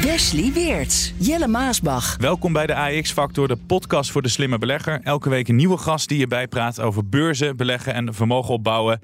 Wesley 0.00 0.52
Weerts, 0.52 1.12
Jelle 1.16 1.48
Maasbach. 1.48 2.16
Welkom 2.16 2.52
bij 2.52 2.66
de 2.66 2.74
AX 2.74 3.12
Factor, 3.12 3.48
de 3.48 3.56
podcast 3.56 4.10
voor 4.10 4.22
de 4.22 4.28
slimme 4.28 4.58
belegger. 4.58 5.00
Elke 5.02 5.28
week 5.28 5.48
een 5.48 5.56
nieuwe 5.56 5.76
gast 5.76 6.08
die 6.08 6.18
je 6.18 6.26
bijpraat 6.26 6.80
over 6.80 7.08
beurzen, 7.08 7.56
beleggen 7.56 7.94
en 7.94 8.14
vermogen 8.14 8.54
opbouwen. 8.54 9.00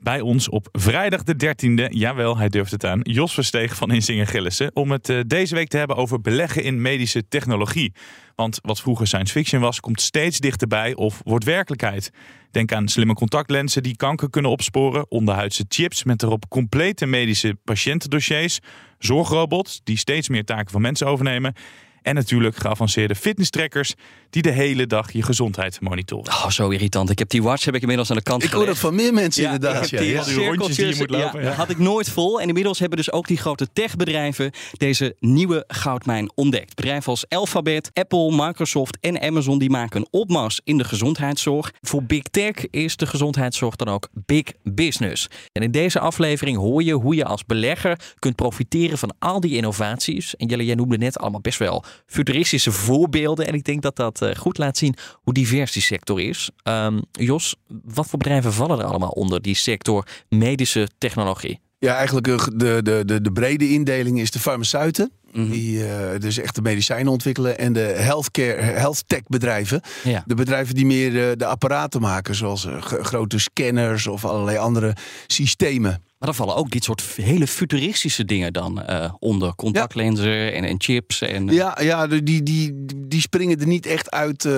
Bij 0.00 0.20
ons 0.20 0.48
op 0.48 0.68
vrijdag 0.72 1.22
de 1.22 1.54
13e, 1.54 1.88
jawel, 1.88 2.36
hij 2.36 2.48
durft 2.48 2.70
het 2.70 2.84
aan, 2.84 3.00
Jos 3.02 3.34
Versteeg 3.34 3.76
van 3.76 3.90
Inzingen 3.90 4.26
Gillissen. 4.26 4.70
Om 4.74 4.90
het 4.90 5.08
uh, 5.08 5.20
deze 5.26 5.54
week 5.54 5.68
te 5.68 5.76
hebben 5.76 5.96
over 5.96 6.20
beleggen 6.20 6.62
in 6.62 6.82
medische 6.82 7.28
technologie. 7.28 7.92
Want 8.34 8.58
wat 8.62 8.80
vroeger 8.80 9.06
science 9.06 9.32
fiction 9.32 9.60
was, 9.60 9.80
komt 9.80 10.00
steeds 10.00 10.38
dichterbij 10.38 10.94
of 10.94 11.20
wordt 11.24 11.44
werkelijkheid. 11.44 12.10
Denk 12.50 12.72
aan 12.72 12.88
slimme 12.88 13.14
contactlenzen 13.14 13.82
die 13.82 13.96
kanker 13.96 14.30
kunnen 14.30 14.50
opsporen, 14.50 15.10
onderhuidse 15.10 15.64
chips 15.68 16.04
met 16.04 16.22
erop 16.22 16.48
complete 16.48 17.06
medische 17.06 17.56
patiëntendossiers, 17.64 18.58
zorgrobots 18.98 19.80
die 19.84 19.96
steeds 19.96 20.28
meer 20.28 20.44
taken 20.44 20.70
van 20.70 20.80
mensen 20.80 21.06
overnemen. 21.06 21.54
En 22.02 22.14
natuurlijk 22.14 22.56
geavanceerde 22.56 23.14
fitnesstrackers 23.14 23.94
die 24.30 24.42
de 24.42 24.50
hele 24.50 24.86
dag 24.86 25.12
je 25.12 25.22
gezondheid 25.22 25.80
monitoren. 25.80 26.32
Oh, 26.32 26.48
zo 26.48 26.68
irritant. 26.68 27.10
Ik 27.10 27.18
heb 27.18 27.28
die 27.28 27.42
watch 27.42 27.64
heb 27.64 27.74
ik 27.74 27.80
inmiddels 27.80 28.10
aan 28.10 28.16
de 28.16 28.22
kant 28.22 28.42
Ik 28.42 28.50
hoor 28.50 28.66
dat 28.66 28.78
van 28.78 28.94
meer 28.94 29.12
mensen 29.14 29.42
Ja, 29.42 29.52
inderdaad. 29.52 29.88
Ja, 29.90 30.00
die 30.00 30.10
ja. 30.10 30.24
die 30.24 30.46
rondjes 30.46 30.76
die 30.76 30.86
je 30.86 30.94
moet 30.96 31.10
lopen, 31.10 31.42
Ja, 31.42 31.52
had 31.52 31.70
ik 31.70 31.78
nooit 31.78 32.10
vol. 32.10 32.40
En 32.40 32.48
inmiddels 32.48 32.78
hebben 32.78 32.98
dus 32.98 33.12
ook 33.12 33.26
die 33.26 33.36
grote 33.36 33.68
techbedrijven 33.72 34.50
deze 34.72 35.16
nieuwe 35.20 35.64
goudmijn 35.66 36.30
ontdekt. 36.34 36.74
Bedrijven 36.74 37.10
als 37.10 37.28
Alphabet, 37.28 37.90
Apple, 37.92 38.46
Microsoft 38.46 38.98
en 39.00 39.20
Amazon 39.20 39.58
die 39.58 39.70
maken 39.70 40.00
een 40.00 40.08
opmars 40.10 40.60
in 40.64 40.78
de 40.78 40.84
gezondheidszorg. 40.84 41.72
Voor 41.80 42.02
Big 42.02 42.22
Tech 42.22 42.70
is 42.70 42.96
de 42.96 43.06
gezondheidszorg 43.06 43.76
dan 43.76 43.88
ook 43.88 44.08
big 44.12 44.44
business. 44.62 45.28
En 45.52 45.62
in 45.62 45.70
deze 45.70 46.00
aflevering 46.00 46.56
hoor 46.56 46.82
je 46.82 46.92
hoe 46.92 47.14
je 47.14 47.24
als 47.24 47.44
belegger 47.46 48.00
kunt 48.18 48.36
profiteren 48.36 48.98
van 48.98 49.14
al 49.18 49.40
die 49.40 49.56
innovaties. 49.56 50.36
En 50.36 50.46
Jelle, 50.46 50.64
jij 50.64 50.74
noemde 50.74 50.98
net 50.98 51.18
allemaal 51.18 51.40
best 51.40 51.58
wel 51.58 51.84
futuristische 52.06 52.72
voorbeelden. 52.72 53.46
En 53.46 53.54
ik 53.54 53.64
denk 53.64 53.82
dat 53.82 53.96
dat 53.96 54.22
eh, 54.22 54.34
goed 54.34 54.58
laat 54.58 54.76
zien 54.76 54.94
hoe 55.12 55.34
divers 55.34 55.72
die 55.72 55.82
sector 55.82 56.20
is. 56.20 56.50
Ehm, 56.62 57.00
Jos, 57.12 57.54
wat 57.84 58.06
voor 58.06 58.18
bedrijven 58.18 58.52
vallen 58.52 58.78
er 58.78 58.84
allemaal 58.84 59.10
onder 59.10 59.42
die 59.42 59.56
sector 59.56 60.06
medische 60.28 60.88
technologie? 60.98 61.60
Ja, 61.78 61.94
eigenlijk 61.96 62.28
eh, 62.28 62.46
de, 62.54 62.80
de, 62.82 63.02
de, 63.04 63.20
de 63.20 63.32
brede 63.32 63.68
indeling 63.70 64.20
is 64.20 64.30
de 64.30 64.38
farmaceuten. 64.38 65.12
Mhm. 65.32 65.50
Die 65.50 65.86
eh, 65.86 66.20
dus 66.20 66.38
echt 66.38 66.54
de 66.54 66.62
medicijnen 66.62 67.12
ontwikkelen. 67.12 67.58
En 67.58 67.72
de 67.72 67.80
healthcare, 67.80 68.60
health 68.60 69.02
tech 69.06 69.22
bedrijven. 69.26 69.80
Ja. 70.04 70.22
De 70.26 70.34
bedrijven 70.34 70.74
die 70.74 70.86
meer 70.86 71.36
de 71.38 71.46
apparaten 71.46 72.00
maken. 72.00 72.34
Zoals 72.34 72.66
grote 72.80 73.38
scanners 73.38 74.06
of 74.06 74.24
allerlei 74.24 74.56
andere 74.56 74.96
systemen. 75.26 76.02
Maar 76.18 76.28
dan 76.28 76.34
vallen 76.46 76.56
ook 76.56 76.70
dit 76.70 76.84
soort 76.84 77.02
hele 77.16 77.46
futuristische 77.46 78.24
dingen 78.24 78.52
dan 78.52 78.82
eh, 78.82 79.12
onder. 79.18 79.54
Contactlenzen 79.54 80.52
en, 80.54 80.64
en 80.64 80.74
chips. 80.78 81.20
En, 81.22 81.46
Ja, 81.46 81.78
ja 81.80 82.06
de- 82.06 82.22
die, 82.22 82.42
die, 82.42 82.84
die 82.96 83.20
springen 83.20 83.60
er 83.60 83.66
niet 83.66 83.86
echt 83.86 84.10
uit 84.10 84.44
eh, 84.44 84.52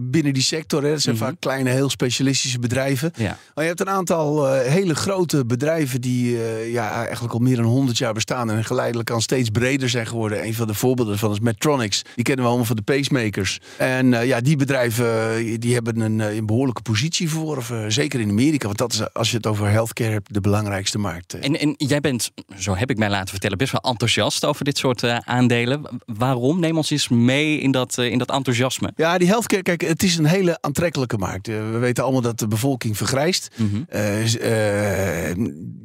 binnen 0.00 0.32
die 0.34 0.42
sector. 0.42 0.82
Hè. 0.82 0.90
Dat 0.90 1.00
zijn 1.00 1.14
Mhm. 1.14 1.24
vaak 1.24 1.34
kleine, 1.38 1.70
heel 1.70 1.90
specialistische 1.90 2.58
bedrijven. 2.58 3.12
ja. 3.16 3.38
Maar 3.54 3.64
je 3.64 3.68
hebt 3.70 3.80
een 3.80 3.88
aantal 3.90 4.48
eh, 4.48 4.70
hele 4.72 4.94
grote 4.94 5.46
bedrijven 5.46 6.00
die 6.00 6.42
eh, 6.44 6.72
ja, 6.72 6.90
eigenlijk 7.04 7.34
al 7.34 7.40
meer 7.40 7.56
dan 7.56 7.64
100 7.64 7.98
jaar 7.98 8.12
bestaan 8.12 8.50
en 8.50 8.64
geleidelijk 8.64 9.10
aan 9.10 9.22
steeds 9.22 9.48
breder 9.50 9.88
zijn 9.88 10.06
geworden. 10.06 10.44
Een 10.46 10.54
van 10.54 10.66
de 10.66 10.74
voorbeelden 10.74 11.12
daarvan 11.12 11.32
is 11.32 11.40
Medtronics. 11.40 12.02
Die 12.14 12.24
kennen 12.24 12.42
we 12.44 12.48
allemaal 12.50 12.66
van 12.66 12.76
de 12.76 12.82
pacemakers. 12.82 13.58
En 13.76 14.14
eh, 14.14 14.26
ja, 14.26 14.40
die 14.40 14.56
bedrijven 14.56 15.36
eh, 15.36 15.56
die 15.58 15.74
hebben 15.74 16.00
een, 16.00 16.20
eh, 16.20 16.36
een 16.36 16.46
behoorlijke 16.46 16.82
positie 16.82 17.28
voor, 17.30 17.56
of, 17.56 17.70
eh, 17.70 17.84
zeker 17.88 18.20
in 18.20 18.28
Amerika. 18.28 18.66
Want 18.66 18.78
dat 18.78 18.92
is, 18.92 19.14
als 19.14 19.30
je 19.30 19.36
het 19.36 19.46
over 19.46 19.68
healthcare 19.70 20.10
hebt, 20.12 20.34
de 20.34 20.40
belangrijkste 20.40 20.97
markt. 20.98 21.34
En, 21.34 21.58
en 21.60 21.74
jij 21.76 22.00
bent, 22.00 22.30
zo 22.58 22.74
heb 22.76 22.90
ik 22.90 22.98
mij 22.98 23.10
laten 23.10 23.28
vertellen, 23.28 23.58
best 23.58 23.72
wel 23.72 23.80
enthousiast 23.90 24.44
over 24.44 24.64
dit 24.64 24.78
soort 24.78 25.02
eh, 25.02 25.16
aandelen. 25.24 25.82
Waarom? 26.06 26.60
Neem 26.60 26.76
ons 26.76 26.90
eens 26.90 27.08
mee 27.08 27.58
in 27.60 27.70
dat, 27.70 27.98
eh, 27.98 28.10
in 28.10 28.18
dat 28.18 28.30
enthousiasme. 28.30 28.92
Ja, 28.96 29.18
die 29.18 29.28
healthcare, 29.28 29.62
kijk, 29.62 29.80
het 29.80 30.02
is 30.02 30.16
een 30.16 30.24
hele 30.26 30.58
aantrekkelijke 30.60 31.16
markt. 31.18 31.48
Eh, 31.48 31.54
we 31.70 31.78
weten 31.78 32.02
allemaal 32.04 32.22
dat 32.22 32.38
de 32.38 32.48
bevolking 32.48 32.96
vergrijst. 32.96 33.50
Mhm. 33.56 33.82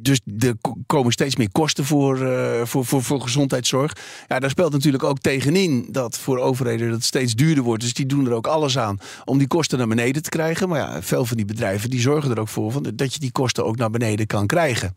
Dus 0.02 0.20
er 0.38 0.54
ko- 0.60 0.76
komen 0.86 1.12
steeds 1.12 1.36
meer 1.36 1.50
kosten 1.52 1.84
voor, 1.84 2.18
voor, 2.66 2.84
voor, 2.84 3.02
voor 3.02 3.20
gezondheidszorg. 3.20 3.92
Ja, 4.28 4.38
daar 4.38 4.50
speelt 4.50 4.72
natuurlijk 4.72 5.04
ook 5.04 5.18
tegenin 5.18 5.88
dat 5.90 6.18
voor 6.18 6.38
overheden 6.38 6.86
dat 6.86 6.96
het 6.96 7.04
steeds 7.04 7.34
duurder 7.34 7.64
wordt. 7.64 7.82
Dus 7.82 7.94
die 7.94 8.06
doen 8.06 8.26
er 8.26 8.32
ook 8.32 8.46
alles 8.46 8.78
aan 8.78 8.98
om 9.24 9.38
die 9.38 9.46
kosten 9.46 9.78
naar 9.78 9.88
beneden 9.88 10.22
te 10.22 10.28
krijgen. 10.28 10.68
Maar 10.68 10.78
ja, 10.78 11.02
veel 11.02 11.24
van 11.24 11.36
die 11.36 11.46
bedrijven 11.46 11.90
die 11.90 12.00
zorgen 12.00 12.30
er 12.30 12.40
ook 12.40 12.48
voor 12.48 12.72
van 12.72 12.86
dat 12.94 13.14
je 13.14 13.20
die 13.20 13.32
kosten 13.32 13.64
ook 13.64 13.76
naar 13.76 13.90
beneden 13.90 14.26
kan 14.26 14.46
krijgen. 14.46 14.96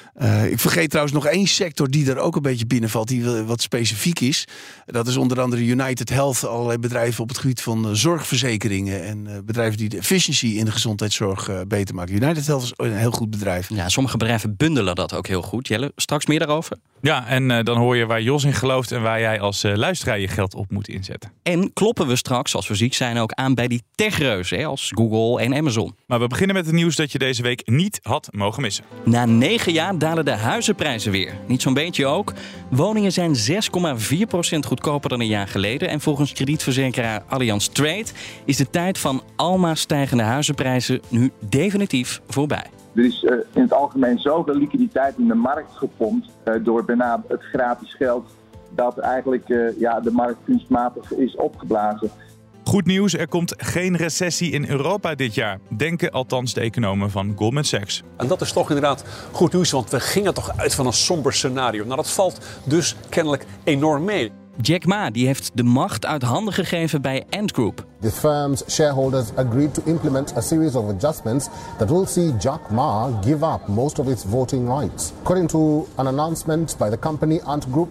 Eh, 0.13 0.51
ik 0.51 0.59
vergeet 0.59 0.89
trouwens 0.89 1.15
nog 1.15 1.25
één 1.25 1.47
sector 1.47 1.89
die 1.89 2.09
er 2.09 2.17
ook 2.17 2.35
een 2.35 2.41
beetje 2.41 2.65
binnenvalt, 2.65 3.07
die 3.07 3.23
wat 3.25 3.61
specifiek 3.61 4.19
is. 4.19 4.47
Dat 4.85 5.07
is 5.07 5.17
onder 5.17 5.41
andere 5.41 5.65
United 5.65 6.09
Health, 6.09 6.45
allerlei 6.45 6.77
bedrijven 6.77 7.23
op 7.23 7.29
het 7.29 7.37
gebied 7.37 7.61
van 7.61 7.85
eh, 7.85 7.91
zorgverzekeringen 7.93 9.03
en 9.03 9.27
eh, 9.27 9.33
bedrijven 9.45 9.77
die 9.77 9.89
de 9.89 9.97
efficiëncy 9.97 10.47
in 10.47 10.65
de 10.65 10.71
gezondheidszorg 10.71 11.49
eh, 11.49 11.59
beter 11.67 11.95
maken. 11.95 12.15
United 12.15 12.47
Health 12.47 12.63
is 12.63 12.73
een 12.75 12.97
heel 12.97 13.11
goed 13.11 13.29
bedrijf. 13.29 13.69
Ja, 13.69 13.89
sommige 13.89 14.17
bedrijven 14.17 14.55
bundelen 14.55 14.95
dat 14.95 15.13
ook 15.13 15.27
heel 15.27 15.41
goed. 15.41 15.67
Jelle, 15.67 15.91
straks 15.95 16.25
meer 16.25 16.39
daarover. 16.39 16.77
Ja, 17.01 17.27
en 17.27 17.51
eh, 17.51 17.63
dan 17.63 17.77
hoor 17.77 17.97
je 17.97 18.05
waar 18.05 18.21
Jos 18.21 18.43
in 18.43 18.53
gelooft 18.53 18.91
en 18.91 19.01
waar 19.01 19.19
jij 19.19 19.39
als 19.39 19.63
eh, 19.63 19.75
luisteraar 19.75 20.19
je 20.19 20.27
geld 20.27 20.55
op 20.55 20.71
moet 20.71 20.87
inzetten. 20.87 21.31
En 21.43 21.73
kloppen 21.73 22.07
we 22.07 22.15
straks, 22.15 22.55
als 22.55 22.67
we 22.67 22.75
ziek 22.75 22.93
zijn, 22.93 23.17
ook 23.17 23.31
aan 23.31 23.53
bij 23.53 23.67
die 23.67 23.83
techreuzen, 23.95 24.57
hè, 24.57 24.65
als 24.65 24.91
Google 24.95 25.43
en 25.43 25.55
Amazon. 25.55 25.95
Maar 26.05 26.19
we 26.19 26.27
beginnen 26.27 26.55
met 26.55 26.65
het 26.65 26.75
nieuws 26.75 26.95
dat 26.95 27.11
je 27.11 27.17
deze 27.17 27.41
week 27.41 27.61
niet 27.65 27.99
had 28.01 28.27
mogen 28.31 28.61
missen. 28.61 28.83
Na 29.05 29.25
negen 29.25 29.73
jaar 29.73 29.97
dalen 30.01 30.25
de 30.25 30.31
huizenprijzen 30.31 31.11
weer. 31.11 31.33
Niet 31.47 31.61
zo'n 31.61 31.73
beetje 31.73 32.05
ook. 32.05 32.33
Woningen 32.69 33.11
zijn 33.11 33.33
6,4% 33.35 34.59
goedkoper 34.67 35.09
dan 35.09 35.19
een 35.19 35.27
jaar 35.27 35.47
geleden. 35.47 35.89
En 35.89 36.01
volgens 36.01 36.33
kredietverzekeraar 36.33 37.23
Allianz 37.27 37.67
Trade 37.67 38.05
is 38.45 38.57
de 38.57 38.69
tijd 38.69 38.97
van 38.97 39.21
almaar 39.35 39.77
stijgende 39.77 40.23
huizenprijzen 40.23 41.01
nu 41.07 41.31
definitief 41.39 42.21
voorbij. 42.27 42.65
Er 42.95 43.05
is 43.05 43.23
eh, 43.23 43.35
in 43.53 43.61
het 43.61 43.73
algemeen 43.73 44.19
zoveel 44.19 44.55
liquiditeit 44.55 45.17
in 45.17 45.27
de 45.27 45.35
markt 45.35 45.71
gepompt 45.71 46.29
eh, 46.43 46.53
door 46.63 46.85
bijna 46.85 47.23
het 47.27 47.41
gratis 47.41 47.93
geld 47.93 48.29
dat 48.75 48.97
eigenlijk 48.97 49.49
eh, 49.49 49.79
ja, 49.79 49.99
de 49.99 50.11
markt 50.11 50.39
kunstmatig 50.45 51.13
is 51.13 51.35
opgeblazen. 51.35 52.11
Goed 52.71 52.85
nieuws, 52.85 53.13
er 53.13 53.27
komt 53.27 53.53
geen 53.57 53.97
recessie 53.97 54.51
in 54.51 54.69
Europa 54.69 55.15
dit 55.15 55.35
jaar. 55.35 55.59
Denken 55.77 56.11
althans 56.11 56.53
de 56.53 56.61
economen 56.61 57.11
van 57.11 57.33
Goldman 57.35 57.63
Sachs. 57.63 58.03
En 58.17 58.27
dat 58.27 58.41
is 58.41 58.51
toch 58.51 58.67
inderdaad 58.67 59.03
goed 59.31 59.53
nieuws, 59.53 59.71
want 59.71 59.89
we 59.89 59.99
gingen 59.99 60.33
toch 60.33 60.57
uit 60.57 60.75
van 60.75 60.85
een 60.85 60.93
somber 60.93 61.33
scenario. 61.33 61.83
Nou, 61.83 61.95
dat 61.95 62.11
valt 62.11 62.39
dus 62.63 62.95
kennelijk 63.09 63.45
enorm 63.63 64.03
mee. 64.03 64.31
Jack 64.61 64.85
Ma 64.85 65.09
die 65.09 65.25
heeft 65.25 65.51
de 65.53 65.63
macht 65.63 66.05
uit 66.05 66.21
handen 66.21 66.53
gegeven 66.53 67.01
bij 67.01 67.25
Ant 67.29 67.51
Group. 67.51 67.85
The 68.01 68.11
firm's 68.11 68.63
shareholders 68.69 69.27
agreed 69.35 69.73
to 69.73 69.81
implement 69.85 70.37
a 70.37 70.41
series 70.41 70.75
of 70.75 70.89
adjustments 70.89 71.47
that 71.77 71.89
will 71.89 72.05
see 72.05 72.33
Jack 72.39 72.69
Ma 72.69 73.19
give 73.23 73.45
up 73.45 73.67
most 73.67 73.99
of 73.99 74.07
its 74.07 74.23
voting 74.27 74.79
rights. 74.79 75.11
According 75.21 75.49
to 75.49 75.87
an 75.95 76.07
announcement 76.07 76.77
by 76.77 76.89
the 76.89 76.99
company, 76.99 77.39
Ant 77.45 77.65
Group 77.71 77.89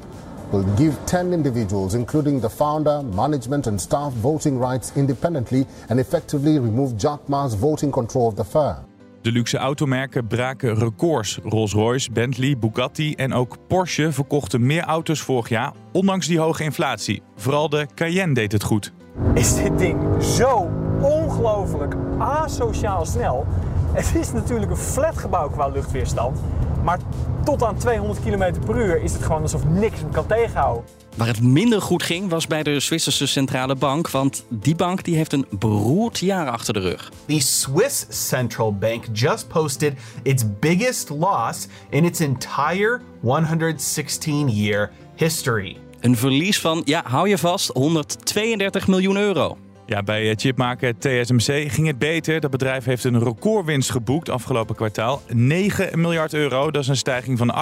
will 0.51 0.65
give 0.77 0.97
10 1.05 1.33
individuals, 1.33 1.95
including 1.95 2.41
the 2.41 2.51
founder, 2.51 3.03
management, 3.15 3.67
and 3.67 3.81
staff, 3.81 4.13
voting 4.21 4.59
rights 4.59 4.93
independently 4.95 5.67
and 5.89 5.99
effectively 5.99 6.59
remove 6.59 6.97
Jack 6.97 7.29
Ma's 7.29 7.55
voting 7.55 7.93
control 7.93 8.27
of 8.27 8.35
the 8.35 8.45
firm. 8.45 8.77
De 9.23 9.33
luxe 9.33 9.57
automerken 9.57 10.27
braken 10.27 10.75
records. 10.75 11.39
Rolls-Royce, 11.43 12.11
Bentley, 12.13 12.59
Bugatti 12.59 13.15
en 13.15 13.33
ook 13.33 13.57
Porsche 13.67 14.13
verkochten 14.13 14.67
meer 14.67 14.83
auto's 14.83 15.21
vorig 15.21 15.49
jaar, 15.49 15.73
ondanks 15.93 16.27
die 16.27 16.39
hoge 16.39 16.65
inflatie. 16.65 17.23
Vooral 17.37 17.69
de 17.69 17.87
Cayenne 17.95 18.35
deed 18.35 18.53
het 18.53 18.63
goed. 18.63 18.93
is 19.35 19.55
dit 19.55 19.79
ding 19.79 20.23
zo 20.23 20.71
ongelooflijk 21.01 21.95
asociaal 22.19 23.07
snel. 23.07 23.47
Het 23.93 24.15
is 24.15 24.33
natuurlijk 24.33 24.71
een 24.71 24.77
flatgebouw 24.77 25.49
qua 25.49 25.69
luchtweerstand. 25.69 26.39
Maar 26.85 26.99
tot 27.45 27.63
aan 27.63 27.77
200 27.77 28.21
km 28.21 28.67
per 28.67 28.77
uur 28.77 29.03
is 29.03 29.13
het 29.13 29.23
gewoon 29.23 29.43
alsof 29.43 29.65
niks 29.65 30.01
hem 30.01 30.11
kan 30.11 30.27
tegenhouden. 30.27 30.85
Waar 31.17 31.27
het 31.27 31.43
minder 31.43 31.83
goed 31.83 32.03
ging 32.03 32.29
was 32.29 32.47
bij 32.47 32.63
de 32.63 32.81
Zwitserse 32.81 33.27
centrale 33.27 33.75
bank, 33.75 34.11
want 34.11 34.45
die 34.49 34.75
bank 34.75 35.05
die 35.05 35.17
heeft 35.17 35.33
een 35.33 35.47
beroerd 35.51 36.19
jaar 36.19 36.51
achter 36.51 36.75
de 36.75 36.81
rug. 36.81 37.11
The 37.27 37.41
Swiss 37.41 38.07
central 38.09 38.75
bank 38.75 39.05
just 39.13 39.49
posted 39.49 39.93
its 40.23 40.45
biggest 40.61 41.09
loss 41.09 41.67
in 41.91 42.05
its 42.05 42.21
entire 42.21 43.01
116 43.21 44.49
year 44.49 44.91
history. 45.17 45.77
Een 46.01 46.17
verlies 46.17 46.61
van, 46.61 46.83
ja, 46.85 47.03
hou 47.05 47.29
je 47.29 47.39
vast, 47.39 47.71
132 47.73 48.87
miljoen 48.87 49.17
euro. 49.17 49.59
Ja, 49.91 50.03
bij 50.03 50.31
eh, 50.31 50.37
chipmaker 50.37 50.99
TSMC 50.99 51.71
ging 51.71 51.87
het 51.87 51.99
beter. 51.99 52.41
Dat 52.41 52.51
bedrijf 52.51 52.85
heeft 52.85 53.05
een 53.05 53.23
recordwinst 53.23 53.91
geboekt 53.91 54.29
afgelopen 54.29 54.75
kwartaal. 54.75 55.21
9 55.29 56.01
miljard 56.01 56.35
euro, 56.35 56.71
dat 56.71 56.83
is 56.83 56.89
een 56.89 56.97
stijging 56.97 57.39
van 57.39 57.55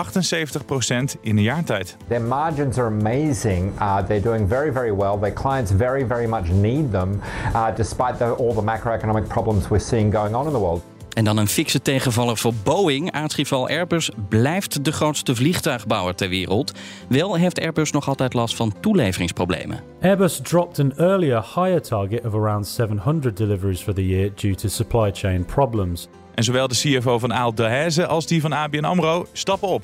78% 1.16 1.20
in 1.20 1.36
een 1.36 1.42
jaar 1.42 1.64
tijd. 1.64 1.96
Their 2.08 2.22
margins 2.22 2.78
are 2.78 2.86
amazing. 2.86 3.72
Uh, 3.80 3.96
they're 3.96 4.22
doing 4.22 4.48
very, 4.48 4.72
very 4.72 4.96
well. 4.96 5.18
Their 5.20 5.32
clients 5.32 5.72
very, 5.76 6.06
very 6.06 6.26
much 6.26 6.48
need 6.48 6.90
them, 6.90 7.20
uh, 7.54 7.66
despite 7.76 8.16
the, 8.16 8.24
all 8.24 8.54
the 8.54 8.62
macroeconomic 8.62 9.28
problems 9.28 9.68
we're 9.68 9.84
seeing 9.84 10.14
going 10.14 10.34
on 10.34 10.46
in 10.46 10.52
the 10.52 10.60
world. 10.60 10.82
En 11.18 11.24
dan 11.24 11.36
een 11.36 11.48
fikse 11.48 11.82
tegenvaller 11.82 12.36
voor 12.36 12.52
Boeing. 12.64 13.12
Aartsrival 13.12 13.68
Airbus 13.68 14.10
blijft 14.28 14.84
de 14.84 14.92
grootste 14.92 15.34
vliegtuigbouwer 15.34 16.14
ter 16.14 16.28
wereld. 16.28 16.72
Wel 17.08 17.34
heeft 17.34 17.60
Airbus 17.60 17.92
nog 17.92 18.08
altijd 18.08 18.34
last 18.34 18.56
van 18.56 18.74
toeleveringsproblemen. 18.80 19.80
Airbus 20.00 20.40
dropped 20.42 20.78
an 20.78 20.92
earlier 20.96 21.42
higher 21.54 21.82
target 21.82 22.24
of 22.26 22.34
around 22.34 22.66
700 22.66 23.36
deliveries 23.36 23.80
for 23.80 23.94
the 23.94 24.06
year 24.06 24.30
due 24.34 24.54
to 24.54 24.68
supply 24.68 25.10
chain 25.12 25.44
problems. 25.44 26.08
En 26.34 26.44
zowel 26.44 26.68
de 26.68 26.74
CFO 26.74 27.18
van 27.18 27.34
Aalt 27.34 27.56
Delhaize 27.56 28.06
als 28.06 28.26
die 28.26 28.40
van 28.40 28.52
ABN 28.52 28.84
AMRO 28.84 29.26
stappen 29.32 29.68
op. 29.68 29.82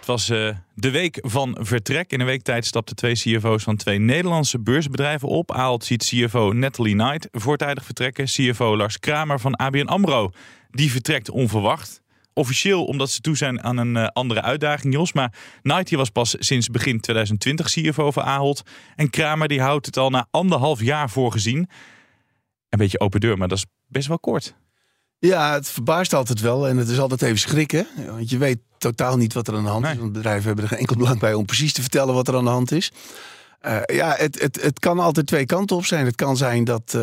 Het 0.00 0.08
was 0.08 0.28
eh, 0.28 0.48
de 0.74 0.90
week 0.90 1.18
van 1.22 1.56
vertrek. 1.60 2.12
In 2.12 2.20
een 2.20 2.26
week 2.26 2.42
tijd 2.42 2.66
stapten 2.66 2.96
twee 2.96 3.12
CFO's 3.12 3.62
van 3.62 3.76
twee 3.76 3.98
Nederlandse 3.98 4.60
beursbedrijven 4.60 5.28
op. 5.28 5.52
Aalt 5.52 5.84
ziet 5.84 6.04
CFO 6.04 6.52
Natalie 6.52 6.94
Knight 6.94 7.28
voortijdig 7.32 7.84
vertrekken. 7.84 8.24
CFO 8.24 8.76
Lars 8.76 8.98
Kramer 8.98 9.40
van 9.40 9.56
ABN 9.56 9.86
AMRO, 9.86 10.30
die 10.70 10.90
vertrekt 10.90 11.30
onverwacht. 11.30 12.02
Officieel 12.32 12.84
omdat 12.84 13.10
ze 13.10 13.20
toe 13.20 13.36
zijn 13.36 13.62
aan 13.62 13.76
een 13.76 13.96
eh, 13.96 14.06
andere 14.06 14.42
uitdaging, 14.42 14.94
Jos. 14.94 15.12
Maar 15.12 15.34
Knight 15.62 15.90
was 15.90 16.10
pas 16.10 16.36
sinds 16.38 16.68
begin 16.68 17.00
2020 17.00 17.66
CFO 17.66 18.10
van 18.10 18.22
Ahold. 18.22 18.62
En 18.96 19.10
Kramer 19.10 19.48
die 19.48 19.60
houdt 19.60 19.86
het 19.86 19.96
al 19.96 20.10
na 20.10 20.26
anderhalf 20.30 20.82
jaar 20.82 21.10
voorgezien. 21.10 21.68
Een 22.68 22.78
beetje 22.78 23.00
open 23.00 23.20
deur, 23.20 23.38
maar 23.38 23.48
dat 23.48 23.58
is 23.58 23.66
best 23.86 24.08
wel 24.08 24.18
kort. 24.18 24.54
Ja, 25.20 25.52
het 25.52 25.68
verbaast 25.68 26.14
altijd 26.14 26.40
wel. 26.40 26.68
En 26.68 26.76
het 26.76 26.88
is 26.88 26.98
altijd 26.98 27.22
even 27.22 27.38
schrikken. 27.38 27.86
Want 28.06 28.30
je 28.30 28.38
weet 28.38 28.58
totaal 28.78 29.16
niet 29.16 29.32
wat 29.32 29.48
er 29.48 29.54
aan 29.54 29.62
de 29.62 29.68
hand 29.68 29.86
is. 29.86 29.96
Want 29.96 30.12
bedrijven 30.12 30.46
hebben 30.46 30.64
er 30.64 30.70
geen 30.70 30.78
enkel 30.78 30.96
belang 30.96 31.18
bij 31.18 31.34
om 31.34 31.44
precies 31.44 31.72
te 31.72 31.80
vertellen 31.80 32.14
wat 32.14 32.28
er 32.28 32.36
aan 32.36 32.44
de 32.44 32.50
hand 32.50 32.72
is. 32.72 32.92
Uh, 33.66 33.80
ja, 33.86 34.14
het, 34.18 34.40
het, 34.40 34.62
het 34.62 34.78
kan 34.78 34.98
altijd 34.98 35.26
twee 35.26 35.46
kanten 35.46 35.76
op 35.76 35.84
zijn. 35.84 36.04
Het 36.06 36.14
kan 36.14 36.36
zijn 36.36 36.64
dat, 36.64 36.92
uh, 36.96 37.02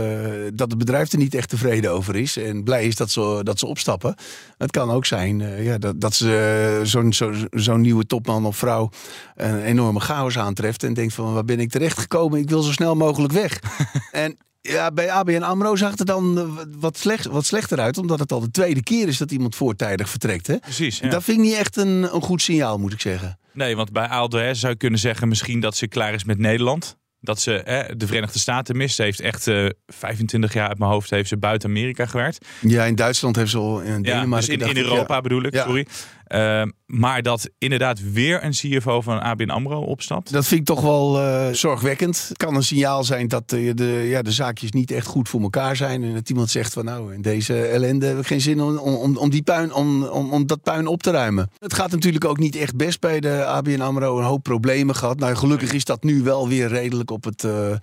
dat 0.53 0.69
het 0.69 0.77
bedrijf 0.77 1.11
er 1.11 1.17
niet 1.17 1.35
echt 1.35 1.49
tevreden 1.49 1.91
over 1.91 2.15
is. 2.15 2.37
En 2.37 2.63
blij 2.63 2.85
is 2.85 2.95
dat 2.95 3.09
ze, 3.09 3.39
dat 3.43 3.59
ze 3.59 3.65
opstappen. 3.65 4.15
Het 4.57 4.71
kan 4.71 4.91
ook 4.91 5.05
zijn 5.05 5.39
uh, 5.39 5.65
ja, 5.65 5.77
dat, 5.77 6.01
dat 6.01 6.13
ze 6.13 6.79
zo'n 6.83 7.13
zo, 7.13 7.33
zo'n 7.51 7.81
nieuwe 7.81 8.05
topman 8.05 8.45
of 8.45 8.57
vrouw 8.57 8.89
een 9.35 9.61
enorme 9.61 9.99
chaos 9.99 10.37
aantreft. 10.37 10.83
En 10.83 10.93
denkt 10.93 11.13
van 11.13 11.33
waar 11.33 11.45
ben 11.45 11.59
ik 11.59 11.69
terecht 11.69 11.99
gekomen? 11.99 12.39
Ik 12.39 12.49
wil 12.49 12.61
zo 12.61 12.71
snel 12.71 12.95
mogelijk 12.95 13.33
weg. 13.33 13.59
en 14.11 14.37
ja, 14.67 14.91
bij 14.91 15.11
ABN 15.11 15.41
AMRO 15.41 15.75
zag 15.75 15.89
het 15.89 15.99
er 15.99 16.05
dan 16.05 16.57
wat, 16.79 16.97
slecht, 16.97 17.25
wat 17.25 17.45
slechter 17.45 17.79
uit. 17.79 17.97
Omdat 17.97 18.19
het 18.19 18.31
al 18.31 18.39
de 18.39 18.51
tweede 18.51 18.83
keer 18.83 19.07
is 19.07 19.17
dat 19.17 19.31
iemand 19.31 19.55
voortijdig 19.55 20.09
vertrekt. 20.09 20.47
Hè? 20.47 20.57
Precies. 20.57 20.99
Ja. 20.99 21.09
Dat 21.09 21.23
vind 21.23 21.37
ik 21.37 21.43
niet 21.43 21.55
echt 21.55 21.75
een, 21.75 22.13
een 22.15 22.21
goed 22.21 22.41
signaal, 22.41 22.77
moet 22.77 22.93
ik 22.93 23.01
zeggen. 23.01 23.39
Nee, 23.53 23.75
want 23.75 23.91
bij 23.91 24.07
Aaldo 24.07 24.53
zou 24.53 24.71
je 24.71 24.77
kunnen 24.77 24.99
zeggen 24.99 25.27
misschien 25.27 25.59
dat 25.59 25.75
ze 25.75 25.87
klaar 25.87 26.13
is 26.13 26.23
met 26.23 26.37
Nederland. 26.37 26.97
Dat 27.19 27.39
ze 27.39 27.61
hè, 27.65 27.95
de 27.95 28.07
Verenigde 28.07 28.39
Staten 28.39 28.77
mist. 28.77 28.95
Ze 28.95 29.03
heeft 29.03 29.19
echt 29.19 29.47
uh, 29.47 29.69
25 29.87 30.53
jaar 30.53 30.67
uit 30.67 30.77
mijn 30.77 30.91
hoofd 30.91 31.09
heeft 31.09 31.29
ze 31.29 31.37
buiten 31.37 31.69
Amerika 31.69 32.05
gewerkt. 32.05 32.45
Ja, 32.61 32.83
in 32.83 32.95
Duitsland 32.95 33.35
heeft 33.35 33.51
ze 33.51 33.57
al 33.57 33.81
in 33.81 34.01
Denemarken. 34.01 34.51
Ja, 34.51 34.57
dus 34.57 34.67
in, 34.67 34.75
in 34.75 34.83
Europa 34.83 35.15
ja. 35.15 35.21
bedoel 35.21 35.43
ik, 35.43 35.55
sorry. 35.55 35.87
Uh, 36.27 36.63
maar 36.85 37.21
dat 37.21 37.50
inderdaad 37.57 38.12
weer 38.12 38.44
een 38.44 38.51
CFO 38.51 39.01
van 39.01 39.21
ABN 39.21 39.50
AMRO 39.50 39.81
opstapt. 39.81 40.31
Dat 40.31 40.45
vind 40.45 40.59
ik 40.59 40.65
toch 40.65 40.81
wel 40.81 41.21
uh, 41.21 41.47
zorgwekkend. 41.51 42.25
Het 42.27 42.38
kan 42.38 42.56
een 42.56 42.63
signaal 42.63 43.03
zijn 43.03 43.27
dat 43.27 43.50
de, 43.50 43.74
de, 43.74 43.85
ja, 43.85 44.21
de 44.21 44.31
zaakjes 44.31 44.71
niet 44.71 44.91
echt 44.91 45.07
goed 45.07 45.29
voor 45.29 45.41
elkaar 45.41 45.75
zijn. 45.75 46.03
En 46.03 46.13
dat 46.13 46.29
iemand 46.29 46.50
zegt 46.50 46.74
van 46.74 46.85
nou, 46.85 47.13
in 47.13 47.21
deze 47.21 47.62
ellende 47.62 48.06
heb 48.06 48.18
ik 48.18 48.27
geen 48.27 48.41
zin 48.41 48.62
om, 48.62 48.77
om, 48.77 49.18
om, 49.18 49.29
die 49.29 49.44
puin, 49.44 49.74
om, 49.74 50.03
om, 50.03 50.31
om 50.31 50.47
dat 50.47 50.62
puin 50.62 50.88
op 50.88 51.03
te 51.03 51.12
ruimen. 51.12 51.50
Het 51.59 51.74
gaat 51.74 51.91
natuurlijk 51.91 52.25
ook 52.25 52.39
niet 52.39 52.56
echt 52.56 52.75
best 52.75 53.00
bij 53.00 53.19
de 53.19 53.45
ABN 53.45 53.81
AMRO. 53.81 54.18
Een 54.18 54.23
hoop 54.23 54.44
problemen 54.44 54.95
gehad. 54.95 55.19
Nou, 55.19 55.35
gelukkig 55.35 55.73
is 55.73 55.85
dat 55.85 56.03
nu 56.03 56.23
wel 56.23 56.47
weer 56.47 56.68
redelijk 56.68 57.12
op 57.12 57.23
het... 57.23 57.44
Uh, 57.44 57.75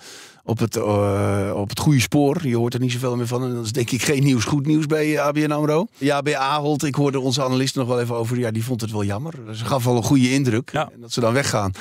op 0.44 0.58
het, 0.58 0.76
uh, 0.76 1.52
op 1.54 1.68
het 1.68 1.78
goede 1.78 2.00
spoor. 2.00 2.46
Je 2.46 2.56
hoort 2.56 2.74
er 2.74 2.80
niet 2.80 2.92
zoveel 2.92 3.16
meer 3.16 3.26
van. 3.26 3.44
En 3.44 3.54
dat 3.54 3.64
is 3.64 3.72
denk 3.72 3.90
ik 3.90 4.02
geen 4.02 4.22
nieuws, 4.22 4.44
goed 4.44 4.66
nieuws 4.66 4.86
bij 4.86 5.20
ABN 5.20 5.50
AMRO. 5.50 5.86
Ja, 5.98 6.22
bij 6.22 6.36
Ahold, 6.36 6.84
ik 6.84 6.94
hoorde 6.94 7.20
onze 7.20 7.44
analist 7.44 7.74
nog 7.74 7.88
wel 7.88 8.00
even 8.00 8.14
over. 8.14 8.38
Ja, 8.38 8.50
die 8.50 8.64
vond 8.64 8.80
het 8.80 8.90
wel 8.90 9.04
jammer. 9.04 9.34
Ze 9.52 9.64
gaf 9.64 9.84
wel 9.84 9.96
een 9.96 10.02
goede 10.02 10.32
indruk. 10.32 10.70
Ja. 10.72 10.90
En 10.94 11.00
dat 11.00 11.12
ze 11.12 11.20
dan 11.20 11.32
weggaan. 11.32 11.72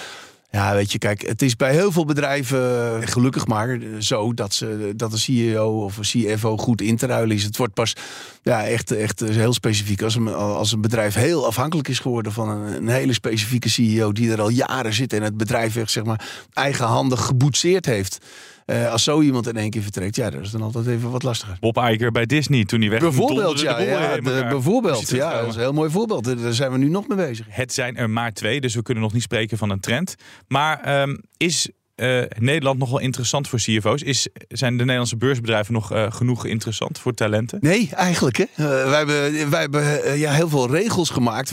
Ja, 0.54 0.74
weet 0.74 0.92
je, 0.92 0.98
kijk, 0.98 1.21
het 1.27 1.42
is 1.42 1.56
bij 1.56 1.71
heel 1.71 1.92
veel 1.92 2.06
bedrijven 2.06 3.07
gelukkig 3.07 3.48
maar 3.48 3.80
zo 4.00 4.33
dat, 4.33 4.54
ze, 4.54 4.94
dat 4.95 5.12
een 5.12 5.18
CEO 5.18 5.83
of 5.83 5.98
een 5.98 6.04
CFO 6.04 6.57
goed 6.57 6.81
in 6.81 6.98
te 6.98 7.06
ruilen 7.06 7.36
is. 7.36 7.44
Het 7.44 7.57
wordt 7.57 7.74
pas 7.74 7.95
ja, 8.44 8.66
echt, 8.66 8.92
echt 8.92 9.19
heel 9.19 9.54
specifiek 9.54 10.01
als 10.01 10.16
een, 10.16 10.33
als 10.33 10.71
een 10.71 10.81
bedrijf 10.81 11.13
heel 11.13 11.45
afhankelijk 11.45 11.88
is 11.88 12.00
geworden 12.00 12.31
van 12.31 12.50
een, 12.50 12.74
een 12.74 12.88
hele 12.88 13.13
specifieke 13.13 13.69
CEO 13.69 14.12
die 14.12 14.31
er 14.31 14.42
al 14.42 14.50
jaren 14.50 14.94
zit 14.94 15.13
en 15.13 15.21
het 15.21 15.38
bedrijf 15.38 15.75
echt, 15.75 15.92
zeg 15.92 16.04
maar, 16.04 16.30
eigenhandig 16.54 17.25
geboetseerd 17.25 17.86
heeft. 17.86 18.18
Uh, 18.65 18.92
als 18.92 19.04
zo 19.04 19.21
iemand 19.21 19.48
in 19.48 19.56
één 19.56 19.69
keer 19.69 19.81
vertrekt, 19.81 20.15
ja, 20.15 20.30
dat 20.30 20.42
is 20.42 20.51
dan 20.51 20.62
altijd 20.62 20.88
even 20.88 21.12
wat 21.12 21.24
lastiger. 21.24 21.57
Bob 21.60 21.77
Iger 21.77 22.12
bij 22.12 22.25
Disney 22.25 22.65
toen 22.65 22.81
hij 22.81 22.89
weg 22.89 23.00
Bijvoorbeeld, 23.00 23.60
ja, 23.60 23.77
de 23.77 23.83
ja, 23.83 24.15
de, 24.15 24.45
bijvoorbeeld, 24.50 25.10
ja, 25.10 25.39
dat 25.39 25.50
is 25.50 25.56
een 25.56 25.62
heel 25.62 25.74
mooi 25.74 25.89
voorbeeld. 25.89 26.42
Daar 26.42 26.54
zijn 26.54 26.71
we 26.71 26.77
nu 26.77 26.89
nog 26.89 27.07
mee 27.07 27.18
bezig. 27.18 27.45
Het 27.50 27.74
zijn 27.74 27.98
er 27.98 28.10
maar 28.10 28.31
twee, 28.31 28.62
dus 28.62 28.75
we 28.75 28.81
kunnen 28.81 29.04
nog 29.04 29.13
niet 29.13 29.21
spreken 29.21 29.57
van 29.57 29.69
een 29.69 29.80
trend. 29.80 30.15
Maar 30.48 31.01
um, 31.01 31.21
is 31.38 31.69
uh, 31.95 32.24
Nederland 32.38 32.80
nog 32.80 32.90
wel 32.90 33.00
interessant 33.00 33.48
voor 33.48 33.60
CFO's? 33.60 34.01
Is, 34.01 34.28
zijn 34.48 34.72
de 34.72 34.80
Nederlandse 34.84 35.18
beursbedrijven 35.18 35.74
nog 35.74 35.94
uh, 35.94 36.12
genoeg 36.12 36.45
interessant 36.45 37.00
voor 37.00 37.13
talenten? 37.13 37.57
Nee, 37.62 37.90
eigenlijk. 37.94 38.38
Hè. 38.38 38.44
Uh, 38.44 38.90
wij 38.90 38.98
hebben, 38.98 39.50
wij 39.50 39.62
hebben 39.62 40.18
ja, 40.19 40.31
heel 40.31 40.50
veel 40.50 40.69
regels 40.69 41.10
gemaakt 41.10 41.50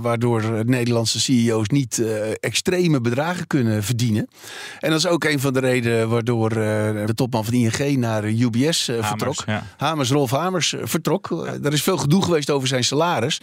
waardoor 0.00 0.64
Nederlandse 0.64 1.20
CEO's 1.20 1.68
niet 1.68 2.02
extreme 2.40 3.00
bedragen 3.00 3.46
kunnen 3.46 3.84
verdienen. 3.84 4.28
En 4.80 4.90
dat 4.90 4.98
is 4.98 5.06
ook 5.06 5.24
een 5.24 5.40
van 5.40 5.52
de 5.52 5.60
redenen 5.60 6.08
waardoor 6.08 6.48
de 6.48 7.14
topman 7.14 7.44
van 7.44 7.54
ING 7.54 7.96
naar 7.96 8.24
UBS 8.24 8.86
Hamers, 8.86 9.08
vertrok. 9.08 9.42
Ja. 9.46 9.62
Hamers, 9.76 10.10
Rolf 10.10 10.30
Hamers 10.30 10.74
vertrok. 10.80 11.30
Er 11.62 11.72
is 11.72 11.82
veel 11.82 11.96
gedoe 11.96 12.22
geweest 12.22 12.50
over 12.50 12.68
zijn 12.68 12.84
salaris. 12.84 13.40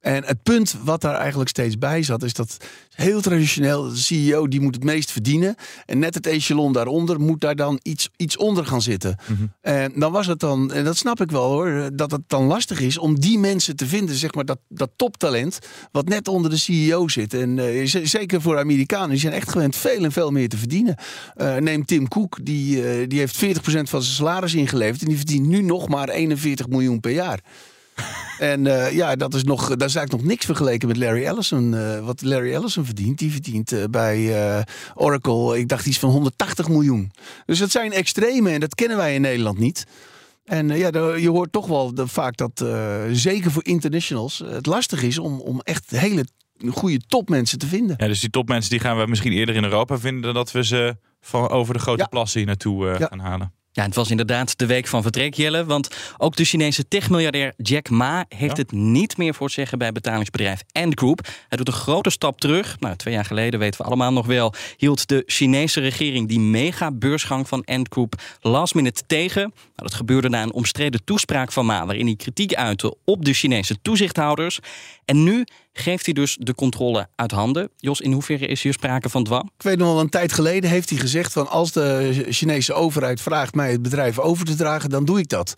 En 0.00 0.24
het 0.24 0.42
punt 0.42 0.76
wat 0.84 1.00
daar 1.00 1.14
eigenlijk 1.14 1.50
steeds 1.50 1.78
bij 1.78 2.02
zat, 2.02 2.22
is 2.22 2.32
dat 2.32 2.56
heel 2.90 3.20
traditioneel, 3.20 3.88
de 3.88 3.96
CEO 3.96 4.48
die 4.48 4.60
moet 4.60 4.74
het 4.74 4.84
meest 4.84 5.10
verdienen. 5.10 5.54
En 5.86 5.98
net 5.98 6.14
het 6.14 6.26
echelon 6.26 6.72
daaronder 6.72 7.20
moet 7.20 7.40
daar 7.40 7.56
dan 7.56 7.80
iets, 7.82 8.08
iets 8.16 8.36
onder 8.36 8.66
gaan 8.66 8.82
zitten. 8.82 9.16
Mhm. 9.20 9.32
Mm 9.32 9.38
-hmm. 9.38 9.52
En 9.60 9.92
dan 9.94 10.12
was 10.12 10.26
het 10.26 10.40
dan, 10.40 10.72
en 10.72 10.84
dat 10.84 10.96
snap 10.96 11.20
ik 11.20 11.30
wel 11.30 11.50
hoor, 11.50 11.90
dat 11.92 12.10
het 12.10 12.20
dan 12.26 12.44
lastig 12.44 12.80
is 12.80 12.98
om 12.98 13.20
die 13.20 13.38
mensen 13.38 13.76
te 13.76 13.86
vinden, 13.86 14.14
zeg 14.14 14.34
maar 14.34 14.44
dat, 14.44 14.58
dat 14.68 14.90
toptalent, 14.96 15.58
wat 15.92 16.08
net 16.08 16.28
onder 16.28 16.50
de 16.50 16.56
CEO 16.56 17.08
zit. 17.08 17.34
En 17.34 17.56
uh, 17.56 17.86
zeker 18.02 18.42
voor 18.42 18.58
Amerikanen, 18.58 19.10
die 19.10 19.18
zijn 19.18 19.32
echt 19.32 19.50
gewend 19.50 19.76
veel 19.76 20.04
en 20.04 20.12
veel 20.12 20.30
meer 20.30 20.48
te 20.48 20.56
verdienen. 20.56 20.96
Uh, 21.36 21.56
neem 21.56 21.84
Tim 21.84 22.08
Cook, 22.08 22.38
die, 22.42 23.00
uh, 23.00 23.08
die 23.08 23.18
heeft 23.18 23.44
40% 23.44 23.48
van 23.60 23.82
zijn 23.82 24.02
salaris 24.02 24.54
ingeleverd 24.54 25.00
en 25.00 25.08
die 25.08 25.16
verdient 25.16 25.46
nu 25.46 25.62
nog 25.62 25.88
maar 25.88 26.08
41 26.08 26.68
miljoen 26.68 27.00
per 27.00 27.12
jaar. 27.12 27.40
En 28.38 28.64
uh, 28.64 28.92
ja, 28.92 29.16
dat 29.16 29.34
is, 29.34 29.44
nog, 29.44 29.68
dat 29.68 29.88
is 29.88 29.94
eigenlijk 29.94 30.12
nog 30.12 30.30
niks 30.30 30.44
vergeleken 30.44 30.88
met 30.88 30.96
Larry 30.96 31.24
Ellison. 31.24 31.72
Uh, 31.72 32.04
wat 32.04 32.22
Larry 32.22 32.54
Ellison 32.54 32.84
verdient, 32.84 33.18
die 33.18 33.32
verdient 33.32 33.72
uh, 33.72 33.84
bij 33.90 34.64
Oracle, 34.94 35.58
ik 35.58 35.68
dacht 35.68 35.86
iets 35.86 35.98
van 35.98 36.10
180 36.10 36.68
miljoen. 36.68 37.10
Dus 37.46 37.58
dat 37.58 37.70
zijn 37.70 37.92
extreme 37.92 38.50
en 38.50 38.60
dat 38.60 38.74
kennen 38.74 38.96
wij 38.96 39.14
in 39.14 39.20
Nederland 39.20 39.58
niet. 39.58 39.84
En 40.44 40.68
ja, 40.68 40.90
je 41.16 41.30
hoort 41.30 41.52
toch 41.52 41.66
wel 41.66 41.94
de, 41.94 42.06
vaak 42.06 42.36
dat, 42.36 42.64
zeker 43.12 43.50
voor 43.50 43.64
internationals, 43.64 44.42
het 44.46 44.66
lastig 44.66 45.02
is 45.02 45.18
om, 45.18 45.40
om 45.40 45.60
echt 45.60 45.90
hele 45.90 46.26
goede 46.70 47.00
topmensen 47.08 47.58
te 47.58 47.66
vinden. 47.66 47.96
Ja, 47.98 48.06
dus 48.06 48.20
die 48.20 48.30
topmensen 48.30 48.70
die 48.70 48.80
gaan 48.80 48.98
we 48.98 49.06
misschien 49.06 49.32
eerder 49.32 49.54
in 49.54 49.64
Europa 49.64 49.98
vinden 49.98 50.22
dan 50.22 50.34
dat 50.34 50.52
we 50.52 50.64
ze 50.64 50.96
van 51.20 51.48
over 51.48 51.74
de 51.74 51.80
grote 51.80 52.02
Ja. 52.02 52.06
plassen 52.06 52.38
hier 52.38 52.48
naartoe 52.48 52.86
ja. 52.86 53.06
gaan 53.06 53.18
halen. 53.18 53.52
Ja, 53.78 53.84
het 53.84 53.94
was 53.94 54.10
inderdaad 54.10 54.58
de 54.58 54.66
week 54.66 54.86
van 54.86 55.02
vertrek, 55.02 55.34
Jelle. 55.34 55.64
Want 55.64 55.88
ook 56.16 56.36
de 56.36 56.44
Chinese 56.44 56.88
techmiljardair 56.88 57.52
Jack 57.56 57.90
Ma 57.90 58.24
heeft 58.28 58.56
Ja. 58.56 58.62
het 58.62 58.72
niet 58.72 59.16
meer 59.16 59.34
voor 59.34 59.46
het 59.46 59.54
zeggen 59.54 59.78
bij 59.78 59.92
betalingsbedrijf 59.92 60.60
Ant 60.72 60.98
Group. 60.98 61.28
Hij 61.48 61.58
doet 61.58 61.66
een 61.68 61.72
grote 61.72 62.10
stap 62.10 62.40
terug. 62.40 62.80
Nou, 62.80 62.96
twee 62.96 63.14
jaar 63.14 63.24
geleden, 63.24 63.60
weten 63.60 63.80
we 63.80 63.86
allemaal 63.86 64.12
nog 64.12 64.26
wel, 64.26 64.54
hield 64.76 65.08
de 65.08 65.22
Chinese 65.26 65.80
regering 65.80 66.28
die 66.28 66.40
mega-beursgang 66.40 67.48
van 67.48 67.64
Ant 67.64 67.88
Group 67.90 68.14
last 68.40 68.74
minute 68.74 69.02
tegen. 69.06 69.42
Nou, 69.42 69.52
dat 69.74 69.94
gebeurde 69.94 70.28
na 70.28 70.42
een 70.42 70.52
omstreden 70.52 71.04
toespraak 71.04 71.52
van 71.52 71.66
Ma, 71.66 71.86
waarin 71.86 72.06
hij 72.06 72.16
kritiek 72.16 72.54
uitte 72.54 72.96
op 73.04 73.24
de 73.24 73.32
Chinese 73.32 73.76
toezichthouders. 73.82 74.58
En 75.04 75.22
nu 75.22 75.44
geeft 75.72 76.04
hij 76.04 76.14
dus 76.14 76.36
de 76.40 76.54
controle 76.54 77.08
uit 77.14 77.30
handen. 77.30 77.70
Jos, 77.76 78.00
in 78.00 78.12
hoeverre 78.12 78.46
is 78.46 78.62
hier 78.62 78.72
sprake 78.72 79.08
van 79.08 79.24
dwang? 79.24 79.50
Ik 79.56 79.62
weet 79.62 79.78
nog 79.78 79.88
wel, 79.88 80.00
een 80.00 80.08
tijd 80.08 80.32
geleden 80.32 80.70
heeft 80.70 80.90
hij 80.90 80.98
gezegd 80.98 81.32
van 81.32 81.48
als 81.48 81.72
de 81.72 82.24
Chinese 82.28 82.72
overheid 82.72 83.20
vraagt 83.20 83.54
mij 83.54 83.70
het 83.70 83.82
bedrijf 83.82 84.18
over 84.18 84.44
te 84.44 84.54
dragen, 84.54 84.90
dan 84.90 85.04
doe 85.04 85.18
ik 85.18 85.28
dat. 85.28 85.54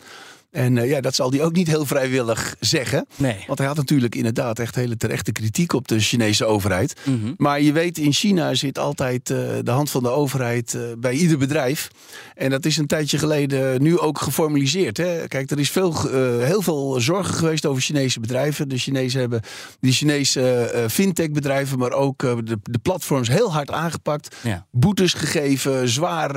En 0.51 0.77
eh, 0.77 0.89
ja, 0.89 1.01
dat 1.01 1.15
zal 1.15 1.31
hij 1.31 1.43
ook 1.43 1.53
niet 1.53 1.67
heel 1.67 1.85
vrijwillig 1.85 2.55
zeggen. 2.59 3.05
Nee. 3.15 3.43
Want 3.47 3.59
hij 3.59 3.67
had 3.67 3.77
natuurlijk 3.77 4.15
inderdaad 4.15 4.59
echt 4.59 4.75
hele 4.75 4.97
terechte 4.97 5.31
kritiek 5.31 5.73
op 5.73 5.87
de 5.87 5.99
Chinese 5.99 6.45
overheid. 6.45 6.95
Mhm. 7.03 7.33
Maar 7.37 7.61
je 7.61 7.71
weet, 7.71 7.97
in 7.97 8.13
China 8.13 8.53
zit 8.53 8.77
altijd 8.77 9.29
eh, 9.29 9.37
de 9.63 9.71
hand 9.71 9.89
van 9.89 10.03
de 10.03 10.09
overheid 10.09 10.73
eh, 10.73 10.81
bij 10.97 11.13
ieder 11.13 11.37
bedrijf. 11.37 11.87
En 12.35 12.49
dat 12.49 12.65
is 12.65 12.77
een 12.77 12.87
tijdje 12.87 13.17
geleden 13.17 13.81
nu 13.81 13.99
ook 13.99 14.21
geformaliseerd. 14.21 14.97
Hè? 14.97 15.27
Kijk, 15.27 15.51
er 15.51 15.59
is 15.59 15.69
veel, 15.69 16.09
heel 16.41 16.61
veel 16.61 16.99
zorgen 16.99 17.33
geweest 17.33 17.65
over 17.65 17.81
Chinese 17.81 18.19
bedrijven. 18.19 18.69
De 18.69 18.77
Chinezen 18.77 19.19
hebben 19.19 19.41
die 19.79 19.91
Chinese 19.91 20.85
fintech 20.89 21.31
bedrijven, 21.31 21.77
maar 21.77 21.91
ook 21.91 22.19
de, 22.19 22.59
de 22.63 22.79
platforms 22.81 23.27
heel 23.27 23.53
hard 23.53 23.71
aangepakt. 23.71 24.35
Ja. 24.43 24.65
Boetes 24.71 25.13
gegeven, 25.13 25.89
zwaar 25.89 26.31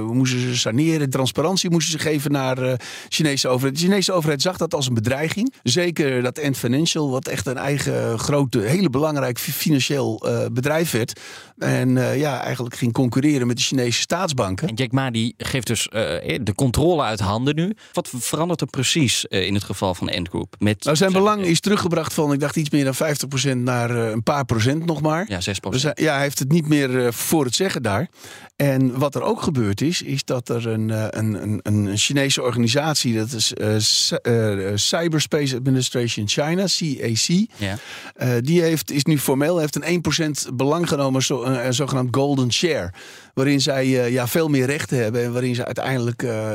moesten 0.00 0.40
ze 0.40 0.56
saneren. 0.56 1.10
Transparantie 1.10 1.70
moesten 1.70 1.92
ze 1.92 1.98
geven 1.98 2.32
naar 2.32 2.78
Chinese 3.08 3.48
overheid. 3.48 3.74
De 3.78 3.82
Chinese 3.84 4.12
overheid 4.12 4.42
zag 4.42 4.56
dat 4.56 4.74
als 4.74 4.86
een 4.86 4.94
bedreiging. 4.94 5.54
Zeker 5.62 6.22
dat 6.22 6.42
Ant 6.42 6.56
Financial, 6.56 7.10
wat 7.10 7.28
echt 7.28 7.46
een 7.46 7.56
eigen 7.56 8.18
grote, 8.18 8.58
hele 8.60 8.90
belangrijk 8.90 9.38
fi- 9.38 9.52
financieel 9.52 10.22
eh, 10.28 10.46
bedrijf 10.52 10.90
werd. 10.90 11.20
En 11.58 11.96
eh, 11.96 12.18
ja, 12.18 12.42
eigenlijk 12.42 12.76
ging 12.76 12.92
concurreren 12.92 13.46
met 13.46 13.56
de 13.56 13.62
Chinese 13.62 14.00
staatsbanken. 14.00 14.68
En 14.68 14.74
Jack 14.74 14.92
Ma 14.92 15.10
die 15.10 15.34
geeft 15.38 15.66
dus 15.66 15.88
eh, 15.88 16.38
de 16.42 16.54
controle 16.54 17.02
uit 17.02 17.20
handen 17.20 17.54
nu. 17.54 17.76
Wat 17.92 18.10
verandert 18.14 18.60
er 18.60 18.66
precies 18.66 19.24
in 19.24 19.54
het 19.54 19.64
geval 19.64 19.94
van 19.94 20.10
Ant 20.10 20.28
Group? 20.28 20.54
Met 20.58 20.84
Nou, 20.84 20.96
zijn 20.96 21.12
belang 21.12 21.42
is 21.44 21.60
teruggebracht 21.60 22.14
van, 22.14 22.32
ik 22.32 22.40
dacht 22.40 22.56
iets 22.56 22.70
meer 22.70 22.84
dan 22.84 22.94
50% 22.94 23.56
naar 23.56 23.90
een 23.90 24.22
paar 24.22 24.44
procent 24.44 24.86
nog 24.86 25.00
maar. 25.00 25.24
Ja, 25.28 25.40
6 25.40 25.60
Dus 25.70 25.82
hij- 25.82 25.92
ja, 25.94 26.12
hij 26.12 26.22
heeft 26.22 26.38
het 26.38 26.52
niet 26.52 26.68
meer 26.68 27.12
voor 27.12 27.44
het 27.44 27.54
zeggen 27.54 27.82
daar. 27.82 28.08
En 28.56 28.98
wat 28.98 29.14
er 29.14 29.22
ook 29.22 29.42
gebeurd 29.42 29.80
is, 29.80 30.02
is 30.02 30.24
dat 30.24 30.48
er 30.48 30.68
een, 30.68 30.90
eh, 30.90 31.06
een, 31.10 31.42
een, 31.42 31.60
een 31.62 31.96
Chinese 31.96 32.42
organisatie, 32.42 33.16
dat 33.16 33.32
is 33.32 33.52
eh, 33.52 34.70
eh, 34.70 34.76
Cyberspace 34.76 35.56
Administration 35.56 36.28
China, 36.28 36.64
CAC, 36.64 37.46
Ja. 37.56 38.40
die 38.40 38.62
heeft, 38.62 38.90
is 38.90 39.04
nu 39.04 39.18
formeel 39.18 39.58
heeft 39.58 39.76
een 39.76 40.02
1% 40.48 40.54
belang 40.54 40.88
genomen, 40.88 41.22
zo, 41.22 41.42
een 41.42 41.74
zogenaamd 41.74 42.14
golden 42.14 42.52
share. 42.52 42.92
Waarin 43.36 43.60
zij 43.60 43.84
eh, 43.84 44.12
ja, 44.12 44.26
veel 44.26 44.48
meer 44.48 44.66
rechten 44.66 44.98
hebben 45.02 45.22
en 45.24 45.32
waarin 45.32 45.54
ze 45.54 45.64
uiteindelijk 45.64 46.22
eh, 46.22 46.54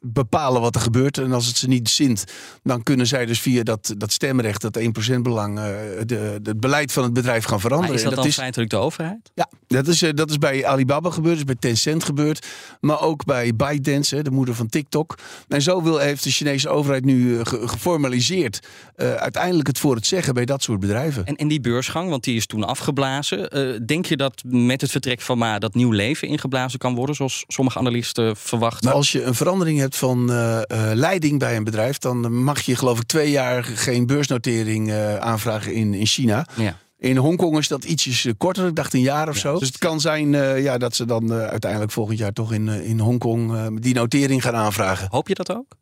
bepalen 0.00 0.60
wat 0.60 0.74
er 0.74 0.80
gebeurt. 0.80 1.18
En 1.18 1.32
als 1.32 1.46
het 1.46 1.56
ze 1.56 1.68
niet 1.68 1.88
zint, 1.88 2.24
dan 2.62 2.82
kunnen 2.82 3.06
zij 3.06 3.26
dus 3.26 3.40
via 3.40 3.62
dat, 3.62 3.94
dat 3.96 4.12
stemrecht, 4.12 4.60
dat 4.60 4.80
1% 4.80 5.18
belang, 5.20 5.58
eh, 5.58 5.64
de, 6.06 6.40
het 6.42 6.60
beleid 6.60 6.92
van 6.92 7.02
het 7.02 7.12
bedrijf 7.12 7.44
gaan 7.44 7.60
veranderen. 7.60 7.94
Maar 7.94 8.04
is 8.04 8.08
dat 8.08 8.12
En 8.12 8.18
dan 8.18 8.28
is, 8.28 8.34
feitelijk 8.34 8.70
de 8.70 8.76
overheid? 8.76 9.30
ja, 9.34 9.48
dat 9.66 9.86
is, 9.86 9.98
dat 10.14 10.30
is 10.30 10.38
bij 10.38 10.66
Alibaba 10.66 11.10
gebeurd, 11.10 11.38
dat 11.38 11.48
is 11.48 11.58
bij 11.58 11.70
Tencent 11.70 12.04
gebeurd. 12.04 12.46
Maar 12.80 13.00
ook 13.00 13.24
bij 13.24 13.54
ByteDance, 13.56 14.22
de 14.22 14.30
moeder 14.30 14.54
van 14.54 14.68
TikTok. 14.68 15.18
En 15.48 15.62
zo 15.62 15.82
wil, 15.82 15.98
heeft 15.98 16.24
de 16.24 16.30
Chinese 16.30 16.68
overheid 16.68 17.04
nu 17.04 17.44
ge- 17.44 17.68
geformaliseerd 17.68 18.66
uiteindelijk 18.96 19.66
het 19.66 19.78
voor 19.78 19.94
het 19.94 20.06
zeggen 20.06 20.34
bij 20.34 20.44
dat 20.44 20.62
soort 20.62 20.80
bedrijven. 20.80 21.24
En, 21.24 21.36
en 21.36 21.48
die 21.48 21.60
beursgang, 21.60 22.08
want 22.08 22.24
die 22.24 22.36
is 22.36 22.46
toen 22.46 22.64
afgeblazen. 22.64 23.86
Denk 23.86 24.06
je 24.06 24.16
dat 24.16 24.42
met 24.46 24.80
het 24.80 24.90
vertrek 24.90 25.20
van 25.20 25.38
Ma 25.38 25.58
dat 25.58 25.74
nieuw 25.74 25.91
leven 25.94 26.28
ingeblazen 26.28 26.78
kan 26.78 26.94
worden, 26.94 27.14
zoals 27.14 27.44
sommige 27.46 27.78
analisten 27.78 28.36
verwachten? 28.36 28.84
Maar 28.84 28.94
als 28.94 29.12
je 29.12 29.22
een 29.22 29.34
verandering 29.34 29.78
hebt 29.78 29.96
van 29.96 30.30
eh, 30.30 30.58
eh, 30.58 30.64
leiding 30.94 31.38
bij 31.38 31.56
een 31.56 31.64
bedrijf, 31.64 31.98
dan 31.98 32.42
mag 32.42 32.60
je 32.60 32.76
geloof 32.76 33.00
ik 33.00 33.06
twee 33.06 33.30
jaar 33.30 33.64
geen 33.64 34.06
beursnotering 34.06 34.90
eh, 34.90 35.16
aanvragen 35.16 35.72
in, 35.74 35.94
in 35.94 36.06
China. 36.06 36.46
Ja. 36.56 36.76
In 36.98 37.16
Hongkong 37.16 37.58
is 37.58 37.68
dat 37.68 37.84
ietsjes 37.84 38.28
korter, 38.38 38.66
ik 38.66 38.74
dacht 38.74 38.94
een 38.94 39.00
jaar 39.00 39.28
of 39.28 39.36
zo. 39.36 39.58
Dus 39.58 39.68
het 39.68 39.78
kan 39.78 40.00
zijn 40.00 40.30
ja, 40.62 40.78
dat 40.78 40.96
ze 40.96 41.04
dan 41.04 41.32
uiteindelijk 41.32 41.92
volgend 41.92 42.18
jaar 42.18 42.32
toch 42.32 42.52
in, 42.52 42.68
in 42.68 42.98
Hongkong 42.98 43.80
die 43.80 43.94
notering 43.94 44.42
gaan 44.42 44.54
aanvragen. 44.54 45.08
Hoop 45.10 45.28
je 45.28 45.34
dat 45.34 45.56
ook? 45.56 45.76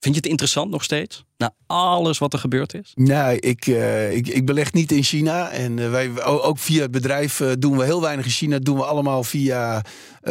Vind 0.00 0.14
je 0.14 0.20
het 0.20 0.30
interessant 0.30 0.70
nog 0.70 0.84
steeds? 0.84 1.24
Na 1.36 1.54
alles 1.66 2.18
wat 2.18 2.32
er 2.32 2.38
gebeurd 2.38 2.74
is? 2.74 2.92
Nee, 2.94 3.40
ik, 3.40 3.66
eh, 3.66 4.16
ik, 4.16 4.28
ik 4.28 4.46
beleg 4.46 4.72
niet 4.72 4.92
in 4.92 5.02
China. 5.02 5.50
En 5.50 5.78
eh, 5.78 5.90
wij, 5.90 6.24
ook 6.24 6.58
via 6.58 6.82
het 6.82 6.90
bedrijf 6.90 7.40
eh, 7.40 7.50
doen 7.58 7.76
we 7.76 7.84
heel 7.84 8.00
weinig 8.00 8.24
in 8.24 8.30
China. 8.30 8.58
doen 8.58 8.76
we 8.76 8.84
allemaal 8.84 9.24
via 9.24 9.84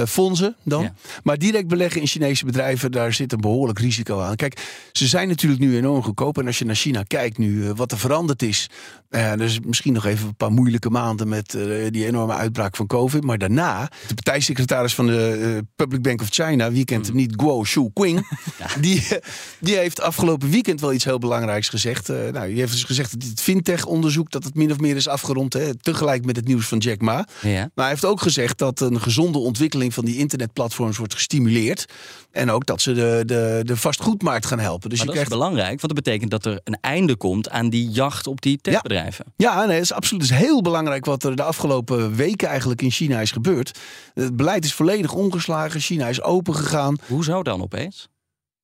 fondsen 0.08 0.56
dan. 0.64 0.82
Ja. 0.82 0.94
Maar 1.24 1.38
direct 1.38 1.68
beleggen 1.68 2.02
in 2.02 2.08
Chinese 2.08 2.46
bedrijven, 2.46 2.92
daar 2.92 3.14
zit 3.14 3.34
een 3.34 3.42
behoorlijk 3.42 3.80
risico 3.80 4.20
aan. 4.20 4.36
Kijk, 4.36 4.88
ze 4.92 5.08
zijn 5.08 5.28
natuurlijk 5.28 5.62
nu 5.62 5.78
enorm 5.78 6.04
goedkoop. 6.04 6.38
En 6.38 6.46
als 6.46 6.60
je 6.60 6.66
naar 6.66 6.76
China 6.76 7.04
kijkt 7.04 7.38
nu, 7.38 7.74
wat 7.74 7.92
er 7.92 7.98
veranderd 7.98 8.42
is. 8.42 8.70
Uh, 9.10 9.34
dus 9.34 9.60
misschien 9.60 9.94
nog 9.94 10.06
even 10.06 10.28
een 10.28 10.36
paar 10.36 10.52
moeilijke 10.52 10.90
maanden 10.90 11.28
met 11.28 11.58
die 11.90 12.06
enorme 12.06 12.34
uitbraak 12.34 12.76
van 12.76 12.88
COVID. 12.88 13.24
Maar 13.24 13.38
daarna, 13.38 13.90
de 14.08 14.14
partijsecretaris 14.14 14.96
van 14.96 15.06
de 15.08 15.66
Public 15.76 16.02
Bank 16.02 16.22
of 16.22 16.28
China, 16.30 16.72
wie 16.72 16.86
kent 16.86 17.08
hem 17.08 17.16
niet, 17.16 17.34
Guo 17.36 17.64
Shu-Qing. 17.64 18.28
Die, 18.82 19.08
eh, 19.10 19.18
die 19.66 19.76
heeft 19.76 20.02
afgelopen 20.02 20.50
weekend 20.50 20.82
wel 20.82 20.94
iets 20.94 21.04
heel 21.04 21.20
belangrijks 21.20 21.70
gezegd. 21.70 22.10
Eh, 22.10 22.18
nou, 22.32 22.48
die 22.48 22.60
heeft 22.60 22.72
dus 22.72 22.84
gezegd 22.84 23.12
dat 23.12 23.30
het 23.30 23.42
fintech-onderzoek 23.42 24.32
dat 24.32 24.44
het 24.44 24.56
min 24.56 24.72
of 24.72 24.80
meer 24.80 24.96
is 24.96 25.08
afgerond. 25.08 25.54
Hè, 25.54 25.76
tegelijk 25.76 26.26
met 26.26 26.36
het 26.36 26.48
nieuws 26.48 26.68
van 26.68 26.78
Jack 26.78 27.02
Ma. 27.02 27.28
Ja. 27.42 27.52
Maar 27.52 27.70
hij 27.86 27.90
heeft 27.90 28.06
ook 28.06 28.22
gezegd 28.22 28.58
dat 28.58 28.80
een 28.80 29.02
gezonde 29.02 29.38
ontwikkeling 29.38 29.94
van 29.94 30.06
die 30.06 30.18
internetplatforms 30.18 30.98
wordt 30.98 31.14
gestimuleerd. 31.14 31.86
En 32.32 32.52
ook 32.52 32.66
dat 32.66 32.82
ze 32.82 32.94
de, 32.94 33.24
de, 33.26 33.62
de 33.64 33.78
vastgoedmarkt 33.78 34.46
gaan 34.46 34.60
helpen. 34.60 34.90
Dus 34.90 34.98
Maar 35.00 35.08
je 35.08 35.14
dat 35.14 35.24
is 35.24 35.30
belangrijk, 35.30 35.82
want 35.82 35.94
dat 35.94 36.04
betekent 36.04 36.32
dat 36.32 36.46
er 36.46 36.60
een 36.64 36.78
einde 36.82 37.16
komt 37.16 37.50
aan 37.50 37.70
die 37.70 37.90
jacht 37.90 38.28
op 38.28 38.42
die 38.42 38.58
techbedrijven. 38.62 39.26
Ja, 39.36 39.66
nee, 39.66 39.76
dat 39.76 39.84
is 39.84 39.94
absoluut 39.94 40.28
dat 40.28 40.32
is 40.32 40.46
heel 40.46 40.62
belangrijk 40.62 41.06
wat 41.06 41.24
er 41.24 41.36
de 41.36 41.44
afgelopen 41.44 42.16
weken 42.16 42.48
eigenlijk 42.48 42.82
in 42.82 42.92
China 42.92 43.20
is 43.20 43.32
gebeurd. 43.32 43.80
Het 44.14 44.36
beleid 44.36 44.66
is 44.66 44.74
volledig 44.74 45.14
omgeslagen. 45.14 45.80
China 45.80 46.08
is 46.08 46.22
open 46.22 46.56
gegaan. 46.56 46.96
Hoezo 47.08 47.44
dan 47.44 47.62
opeens? 47.62 48.08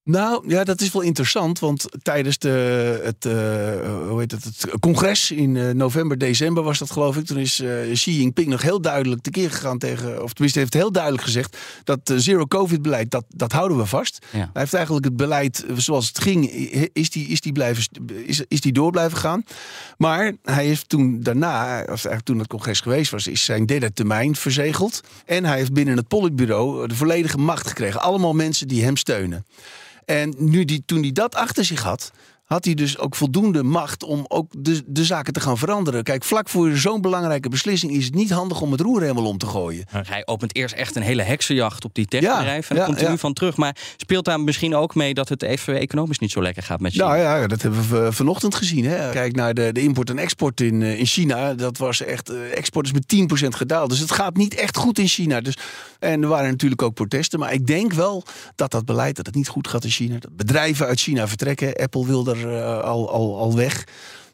Nou, 0.03 0.50
ja, 0.50 0.63
dat 0.63 0.81
is 0.81 0.91
wel 0.91 1.01
interessant, 1.01 1.60
want 1.60 1.86
tijdens 2.01 2.38
de, 2.38 2.50
het, 3.03 3.25
eh, 3.25 4.08
hoe 4.10 4.20
heet 4.20 4.31
het, 4.31 4.43
het 4.43 4.79
congres 4.79 5.31
in 5.31 5.58
eh, 5.58 5.70
november, 5.70 6.17
december 6.17 6.63
was 6.63 6.79
dat 6.79 6.91
geloof 6.91 7.17
ik. 7.17 7.25
Toen 7.25 7.38
is 7.38 7.60
eh, 7.60 7.91
Xi 7.93 8.17
Jinping 8.17 8.48
nog 8.48 8.62
heel 8.62 8.81
duidelijk 8.81 9.22
tekeer 9.22 9.51
gegaan 9.51 9.77
tegen, 9.77 10.24
of 10.24 10.34
tenminste 10.34 10.60
heeft 10.60 10.74
heel 10.74 10.91
duidelijk 10.91 11.24
gezegd, 11.24 11.58
dat 11.84 12.13
zero-covid-beleid, 12.15 13.12
dat, 13.12 13.24
dat 13.27 13.51
houden 13.51 13.77
we 13.77 13.86
vast. 13.86 14.25
Ja. 14.31 14.38
Hij 14.38 14.50
heeft 14.53 14.74
eigenlijk 14.74 15.05
het 15.05 15.17
beleid 15.17 15.65
zoals 15.75 16.08
het 16.08 16.20
ging, 16.20 16.50
is 16.93 17.10
die, 17.10 17.27
is 17.27 17.41
die, 17.41 17.51
blijven, 17.51 17.84
is, 18.25 18.43
is 18.48 18.62
die 18.62 18.74
door 18.74 18.91
blijven 18.91 19.17
gaan. 19.17 19.43
Maar 19.98 20.34
hij 20.43 20.65
heeft 20.65 20.89
toen 20.89 21.20
daarna, 21.22 21.81
of 21.81 21.88
eigenlijk 21.88 22.24
toen 22.24 22.39
het 22.39 22.48
congres 22.48 22.79
geweest 22.79 23.12
was, 23.12 23.27
is 23.27 23.46
zijn 23.46 23.65
derde 23.65 23.93
termijn 23.93 24.36
verzegeld. 24.36 25.01
En 25.25 25.46
hij 25.46 25.58
heeft 25.58 25.74
binnen 25.74 25.98
het 25.98 26.08
politbureau 26.08 26.88
de 26.88 26.96
volledige 26.96 27.38
macht 27.38 27.67
gekregen. 27.67 28.01
Allemaal 28.01 28.34
mensen 28.34 28.67
die 28.67 28.84
hem 28.84 28.98
steunen. 28.98 29.46
En 30.12 30.34
nu 30.38 30.65
die, 30.65 30.84
toen 30.86 31.01
hij 31.01 31.12
dat 31.12 31.36
achter 31.36 31.65
zich 31.65 31.84
had, 31.84 32.12
had 32.51 32.65
hij 32.65 32.74
dus 32.74 32.98
ook 32.98 33.15
voldoende 33.15 33.63
macht 33.63 34.03
om 34.03 34.25
ook 34.27 34.51
de, 34.58 34.84
de 34.86 35.05
zaken 35.05 35.34
te 35.34 35.39
gaan 35.39 35.58
veranderen. 35.58 36.03
Kijk, 36.03 36.24
vlak 36.24 36.50
voor 36.50 36.77
zo'n 36.77 37.01
belangrijke 37.01 37.50
beslissing 37.50 37.91
is 37.91 38.05
het 38.05 38.13
niet 38.13 38.31
handig 38.31 38.62
om 38.62 38.72
het 38.72 38.81
roer 38.81 39.01
helemaal 39.01 39.25
om 39.25 39.38
te 39.38 39.46
gooien. 39.46 39.86
Hij 39.89 40.27
opent 40.27 40.55
eerst 40.55 40.75
echt 40.75 40.96
een 40.96 41.01
hele 41.01 41.22
heksenjacht 41.22 41.86
op 41.86 41.93
die 41.96 42.05
techbedrijven. 42.05 42.75
en 42.75 42.81
ja, 42.81 42.86
komt 42.86 42.98
hij 42.98 43.05
ja. 43.05 43.12
nu 43.12 43.17
van 43.17 43.34
terug. 43.34 43.58
Maar 43.58 43.75
speelt 43.98 44.25
daar 44.25 44.39
misschien 44.39 44.75
ook 44.75 44.96
mee 44.96 45.13
dat 45.13 45.29
het 45.29 45.43
even 45.43 45.79
economisch 45.79 46.20
niet 46.20 46.31
zo 46.31 46.41
lekker 46.41 46.63
gaat 46.63 46.79
met 46.79 46.91
China? 46.91 47.05
Nou 47.05 47.17
ja, 47.20 47.48
dat 47.48 47.62
hebben 47.62 47.89
we 47.89 48.12
vanochtend 48.12 48.55
gezien. 48.55 48.86
Hè. 48.86 49.10
Kijk 49.10 49.36
naar 49.36 49.53
de, 49.53 49.72
de 49.72 49.81
import 49.81 50.10
en 50.10 50.17
export 50.17 50.62
in, 50.62 50.81
eh, 50.81 51.00
in 51.00 51.05
China. 51.05 51.53
Dat 51.53 51.77
was 51.77 52.01
echt, 52.01 52.29
eh, 52.29 52.58
export 52.58 52.86
is 52.86 52.93
met 52.93 53.08
10% 53.08 53.55
gedaald. 53.55 53.89
Dus 53.89 54.00
het 54.00 54.12
gaat 54.12 54.38
niet 54.38 54.55
echt 54.55 54.77
goed 54.77 55.00
in 55.00 55.08
China. 55.08 55.41
Dus, 55.41 55.58
en 56.00 56.22
er 56.22 56.27
waren 56.27 56.50
natuurlijk 56.50 56.81
ook 56.81 56.93
protesten. 56.93 57.39
Maar 57.39 57.53
ik 57.53 57.67
denk 57.67 57.93
wel 57.93 58.24
dat 58.55 58.72
dat 58.72 58.86
beleid, 58.86 59.15
dat 59.15 59.25
het 59.25 59.36
niet 59.36 59.48
goed 59.48 59.67
gaat 59.67 59.84
in 59.84 59.89
China. 59.89 60.17
Dat 60.17 60.36
bedrijven 60.36 60.88
uit 60.88 61.00
China 61.00 61.27
vertrekken. 61.27 61.75
Apple 61.75 62.05
wil 62.05 62.27
er 62.27 62.39
eh, 62.40 62.40
al, 62.45 63.10
al, 63.10 63.38
al 63.38 63.55
weg. 63.55 63.83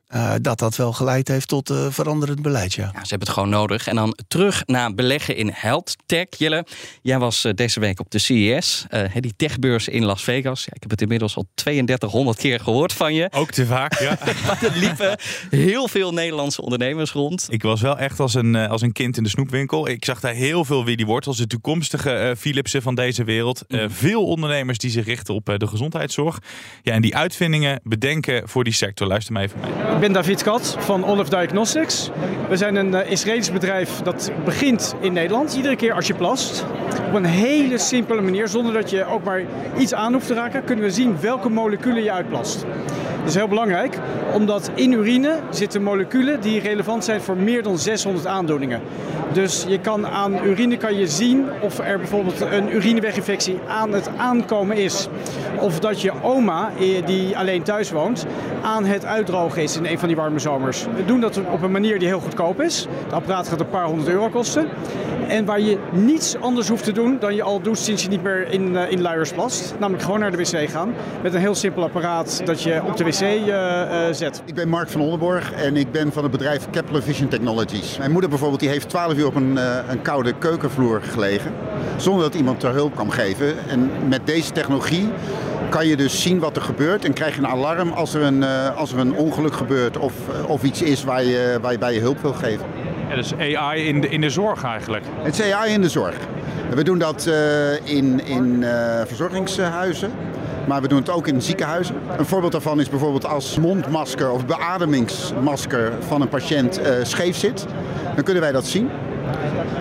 Eh, 0.08 0.34
dat 0.42 0.60
dat 0.60 0.76
wel 0.76 0.94
geleid 0.94 1.28
heeft 1.28 1.48
tot 1.48 1.70
eh, 1.70 1.88
veranderend 1.90 2.42
beleid, 2.42 2.74
ja. 2.74 2.84
Ja, 2.84 2.92
ze 2.92 3.10
hebben 3.10 3.28
het 3.28 3.30
gewoon 3.30 3.50
nodig. 3.50 3.88
En 3.88 3.96
dan 3.96 4.18
terug 4.28 4.64
naar 4.66 4.94
beleggen 4.94 5.36
in 5.36 5.52
health 5.54 5.96
tech. 6.06 6.26
Jelle, 6.38 6.66
jij 7.02 7.20
was 7.20 7.44
eh, 7.44 7.54
deze 7.54 7.80
week 7.80 8.00
op 8.00 8.12
de 8.12 8.20
CES, 8.20 8.86
eh, 8.90 9.02
hè, 9.10 9.20
die 9.20 9.34
techbeurs 9.36 9.88
in 9.88 10.06
Las 10.06 10.24
Vegas. 10.24 10.66
Ja, 10.66 10.72
ik 10.74 10.82
heb 10.82 10.92
het 10.92 11.02
inmiddels 11.02 11.36
al 11.36 11.46
3200 11.54 12.38
keer 12.38 12.60
gehoord 12.60 12.94
van 12.94 13.14
je. 13.14 13.28
Ook 13.32 13.52
te 13.52 13.66
vaak, 13.66 14.00
ja. 14.00 14.18
Maar 14.46 14.64
er 14.64 14.78
liepen 14.78 15.20
heel 15.50 15.88
veel 15.88 16.14
Nederlandse 16.14 16.62
ondernemers 16.62 17.12
rond. 17.12 17.48
Ik 17.50 17.64
was 17.64 17.82
wel 17.82 17.98
echt 17.98 18.20
als 18.20 18.34
een, 18.34 18.56
als 18.56 18.82
een 18.82 18.92
kind 18.92 19.18
in 19.18 19.24
de 19.24 19.30
snoepwinkel. 19.30 19.88
Ik 19.88 20.06
zag 20.06 20.20
daar 20.20 20.34
heel 20.34 20.66
veel 20.66 20.86
Willy 20.86 21.06
Wortels, 21.06 21.38
de 21.38 21.48
toekomstige 21.48 22.12
eh, 22.12 22.36
Philipsen 22.36 22.82
van 22.82 22.96
deze 22.96 23.24
wereld. 23.24 23.64
Eh, 23.68 23.86
veel 23.88 24.26
ondernemers 24.26 24.78
die 24.78 24.92
zich 24.92 25.06
richten 25.06 25.34
op 25.34 25.50
eh, 25.50 25.58
de 25.58 25.68
gezondheidszorg. 25.68 26.40
Ja, 26.82 26.94
en 26.94 27.02
die 27.02 27.16
uitvindingen 27.16 27.80
bedenken 27.84 28.50
voor 28.50 28.64
die 28.64 28.74
sector. 28.74 29.08
Luister 29.08 29.34
maar 29.34 29.44
even 29.44 29.60
mee. 29.60 29.97
Ik 29.98 30.04
ben 30.04 30.14
David 30.14 30.44
Kat 30.44 30.76
van 30.80 31.06
Olive 31.06 31.30
Diagnostics. 31.30 32.10
We 32.50 32.58
zijn 32.58 32.76
een 32.76 32.94
eh, 32.94 33.12
Israëlisch 33.12 33.52
bedrijf 33.52 34.02
dat 34.02 34.32
begint 34.46 34.96
in 35.00 35.14
Nederland. 35.14 35.56
Iedere 35.56 35.76
keer 35.76 35.94
als 35.94 36.08
je 36.08 36.14
plast, 36.14 36.66
op 37.08 37.14
een 37.14 37.26
hele 37.26 37.78
simpele 37.78 38.22
manier, 38.22 38.48
zonder 38.48 38.74
dat 38.74 38.90
je 38.90 39.06
ook 39.06 39.24
maar 39.24 39.42
iets 39.78 39.94
aan 39.94 40.14
hoeft 40.14 40.28
te 40.28 40.34
raken, 40.34 40.64
kunnen 40.64 40.86
we 40.86 40.92
zien 40.92 41.18
welke 41.20 41.50
moleculen 41.50 42.04
je 42.04 42.12
uitplast. 42.12 42.66
Dat 43.28 43.36
is 43.36 43.36
heel 43.36 43.48
belangrijk, 43.48 44.00
omdat 44.34 44.72
in 44.74 44.92
urine 44.92 45.40
zitten 45.50 45.84
moleculen 45.84 46.42
die 46.42 46.60
relevant 46.60 47.04
zijn 47.04 47.22
voor 47.22 47.38
meer 47.38 47.64
dan 47.64 47.78
600 47.78 48.26
aandoeningen. 48.26 48.82
Dus 49.32 49.66
je 49.68 49.80
kan 49.80 50.08
aan 50.08 50.46
urine 50.46 50.78
kan 50.78 50.98
je 50.98 51.08
zien 51.08 51.46
of 51.62 51.80
er 51.80 51.98
bijvoorbeeld 51.98 52.42
een 52.42 52.76
urineweginfectie 52.76 53.60
aan 53.68 53.94
het 53.94 54.10
aankomen 54.18 54.78
is. 54.78 55.08
Of 55.60 55.80
dat 55.80 56.02
je 56.02 56.12
oma, 56.22 56.72
eh, 56.80 57.06
die 57.06 57.38
alleen 57.38 57.64
thuis 57.64 57.92
woont, 57.92 58.26
aan 58.62 58.86
het 58.86 59.06
uitdrogen 59.06 59.64
is 59.64 59.76
een 59.92 60.00
van 60.00 60.08
die 60.08 60.18
warme 60.18 60.40
zomers. 60.40 60.86
We 60.96 61.06
doen 61.06 61.20
dat 61.20 61.40
op 61.52 61.62
een 61.62 61.72
manier 61.72 62.00
die 62.00 62.08
heel 62.08 62.20
goedkoop 62.20 62.62
is. 62.62 62.88
Het 63.04 63.14
apparaat 63.14 63.48
gaat 63.48 63.60
een 63.60 63.70
paar 63.70 63.86
honderd 63.86 64.10
euro 64.10 64.30
kosten. 64.30 64.68
En 65.28 65.46
waar 65.46 65.60
je 65.60 65.78
niets 65.92 66.40
anders 66.40 66.68
hoeft 66.68 66.84
te 66.84 66.92
doen 66.92 67.18
dan 67.20 67.36
je 67.36 67.44
al 67.44 67.62
doet 67.62 67.78
sinds 67.78 68.04
je 68.04 68.10
niet 68.10 68.24
meer 68.24 68.52
in, 68.52 68.72
uh, 68.72 68.92
in 68.92 69.02
luiers 69.02 69.32
plast. 69.32 69.76
Namelijk 69.80 70.04
gewoon 70.04 70.20
naar 70.20 70.32
de 70.32 70.38
wc 70.38 70.70
gaan. 70.70 70.94
Met 71.24 71.34
een 71.34 71.40
heel 71.40 71.56
simpel 71.56 71.84
apparaat 71.84 72.42
dat 72.46 72.64
je 72.64 72.82
op 72.86 72.98
de 72.98 73.04
wc 73.04 73.22
uh, 73.22 73.48
uh, 73.48 73.86
zet. 74.12 74.42
Ik 74.46 74.56
ben 74.56 74.70
Mark 74.70 74.90
van 74.90 75.02
Oldenborg 75.02 75.54
en 75.54 75.76
ik 75.76 75.92
ben 75.92 76.12
van 76.12 76.24
het 76.24 76.32
bedrijf 76.32 76.70
Kepler 76.70 77.04
Vision 77.04 77.28
Technologies. 77.28 77.98
Mijn 77.98 78.12
moeder 78.12 78.30
bijvoorbeeld 78.30 78.60
die 78.60 78.70
heeft 78.70 78.90
12 78.90 79.14
uur 79.14 79.26
op 79.26 79.36
een, 79.36 79.58
een 79.90 80.02
koude 80.02 80.34
keukenvloer 80.34 81.02
gelegen. 81.02 81.52
Zonder 81.98 82.24
dat 82.24 82.36
iemand 82.36 82.60
ter 82.60 82.74
hulp 82.74 82.96
kwam 82.96 83.10
geven. 83.10 83.56
En 83.68 83.90
met 84.08 84.22
deze 84.26 84.52
technologie 84.52 85.10
kan 85.70 85.88
je 85.88 85.98
dus 85.98 86.22
zien 86.22 86.40
wat 86.40 86.56
er 86.56 86.62
gebeurt 86.62 87.06
en 87.06 87.14
krijg 87.14 87.36
je 87.36 87.42
een 87.42 87.48
alarm 87.48 87.92
als 87.92 88.14
er 88.14 88.22
een, 88.22 88.44
als 88.76 88.94
er 88.94 89.00
een 89.00 89.14
ongeluk 89.14 89.54
gebeurt 89.54 89.98
of, 89.98 90.14
of 90.48 90.64
iets 90.64 90.82
is 90.82 91.04
waar 91.04 91.24
je, 91.24 91.58
waar 91.62 91.72
je 91.72 91.78
bij 91.78 91.94
je 91.94 92.00
hulp 92.00 92.22
wil 92.22 92.34
geven. 92.34 92.66
Ja, 93.10 93.16
dus 93.16 93.34
AI 93.36 93.88
in 93.88 94.02
de, 94.02 94.10
in 94.10 94.22
de 94.22 94.30
zorg 94.30 94.64
eigenlijk? 94.64 95.06
Het 95.22 95.40
is 95.40 95.52
AI 95.52 95.74
in 95.74 95.82
de 95.82 95.90
zorg. 95.90 96.16
We 96.76 96.84
doen 96.84 96.98
dat 96.98 97.26
uh, 97.28 97.96
in, 97.96 98.26
in 98.26 98.66
verzorgingshuizen. 99.06 100.12
Maar 100.68 100.82
we 100.82 100.88
doen 100.88 101.00
het 101.00 101.10
ook 101.10 101.28
in 101.28 101.42
ziekenhuizen. 101.42 101.96
Een 102.18 102.26
voorbeeld 102.26 102.52
daarvan 102.52 102.80
is 102.80 102.90
bijvoorbeeld 102.90 103.26
als 103.26 103.58
mondmasker 103.60 104.32
of 104.32 104.46
beademingsmasker 104.46 105.92
van 106.00 106.22
een 106.22 106.30
patiënt 106.30 106.82
scheef 107.04 107.38
zit. 107.38 107.66
Dan 108.16 108.24
kunnen 108.24 108.44
wij 108.44 108.52
dat 108.52 108.66
zien. 108.66 108.90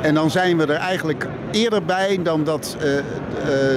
En 0.02 0.14
dan 0.14 0.30
zijn 0.30 0.56
we 0.56 0.66
er 0.66 0.78
eigenlijk 0.78 1.26
eerder 1.56 1.84
bij 1.84 2.22
dan 2.22 2.44
dat 2.44 2.76
uh, 2.80 2.94
uh, 2.94 3.02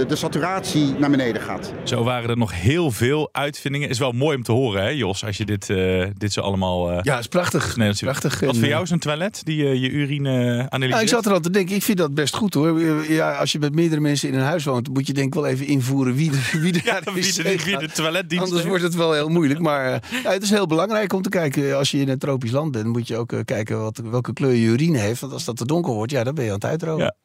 de 0.08 0.16
saturatie 0.16 0.94
naar 0.98 1.10
beneden 1.10 1.42
gaat. 1.42 1.74
Zo 1.84 2.04
waren 2.04 2.30
er 2.30 2.38
nog 2.38 2.62
heel 2.62 2.92
veel 2.92 3.30
uitvindingen. 3.32 3.90
Is 3.90 4.00
wel 4.00 4.12
mooi 4.12 4.38
om 4.38 4.44
te 4.44 4.52
horen, 4.52 4.84
hè, 4.84 4.90
Jos, 4.90 5.26
als 5.26 5.38
je 5.38 5.46
dit, 5.46 5.70
uh, 5.70 6.06
dit 6.14 6.34
zo 6.34 6.42
allemaal. 6.42 7.04
ja, 7.04 7.18
is 7.18 7.28
prachtig. 7.28 7.76
Nee, 7.76 7.94
prachtig. 7.94 8.40
Wat 8.40 8.58
voor 8.58 8.68
jou 8.68 8.84
is 8.84 8.90
een 8.90 9.00
toilet 9.00 9.42
die 9.46 9.80
je 9.80 9.90
urine 9.90 10.66
analyseert? 10.70 11.00
Ja, 11.00 11.00
ik 11.00 11.08
zat 11.08 11.26
er 11.26 11.34
al 11.34 11.40
te 11.40 11.50
denken, 11.50 11.76
ik 11.76 11.84
vind 11.84 11.98
dat 11.98 12.14
best 12.14 12.36
goed 12.36 12.54
hoor. 12.54 12.82
Ja, 13.12 13.36
als 13.36 13.52
je 13.52 13.60
met 13.60 13.76
meerdere 13.76 14.02
mensen 14.02 14.30
in 14.30 14.36
een 14.36 14.46
huis 14.46 14.64
woont, 14.64 14.90
moet 14.94 15.08
je 15.08 15.14
denk 15.14 15.28
ik 15.28 15.34
wel 15.34 15.46
even 15.46 15.66
invoeren 15.66 16.16
wie 16.16 16.32
de, 16.32 16.50
wie 16.62 16.72
de, 16.72 16.82
ja, 17.04 17.14
wie 17.14 17.34
de, 17.34 17.64
wie 17.64 17.78
de 17.78 17.90
toiletdienst 17.92 18.46
Anders 18.46 18.66
wordt 18.66 18.84
het 18.84 18.96
wel 18.96 19.14
heel 19.14 19.30
moeilijk. 19.30 19.60
Maar 19.60 20.02
ja, 20.24 20.32
het 20.32 20.44
is 20.44 20.50
heel 20.50 20.68
belangrijk 20.68 21.14
om 21.14 21.22
te 21.22 21.30
kijken. 21.30 21.78
Als 21.78 21.92
je 21.92 21.98
in 21.98 22.10
een 22.10 22.18
tropisch 22.18 22.52
land 22.52 22.72
bent, 22.72 22.86
moet 22.86 23.08
je 23.08 23.18
ook 23.18 23.34
kijken 23.46 23.82
wat, 23.82 24.02
welke 24.04 24.34
kleur 24.34 24.54
je 24.54 24.68
urine 24.68 24.98
heeft. 24.98 25.22
Want 25.22 25.34
als 25.34 25.46
dat 25.46 25.58
te 25.58 25.66
donker 25.66 25.94
wordt, 25.94 26.12
ja, 26.12 26.24
dan 26.24 26.36
ben 26.36 26.44
je 26.44 26.50
aan 26.50 26.56
het 26.56 26.66
uitdrogen. 26.66 27.04
Ja. 27.04 27.16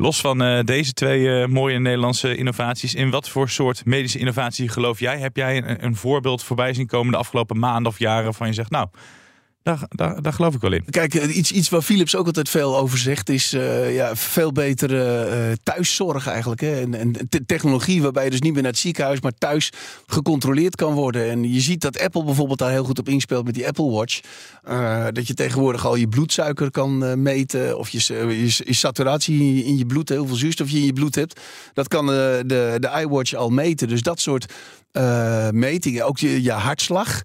Los 0.00 0.20
van 0.20 0.42
uh, 0.42 0.60
deze 0.64 0.92
twee 0.92 1.20
uh, 1.20 1.46
mooie 1.46 1.78
Nederlandse 1.78 2.36
innovaties, 2.36 2.94
in 2.94 3.10
wat 3.10 3.28
voor 3.28 3.48
soort 3.48 3.84
medische 3.84 4.18
innovatie 4.18 4.68
geloof 4.68 4.98
jij? 4.98 5.18
Heb 5.18 5.36
jij 5.36 5.56
een, 5.56 5.84
een 5.84 5.96
voorbeeld 5.96 6.42
voorbij 6.42 6.74
zien 6.74 6.86
komen 6.86 7.12
de 7.12 7.18
afgelopen 7.18 7.58
maanden 7.58 7.92
of 7.92 7.98
jaren 7.98 8.34
van 8.34 8.46
je 8.46 8.52
zegt, 8.52 8.70
nou, 8.70 8.88
daar, 9.62 9.86
daar, 9.88 10.22
daar, 10.22 10.32
geloof 10.32 10.54
ik 10.54 10.60
wel 10.60 10.72
in. 10.72 10.84
Kijk, 10.90 11.14
iets, 11.14 11.52
iets 11.52 11.68
waar 11.68 11.82
Philips 11.82 12.16
ook 12.16 12.26
altijd 12.26 12.48
veel 12.48 12.76
over 12.76 12.98
zegt, 12.98 13.28
is 13.28 13.54
uh, 13.54 13.94
ja, 13.94 14.16
veel 14.16 14.52
betere 14.52 15.28
uh, 15.28 15.56
thuiszorg 15.62 16.26
eigenlijk. 16.26 16.60
Hè? 16.60 16.80
En, 16.80 16.94
en 16.94 17.28
te 17.28 17.46
technologie 17.46 18.02
waarbij 18.02 18.24
je 18.24 18.30
dus 18.30 18.40
niet 18.40 18.52
meer 18.52 18.62
naar 18.62 18.70
het 18.70 18.80
ziekenhuis, 18.80 19.20
maar 19.20 19.32
thuis 19.38 19.72
gecontroleerd 20.06 20.76
kan 20.76 20.92
worden. 20.92 21.30
En 21.30 21.52
je 21.52 21.60
ziet 21.60 21.80
dat 21.80 22.00
Apple 22.00 22.24
bijvoorbeeld 22.24 22.58
daar 22.58 22.70
heel 22.70 22.84
goed 22.84 22.98
op 22.98 23.08
inspeelt 23.08 23.44
met 23.44 23.54
die 23.54 23.66
Apple 23.66 23.90
Watch. 23.90 24.20
Dat 25.12 25.26
je 25.26 25.34
tegenwoordig 25.34 25.86
al 25.86 25.94
je 25.94 26.08
bloedsuiker 26.08 26.70
kan 26.70 27.22
meten 27.22 27.78
of 27.78 27.88
je, 27.88 28.50
saturatie 28.66 29.64
in 29.64 29.78
je 29.78 29.86
bloed, 29.86 30.08
heel 30.08 30.26
veel 30.26 30.36
zuurstof 30.36 30.70
je 30.70 30.78
in 30.78 30.84
je 30.84 30.92
bloed 30.92 31.14
hebt. 31.14 31.40
Dat 31.72 31.88
kan 31.88 32.06
de, 32.06 32.42
de, 32.46 32.76
de 32.78 33.00
iWatch 33.00 33.34
al 33.34 33.50
meten. 33.50 33.88
Dus 33.88 34.02
dat 34.02 34.20
soort 34.20 34.52
metingen, 35.50 36.06
ook 36.06 36.18
je, 36.18 36.42
je 36.42 36.52
hartslag. 36.52 37.22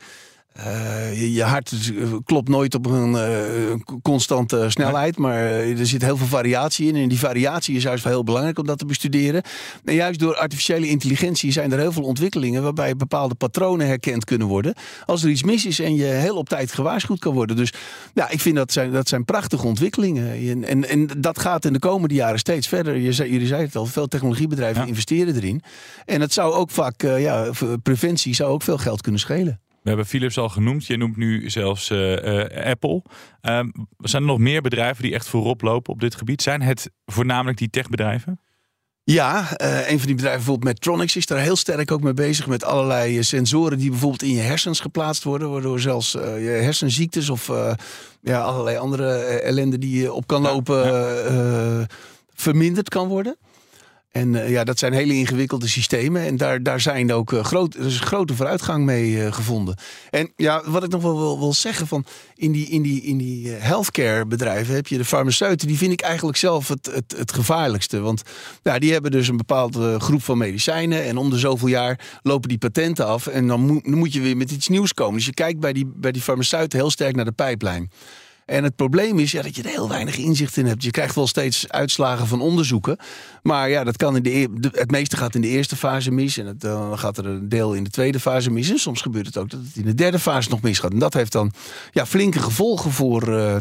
Uh, 0.59 1.19
je, 1.19 1.33
je, 1.33 1.43
hart 1.43 1.91
klopt 2.25 2.49
nooit 2.49 2.75
op 2.75 2.85
een 2.85 3.11
uh, 3.11 3.75
constante 4.01 4.65
snelheid, 4.69 5.17
maar 5.17 5.37
er 5.37 5.85
zit 5.85 6.01
heel 6.01 6.17
veel 6.17 6.27
variatie 6.27 6.87
in. 6.87 6.95
En 6.95 7.09
die 7.09 7.19
variatie 7.19 7.75
is 7.75 7.83
juist 7.83 8.03
wel 8.03 8.13
heel 8.13 8.23
belangrijk 8.23 8.59
om 8.59 8.65
dat 8.65 8.77
te 8.77 8.85
bestuderen. 8.85 9.43
En 9.83 9.93
juist 9.93 10.19
door 10.19 10.35
artificiële 10.35 10.87
intelligentie 10.87 11.51
zijn 11.51 11.71
er 11.71 11.79
heel 11.79 11.91
veel 11.91 12.03
ontwikkelingen 12.03 12.63
waarbij 12.63 12.95
bepaalde 12.95 13.35
patronen 13.35 13.87
herkend 13.87 14.25
kunnen 14.25 14.47
worden. 14.47 14.73
Als 15.05 15.23
er 15.23 15.29
iets 15.29 15.43
mis 15.43 15.65
is 15.65 15.79
en 15.79 15.95
je 15.95 16.03
heel 16.03 16.35
op 16.35 16.49
tijd 16.49 16.71
gewaarschuwd 16.71 17.19
kan 17.19 17.33
worden. 17.33 17.55
Dus 17.55 17.73
ja, 18.13 18.29
ik 18.29 18.39
vind 18.39 18.55
dat 18.55 18.71
zijn, 18.71 18.91
dat 18.91 19.07
zijn 19.07 19.25
prachtige 19.25 19.65
ontwikkelingen. 19.65 20.31
En, 20.49 20.63
en, 20.63 20.89
en 20.89 21.09
dat 21.17 21.39
gaat 21.39 21.65
in 21.65 21.73
de 21.73 21.79
komende 21.79 22.15
jaren 22.15 22.39
steeds 22.39 22.67
verder. 22.67 22.95
Je 22.95 23.13
zei, 23.13 23.31
jullie 23.31 23.47
zeiden 23.47 23.67
het 23.67 23.77
al, 23.77 23.85
veel 23.85 24.07
technologiebedrijven 24.07 24.81
ja. 24.81 24.87
investeren 24.87 25.35
erin. 25.35 25.61
En 26.05 26.21
het 26.21 26.33
zou 26.33 26.53
ook 26.53 26.71
vaak, 26.71 27.01
ja, 27.01 27.49
preventie 27.83 28.35
zou 28.35 28.51
ook 28.51 28.61
veel 28.61 28.77
geld 28.77 29.01
kunnen 29.01 29.21
schelen. 29.21 29.59
We 29.85 29.91
hebben 29.91 30.09
Philips 30.09 30.37
al 30.37 30.49
genoemd. 30.49 30.85
Je 30.85 30.97
noemt 30.97 31.17
nu 31.17 31.49
zelfs 31.49 31.89
uh, 31.89 32.11
uh, 32.11 32.65
Apple. 32.65 33.03
Um, 33.41 33.71
zijn 33.97 34.21
er 34.21 34.27
nog 34.27 34.39
meer 34.39 34.61
bedrijven 34.61 35.03
die 35.03 35.13
echt 35.13 35.27
voorop 35.27 35.61
lopen 35.61 35.93
op 35.93 35.99
dit 35.99 36.15
gebied? 36.15 36.41
Zijn 36.41 36.61
het 36.61 36.91
voornamelijk 37.05 37.57
die 37.57 37.69
techbedrijven? 37.69 38.39
Ja, 39.03 39.61
uh, 39.61 39.89
een 39.89 39.97
van 39.97 40.05
die 40.05 40.15
bedrijven, 40.15 40.37
bijvoorbeeld 40.39 40.63
Medtronics, 40.63 41.15
is 41.15 41.25
daar 41.25 41.39
heel 41.39 41.55
sterk 41.55 41.91
ook 41.91 42.01
mee 42.01 42.13
bezig 42.13 42.47
met 42.47 42.63
allerlei 42.63 43.23
sensoren 43.23 43.77
die 43.77 43.89
bijvoorbeeld 43.89 44.23
in 44.23 44.33
je 44.33 44.41
hersens 44.41 44.79
geplaatst 44.79 45.23
worden, 45.23 45.51
waardoor 45.51 45.79
zelfs 45.79 46.11
je 46.11 46.59
hersenziektes 46.61 47.29
of 47.29 47.51
ja, 48.21 48.41
allerlei 48.41 48.77
andere 48.77 49.13
ellende 49.23 49.77
die 49.77 50.01
je 50.01 50.13
op 50.13 50.27
kan 50.27 50.41
lopen 50.41 50.87
ja, 50.87 51.79
ja. 51.79 51.85
verminderd 52.33 52.89
kan 52.89 53.07
worden. 53.07 53.37
En 54.15 54.33
uh, 54.33 54.49
ja, 54.49 54.63
dat 54.63 54.79
zijn 54.79 54.93
hele 54.93 55.13
ingewikkelde 55.13 55.67
systemen. 55.67 56.21
En 56.21 56.37
daar, 56.37 56.63
daar 56.63 56.79
zijn 56.81 57.13
ook 57.13 57.33
groot, 57.41 57.73
er 57.73 57.85
is 57.85 57.99
grote 57.99 58.35
vooruitgang 58.35 58.85
mee 58.85 59.11
uh, 59.11 59.31
gevonden. 59.31 59.77
En 60.09 60.31
ja, 60.35 60.61
wat 60.65 60.83
ik 60.83 60.89
nog 60.89 61.01
wel 61.01 61.17
wil, 61.17 61.39
wil 61.39 61.53
zeggen 61.53 61.87
van 61.87 62.05
in 62.35 62.51
die, 62.51 62.67
in 62.67 62.81
die, 62.81 63.01
in 63.01 63.17
die 63.17 63.49
healthcare 63.49 64.25
bedrijven 64.25 64.75
heb 64.75 64.87
je 64.87 64.97
de 64.97 65.05
farmaceuten. 65.05 65.67
Die 65.67 65.77
vind 65.77 65.91
ik 65.91 66.01
eigenlijk 66.01 66.37
zelf 66.37 66.67
het, 66.67 66.85
het, 66.85 67.15
het 67.17 67.31
gevaarlijkste. 67.31 67.99
Want 67.99 68.21
ja, 68.63 68.79
die 68.79 68.91
hebben 68.91 69.11
dus 69.11 69.27
een 69.27 69.37
bepaalde 69.37 69.99
groep 69.99 70.23
van 70.23 70.37
medicijnen. 70.37 71.03
En 71.03 71.17
om 71.17 71.29
de 71.29 71.39
zoveel 71.39 71.67
jaar 71.67 72.19
lopen 72.21 72.49
die 72.49 72.57
patenten 72.57 73.05
af. 73.05 73.27
En 73.27 73.47
dan 73.47 73.61
moet, 73.61 73.83
dan 73.83 73.97
moet 73.97 74.13
je 74.13 74.21
weer 74.21 74.37
met 74.37 74.51
iets 74.51 74.67
nieuws 74.67 74.93
komen. 74.93 75.15
Dus 75.15 75.25
je 75.25 75.33
kijkt 75.33 75.59
bij 75.59 75.73
die, 75.73 75.91
bij 75.95 76.11
die 76.11 76.21
farmaceuten 76.21 76.79
heel 76.79 76.91
sterk 76.91 77.15
naar 77.15 77.25
de 77.25 77.31
pijplijn. 77.31 77.89
En 78.45 78.63
het 78.63 78.75
probleem 78.75 79.19
is 79.19 79.31
ja, 79.31 79.41
dat 79.41 79.55
je 79.55 79.63
er 79.63 79.69
heel 79.69 79.89
weinig 79.89 80.17
inzicht 80.17 80.57
in 80.57 80.65
hebt. 80.65 80.83
Je 80.83 80.91
krijgt 80.91 81.15
wel 81.15 81.27
steeds 81.27 81.69
uitslagen 81.69 82.27
van 82.27 82.41
onderzoeken. 82.41 82.97
Maar 83.41 83.69
ja, 83.69 83.83
dat 83.83 83.97
kan 83.97 84.15
in 84.15 84.23
de, 84.23 84.69
het 84.71 84.91
meeste 84.91 85.17
gaat 85.17 85.35
in 85.35 85.41
de 85.41 85.47
eerste 85.47 85.75
fase 85.75 86.11
mis. 86.11 86.37
En 86.37 86.45
het, 86.45 86.61
dan 86.61 86.99
gaat 86.99 87.17
er 87.17 87.25
een 87.25 87.49
deel 87.49 87.73
in 87.73 87.83
de 87.83 87.89
tweede 87.89 88.19
fase 88.19 88.51
mis. 88.51 88.69
En 88.69 88.77
soms 88.77 89.01
gebeurt 89.01 89.25
het 89.25 89.37
ook 89.37 89.49
dat 89.49 89.59
het 89.59 89.75
in 89.75 89.85
de 89.85 89.93
derde 89.93 90.19
fase 90.19 90.49
nog 90.49 90.61
misgaat. 90.61 90.91
En 90.91 90.99
dat 90.99 91.13
heeft 91.13 91.31
dan 91.31 91.51
ja, 91.91 92.05
flinke 92.05 92.39
gevolgen 92.39 92.91
voor, 92.91 93.29
uh, 93.29 93.55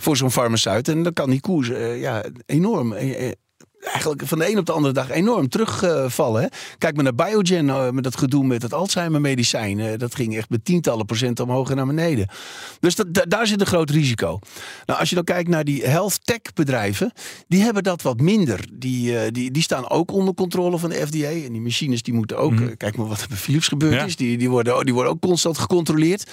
voor 0.00 0.16
zo'n 0.16 0.30
farmaceut. 0.30 0.88
En 0.88 1.02
dan 1.02 1.12
kan 1.12 1.30
die 1.30 1.40
koers 1.40 1.68
uh, 1.68 2.00
ja, 2.00 2.24
enorm 2.46 2.94
eigenlijk 3.92 4.26
van 4.26 4.38
de 4.38 4.50
een 4.50 4.58
op 4.58 4.66
de 4.66 4.72
andere 4.72 4.94
dag 4.94 5.10
enorm 5.10 5.48
terugvallen. 5.48 6.42
Uh, 6.42 6.48
Kijk 6.78 6.94
maar 6.94 7.04
naar 7.04 7.14
Biogen, 7.14 7.66
uh, 7.66 7.90
met 7.90 8.04
dat 8.04 8.16
gedoe 8.16 8.44
met 8.44 8.62
het 8.62 8.74
Alzheimer-medicijn. 8.74 9.98
Dat 9.98 10.14
ging 10.14 10.36
echt 10.36 10.50
met 10.50 10.64
tientallen 10.64 11.06
procent 11.06 11.40
omhoog 11.40 11.70
en 11.70 11.76
naar 11.76 11.86
beneden. 11.86 12.28
Dus 12.80 12.94
dat, 12.94 13.06
daar 13.12 13.46
zit 13.46 13.60
een 13.60 13.66
groot 13.66 13.90
risico. 13.90 14.38
Nou, 14.86 15.00
als 15.00 15.08
je 15.08 15.14
dan 15.14 15.24
kijkt 15.24 15.48
naar 15.48 15.64
die 15.64 15.84
health 15.84 16.24
tech 16.24 16.52
bedrijven, 16.54 17.12
die 17.48 17.62
hebben 17.62 17.82
dat 17.82 18.02
wat 18.02 18.20
minder. 18.20 18.64
Die, 18.72 19.30
die, 19.32 19.50
die 19.50 19.62
staan 19.62 19.90
ook 19.90 20.12
onder 20.12 20.34
controle 20.34 20.78
van 20.78 20.90
de 20.90 21.06
FDA. 21.06 21.44
En 21.44 21.52
die 21.52 21.60
machines 21.60 22.02
die 22.02 22.14
moeten 22.14 22.38
ook, 22.38 22.52
mm. 22.52 22.76
kijk 22.76 22.96
maar 22.96 23.06
wat 23.06 23.20
er 23.20 23.28
bij 23.28 23.36
Philips 23.36 23.68
gebeurd 23.68 23.94
ja. 23.94 24.04
is, 24.04 24.16
die, 24.16 24.38
die, 24.38 24.50
worden, 24.50 24.84
die 24.84 24.94
worden 24.94 25.12
ook 25.12 25.20
constant 25.20 25.58
gecontroleerd. 25.58 26.30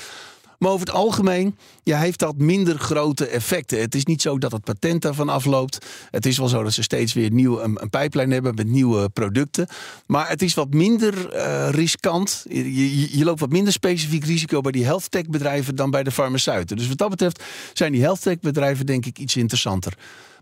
Maar 0.60 0.72
over 0.72 0.86
het 0.86 0.96
algemeen 0.96 1.58
ja, 1.84 2.00
heeft 2.00 2.20
dat 2.20 2.38
minder 2.38 2.78
grote 2.80 3.28
effecten. 3.28 3.80
Het 3.80 3.96
is 3.96 4.06
niet 4.06 4.22
zo 4.22 4.38
dat 4.38 4.52
het 4.52 4.64
patent 4.64 5.02
daarvan 5.02 5.30
afloopt. 5.30 5.86
Het 6.12 6.26
is 6.26 6.38
wel 6.38 6.48
zo 6.48 6.64
dat 6.64 6.74
ze 6.74 6.84
steeds 6.84 7.14
weer 7.14 7.32
nieuw, 7.32 7.62
een, 7.62 7.82
een 7.82 7.90
pijplijn 7.90 8.32
hebben 8.32 8.56
met 8.56 8.68
nieuwe 8.68 9.10
producten. 9.10 9.68
Maar 10.06 10.30
het 10.30 10.42
is 10.42 10.54
wat 10.54 10.74
minder 10.74 11.36
uh, 11.36 11.70
riskant. 11.70 12.46
Je, 12.50 12.76
je, 12.76 13.18
je, 13.18 13.24
loopt 13.24 13.40
wat 13.40 13.50
minder 13.50 13.74
specifiek 13.74 14.26
risico 14.26 14.62
bij 14.62 14.72
die 14.72 14.86
health 14.86 15.12
tech 15.12 15.26
bedrijven 15.26 15.76
dan 15.76 15.92
bij 15.92 16.04
de 16.04 16.12
farmaceuten. 16.12 16.78
Dus 16.78 16.88
wat 16.88 16.98
dat 16.98 17.10
betreft 17.10 17.44
zijn 17.74 17.92
die 17.92 18.02
health 18.02 18.22
tech 18.22 18.40
bedrijven 18.40 18.86
denk 18.86 19.06
ik 19.06 19.20
iets 19.20 19.36
interessanter. 19.36 19.94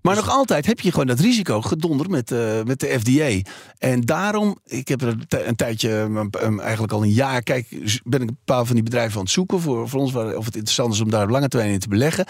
Maar 0.01 0.15
nog 0.15 0.29
altijd 0.29 0.65
heb 0.65 0.79
je 0.79 0.91
gewoon 0.91 1.07
dat 1.07 1.19
risico 1.19 1.61
gedonder 1.61 2.09
met, 2.09 2.31
uh, 2.31 2.63
met 2.63 2.79
de 2.79 2.99
FDA. 2.99 3.49
En 3.77 4.01
daarom, 4.01 4.59
ik 4.65 4.87
heb 4.87 5.01
er 5.01 5.17
een 5.29 5.55
tijdje, 5.55 6.09
eigenlijk 6.59 6.93
al 6.93 7.03
een 7.03 7.11
jaar, 7.11 7.43
kijk, 7.43 7.67
ben 8.03 8.21
ik 8.21 8.29
een 8.29 8.37
paar 8.45 8.65
van 8.65 8.75
die 8.75 8.83
bedrijven 8.83 9.17
aan 9.17 9.23
het 9.23 9.31
zoeken 9.31 9.59
voor, 9.59 9.89
voor 9.89 9.99
ons, 9.99 10.15
of 10.15 10.45
het 10.45 10.55
interessant 10.55 10.93
is 10.93 11.01
om 11.01 11.09
daar 11.09 11.23
op 11.23 11.29
lange 11.29 11.47
termijn 11.47 11.71
in 11.71 11.79
te 11.79 11.87
beleggen. 11.87 12.25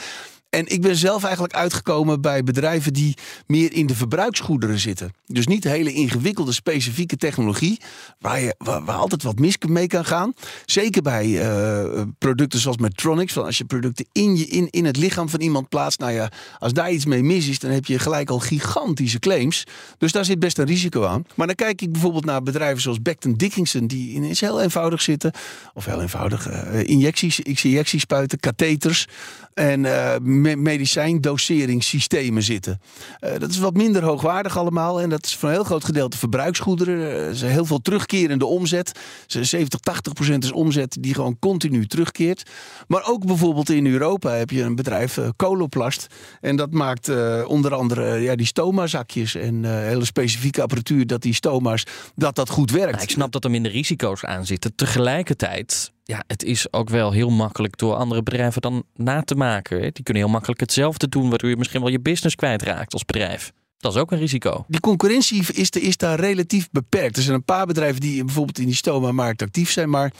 En 0.51 0.67
ik 0.67 0.81
ben 0.81 0.95
zelf 0.95 1.23
eigenlijk 1.23 1.53
uitgekomen 1.53 2.21
bij 2.21 2.43
bedrijven 2.43 2.93
die 2.93 3.17
meer 3.47 3.73
in 3.73 3.85
de 3.85 3.95
verbruiksgoederen 3.95 4.79
zitten. 4.79 5.13
Dus 5.27 5.47
niet 5.47 5.63
hele 5.63 5.93
ingewikkelde 5.93 6.51
specifieke 6.51 7.17
technologie, 7.17 7.79
waar, 8.19 8.41
je, 8.41 8.55
waar, 8.57 8.91
altijd 8.91 9.23
wat 9.23 9.39
mis 9.39 9.57
mee 9.67 9.87
kan 9.87 10.05
gaan. 10.05 10.33
Zeker 10.65 11.01
bij 11.01 11.41
eh, 11.41 12.01
producten 12.17 12.59
zoals 12.59 12.77
Medtronics. 12.77 13.33
Van 13.33 13.45
als 13.45 13.57
je 13.57 13.65
producten 13.65 14.05
in, 14.11 14.37
je, 14.37 14.45
in, 14.45 14.67
in 14.69 14.85
het 14.85 14.97
lichaam 14.97 15.29
van 15.29 15.41
iemand 15.41 15.69
plaatst, 15.69 15.99
nou 15.99 16.11
ja, 16.11 16.31
als 16.59 16.73
daar 16.73 16.91
iets 16.91 17.05
mee 17.05 17.23
mis 17.23 17.47
is, 17.47 17.59
dan 17.59 17.71
heb 17.71 17.85
je 17.85 17.99
gelijk 17.99 18.29
al 18.29 18.39
gigantische 18.39 19.19
claims. 19.19 19.63
Dus 19.97 20.11
daar 20.11 20.25
zit 20.25 20.39
best 20.39 20.57
een 20.57 20.65
risico 20.65 21.05
aan. 21.05 21.25
Maar 21.35 21.47
dan 21.47 21.55
kijk 21.55 21.81
ik 21.81 21.91
bijvoorbeeld 21.91 22.25
naar 22.25 22.43
bedrijven 22.43 22.81
zoals 22.81 23.01
Becton 23.01 23.33
Dickinson, 23.33 23.87
die 23.87 24.13
ineens 24.13 24.39
heel 24.39 24.61
eenvoudig 24.61 25.01
zitten. 25.01 25.31
Of 25.73 25.85
heel 25.85 26.01
eenvoudig, 26.01 26.49
uh, 26.49 26.83
injecties, 26.83 27.39
injectiespuiten, 27.39 28.39
katheters 28.39 29.07
en 29.53 29.83
uh, 29.83 30.15
medicijndoseringssystemen 30.41 32.43
zitten. 32.43 32.81
Uh, 33.21 33.31
dat 33.37 33.49
is 33.49 33.57
wat 33.57 33.73
minder 33.73 34.03
hoogwaardig 34.03 34.57
allemaal. 34.57 35.01
En 35.01 35.09
dat 35.09 35.25
is 35.25 35.35
voor 35.35 35.49
een 35.49 35.55
heel 35.55 35.63
groot 35.63 35.83
gedeelte 35.83 36.17
verbruiksgoederen. 36.17 36.99
Er 36.99 37.29
is 37.29 37.41
heel 37.41 37.65
veel 37.65 37.81
terugkerende 37.81 38.45
omzet. 38.45 38.99
70, 39.27 39.79
80 39.79 40.13
procent 40.13 40.43
is 40.43 40.51
omzet 40.51 40.97
die 40.99 41.13
gewoon 41.13 41.39
continu 41.39 41.87
terugkeert. 41.87 42.49
Maar 42.87 43.07
ook 43.07 43.25
bijvoorbeeld 43.25 43.69
in 43.69 43.87
Europa 43.87 44.29
heb 44.29 44.49
je 44.49 44.61
een 44.61 44.75
bedrijf, 44.75 45.17
uh, 45.17 45.29
Coloplast. 45.35 46.07
En 46.41 46.55
dat 46.55 46.71
maakt 46.71 47.09
onder 47.45 47.73
andere 47.73 48.19
ja, 48.19 48.35
die 48.35 48.45
stoma-zakjes 48.45 49.35
en 49.35 49.65
hele 49.65 50.05
specifieke 50.05 50.61
apparatuur 50.61 51.07
dat 51.07 51.21
die 51.21 51.33
stoma's, 51.33 51.83
dat 52.15 52.35
dat 52.35 52.49
goed 52.49 52.71
werkt. 52.71 52.91
Nou, 52.91 53.03
ik 53.03 53.09
snap 53.09 53.31
dat 53.31 53.43
er 53.43 53.51
minder 53.51 53.71
risico's 53.71 54.23
aan 54.23 54.45
zitten. 54.45 54.75
Tegelijkertijd 54.75 55.91
ja, 56.03 56.23
het 56.27 56.43
is 56.43 56.73
ook 56.73 56.89
wel 56.89 57.11
heel 57.11 57.29
makkelijk 57.29 57.77
door 57.77 57.95
andere 57.95 58.23
bedrijven 58.23 58.61
dan 58.61 58.83
na 58.95 59.21
te 59.21 59.35
maken. 59.35 59.79
Die 59.79 60.03
kunnen 60.03 60.23
heel 60.23 60.31
makkelijk 60.31 60.59
hetzelfde 60.59 61.09
doen, 61.09 61.29
waardoor 61.29 61.49
je 61.49 61.57
misschien 61.57 61.81
wel 61.81 61.89
je 61.89 61.99
business 61.99 62.35
kwijtraakt 62.35 62.93
als 62.93 63.05
bedrijf. 63.05 63.51
Dat 63.77 63.93
is 63.95 63.99
ook 63.99 64.11
een 64.11 64.17
risico. 64.17 64.65
Die 64.67 64.79
concurrentie 64.79 65.45
is, 65.53 65.69
is 65.69 65.97
daar 65.97 66.19
relatief 66.19 66.69
beperkt. 66.71 67.17
Er 67.17 67.23
zijn 67.23 67.35
een 67.35 67.43
paar 67.43 67.65
bedrijven 67.65 68.01
die 68.01 68.23
bijvoorbeeld 68.25 68.59
in 68.59 68.65
die 68.65 68.75
stoma-markt 68.75 69.41
actief 69.41 69.71
zijn, 69.71 69.89
maar 69.89 70.13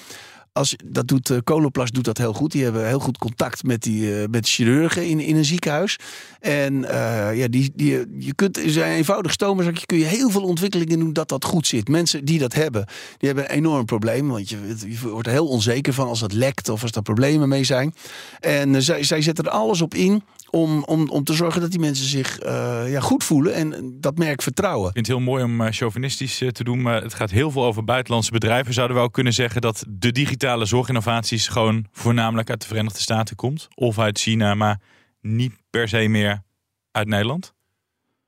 als, 0.54 0.76
dat 0.86 1.08
doet 1.08 1.30
uh, 1.30 1.38
Coloplast 1.44 1.94
doet 1.94 2.06
dat 2.06 2.18
heel 2.18 2.34
goed. 2.34 2.52
Die 2.52 2.64
hebben 2.64 2.88
heel 2.88 3.00
goed 3.00 3.18
contact 3.18 3.64
met, 3.64 3.82
die, 3.82 4.22
uh, 4.22 4.28
met 4.30 4.48
chirurgen 4.48 5.08
in, 5.08 5.20
in 5.20 5.36
een 5.36 5.46
ziekenhuis. 5.46 5.98
En 6.40 6.74
uh, 6.74 7.38
ja, 7.38 7.48
die, 7.48 7.72
die, 7.76 8.06
je 8.20 8.36
kunt 8.36 8.60
zijn 8.66 8.92
eenvoudig 8.92 9.32
stomenzakje 9.32 9.86
kun 9.86 9.98
je 9.98 10.06
heel 10.06 10.30
veel 10.30 10.44
ontwikkelingen 10.44 11.00
doen 11.00 11.14
dat 11.14 11.30
dat 11.30 11.46
goed 11.46 11.68
zit. 11.68 11.88
Mensen 11.88 12.26
die 12.26 12.40
dat 12.40 12.54
hebben, 12.54 12.86
die 13.18 13.28
hebben 13.28 13.44
een 13.44 13.56
enorm 13.58 13.86
probleem. 13.86 14.28
Want 14.28 14.50
je, 14.50 14.58
wordt 15.02 15.28
er 15.28 15.34
heel 15.34 15.48
onzeker 15.48 15.94
van 15.94 16.08
als 16.08 16.22
het 16.22 16.34
lekt 16.34 16.70
of 16.70 16.82
als 16.82 16.92
er 16.92 17.02
problemen 17.02 17.50
mee 17.50 17.64
zijn. 17.64 17.94
En 18.40 18.84
zij, 18.84 19.04
zij 19.04 19.22
zetten 19.22 19.46
er 19.46 19.52
alles 19.52 19.82
op 19.82 19.94
in 19.94 20.24
om, 20.52 20.84
om, 20.84 21.10
om 21.10 21.24
te 21.24 21.34
zorgen 21.34 21.62
dat 21.62 21.72
die 21.72 21.80
mensen 21.80 22.06
zich 22.06 22.44
uh, 22.44 22.92
ja, 22.92 23.00
goed 23.00 23.24
voelen 23.24 23.54
en 23.54 23.98
dat 24.00 24.18
merk 24.18 24.42
vertrouwen. 24.42 24.88
Ik 24.88 24.94
vind 24.94 25.08
het 25.08 25.16
heel 25.16 25.26
mooi 25.26 25.44
om 25.44 25.62
uh, 25.62 25.68
chauvinistisch 25.72 26.42
uh, 26.42 26.50
te 26.50 26.64
doen, 26.64 26.82
maar 26.82 27.02
het 27.02 27.14
gaat 27.14 27.32
heel 27.32 27.52
veel 27.52 27.66
over 27.66 27.84
buitenlandse 27.84 28.32
bedrijven. 28.32 28.74
Zouden 28.74 28.98
we 28.98 29.04
ook 29.04 29.14
kunnen 29.14 29.34
zeggen 29.34 29.62
dat 29.62 29.86
de 29.88 30.12
digitale 30.12 30.66
zorginnovaties 30.66 31.48
gewoon 31.48 31.86
voornamelijk 31.92 32.50
uit 32.50 32.62
de 32.62 32.68
Verenigde 32.68 33.00
Staten 33.00 33.36
komt? 33.36 33.68
Of 33.76 34.00
uit 34.00 34.20
China, 34.20 34.56
maar 34.56 34.80
niet 35.22 35.54
per 35.70 35.88
se 35.88 36.08
meer 36.08 36.44
uit 36.92 37.08
Nederland? 37.08 37.54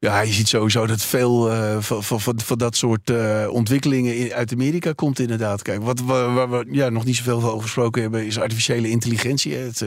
Ja, 0.04 0.22
je 0.22 0.34
ziet 0.34 0.48
sowieso 0.48 0.88
dat 0.88 1.02
veel 1.02 1.52
uh, 1.52 1.78
van, 1.80 2.04
van, 2.04 2.40
van, 2.40 2.58
dat 2.58 2.76
soort 2.76 3.10
uh, 3.10 3.48
ontwikkelingen 3.50 4.18
in, 4.18 4.34
uit 4.34 4.52
Amerika 4.54 4.92
komt 4.92 5.20
inderdaad. 5.20 5.62
Kijk, 5.62 5.84
wat 5.84 6.00
waar, 6.00 6.34
waar 6.34 6.50
we 6.50 6.66
ja, 6.72 6.90
nog 6.90 7.06
niet 7.06 7.16
zoveel 7.16 7.44
over 7.44 7.62
gesproken 7.62 8.02
hebben, 8.02 8.26
is 8.26 8.40
artificiële 8.40 8.90
intelligentie. 8.90 9.56
Het, 9.56 9.80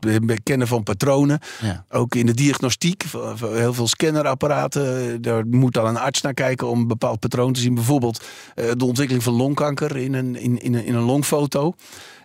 het 0.00 0.26
bekennen 0.26 0.66
van 0.66 0.82
patronen. 0.82 1.38
Ja. 1.60 1.84
Ook 1.90 2.14
in 2.14 2.26
de 2.26 2.34
diagnostiek. 2.34 3.04
Heel 3.40 3.74
veel 3.74 3.88
scannerapparaten. 3.88 5.22
Daar 5.22 5.46
moet 5.46 5.74
dan 5.74 5.86
een 5.86 5.98
arts 5.98 6.20
naar 6.20 6.34
kijken 6.34 6.66
om 6.68 6.80
een 6.80 6.86
bepaald 6.86 7.20
patroon 7.20 7.52
te 7.52 7.60
zien. 7.60 7.74
Bijvoorbeeld 7.74 8.24
uh, 8.54 8.70
de 8.76 8.84
ontwikkeling 8.84 9.24
van 9.24 9.34
longkanker 9.34 9.96
in 9.96 10.14
een, 10.14 10.36
in, 10.36 10.62
in, 10.62 10.74
een, 10.74 10.84
in 10.84 10.94
een 10.94 11.02
longfoto. 11.02 11.74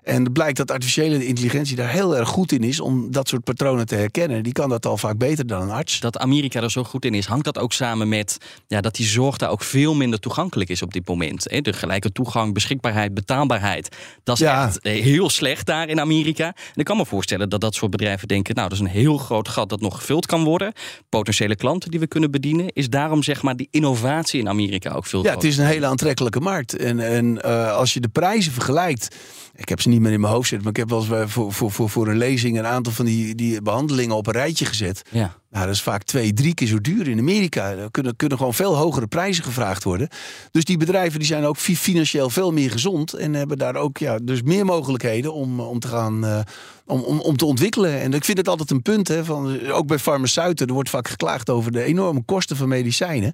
En 0.07 0.23
het 0.23 0.33
blijkt 0.33 0.57
dat 0.57 0.71
artificiële 0.71 1.25
intelligentie 1.25 1.75
daar 1.75 1.89
heel 1.89 2.17
erg 2.17 2.29
goed 2.29 2.51
in 2.51 2.63
is 2.63 2.79
om 2.79 3.11
dat 3.11 3.27
soort 3.27 3.43
patronen 3.43 3.85
te 3.85 3.95
herkennen. 3.95 4.43
Die 4.43 4.53
kan 4.53 4.69
dat 4.69 4.85
al 4.85 4.97
vaak 4.97 5.17
beter 5.17 5.47
dan 5.47 5.61
een 5.61 5.69
arts. 5.69 5.99
Dat 5.99 6.17
Amerika 6.17 6.61
er 6.61 6.71
zo 6.71 6.83
goed 6.83 7.05
in 7.05 7.13
is, 7.13 7.25
hangt 7.25 7.45
dat 7.45 7.57
ook 7.57 7.73
samen 7.73 8.09
met 8.09 8.37
ja, 8.67 8.81
dat 8.81 8.95
die 8.95 9.05
zorg 9.05 9.37
daar 9.37 9.49
ook 9.49 9.61
veel 9.61 9.95
minder 9.95 10.19
toegankelijk 10.19 10.69
is 10.69 10.81
op 10.81 10.93
dit 10.93 11.07
moment. 11.07 11.43
De 11.43 11.73
gelijke 11.73 12.11
toegang, 12.11 12.53
beschikbaarheid, 12.53 13.13
betaalbaarheid. 13.13 13.95
Dat 14.23 14.35
is 14.35 14.41
ja. 14.41 14.65
echt 14.65 14.83
heel 14.83 15.29
slecht 15.29 15.65
daar 15.65 15.87
in 15.87 15.99
Amerika. 15.99 16.45
En 16.45 16.53
ik 16.75 16.85
kan 16.85 16.97
me 16.97 17.05
voorstellen 17.05 17.49
dat 17.49 17.61
dat 17.61 17.75
soort 17.75 17.91
bedrijven 17.91 18.27
denken, 18.27 18.55
nou 18.55 18.69
dat 18.69 18.77
is 18.77 18.83
een 18.83 18.91
heel 18.91 19.17
groot 19.17 19.47
gat 19.47 19.69
dat 19.69 19.81
nog 19.81 19.95
gevuld 19.95 20.25
kan 20.25 20.43
worden. 20.43 20.73
Potentiële 21.09 21.55
klanten 21.55 21.91
die 21.91 21.99
we 21.99 22.07
kunnen 22.07 22.31
bedienen. 22.31 22.67
Is 22.73 22.89
daarom 22.89 23.23
zeg 23.23 23.41
maar 23.41 23.55
die 23.55 23.67
innovatie 23.71 24.39
in 24.39 24.49
Amerika 24.49 24.91
ook 24.91 25.05
veel 25.05 25.23
Ja, 25.23 25.33
het 25.33 25.43
is 25.43 25.57
een 25.57 25.65
hele 25.65 25.85
aantrekkelijke 25.85 26.39
markt. 26.39 26.75
En, 26.75 26.99
en 26.99 27.39
uh, 27.45 27.75
als 27.75 27.93
je 27.93 27.99
de 27.99 28.07
prijzen 28.07 28.51
vergelijkt 28.51 29.15
ik 29.57 29.69
heb 29.69 29.81
ze 29.81 29.89
niet 29.89 29.96
meer 30.01 30.12
in 30.12 30.19
mijn 30.19 30.33
hoofd 30.33 30.47
zitten, 30.47 30.67
maar 30.67 30.73
ik 30.73 30.79
heb 30.79 30.89
wel 30.89 31.17
eens 31.17 31.31
voor, 31.31 31.53
voor, 31.53 31.71
voor, 31.71 31.89
voor 31.89 32.07
een 32.07 32.17
lezing 32.17 32.57
een 32.57 32.65
aantal 32.65 32.93
van 32.93 33.05
die, 33.05 33.36
die 33.36 33.62
behandelingen 33.62 34.15
op 34.15 34.27
een 34.27 34.33
rijtje 34.33 34.65
gezet. 34.65 35.01
Ja. 35.12 35.36
Nou, 35.49 35.65
dat 35.65 35.75
is 35.75 35.81
vaak 35.81 36.03
twee, 36.03 36.33
drie 36.33 36.53
keer 36.53 36.67
zo 36.67 36.81
duur 36.81 37.07
in 37.07 37.19
Amerika. 37.19 37.71
Er 37.71 37.91
kunnen, 37.91 38.15
kunnen 38.15 38.38
gewoon 38.38 38.53
veel 38.53 38.75
hogere 38.75 39.07
prijzen 39.07 39.43
gevraagd 39.43 39.83
worden. 39.83 40.10
Dus 40.51 40.63
die 40.63 40.77
bedrijven 40.77 41.19
die 41.19 41.27
zijn 41.27 41.45
ook 41.45 41.57
financieel 41.57 42.29
veel 42.29 42.51
meer 42.51 42.71
gezond. 42.71 43.13
En 43.13 43.33
hebben 43.33 43.57
daar 43.57 43.75
ook 43.75 43.97
ja, 43.97 44.17
dus 44.23 44.41
meer 44.41 44.65
mogelijkheden 44.65 45.33
om, 45.33 45.60
om 45.60 45.79
te 45.79 45.88
gaan 45.88 46.25
uh, 46.25 46.39
om, 46.86 47.01
om, 47.01 47.19
om 47.19 47.38
te 47.38 47.45
ontwikkelen. 47.45 48.01
En 48.01 48.13
ik 48.13 48.23
vind 48.23 48.38
het 48.38 48.47
altijd 48.47 48.71
een 48.71 48.81
punt. 48.81 49.07
Hè, 49.07 49.25
van, 49.25 49.69
ook 49.71 49.88
bij 49.88 49.99
farmaceuten, 49.99 50.67
er 50.67 50.73
wordt 50.73 50.89
vaak 50.89 51.07
geklaagd 51.07 51.49
over 51.49 51.71
de 51.71 51.83
enorme 51.83 52.23
kosten 52.25 52.55
van 52.55 52.67
medicijnen. 52.67 53.33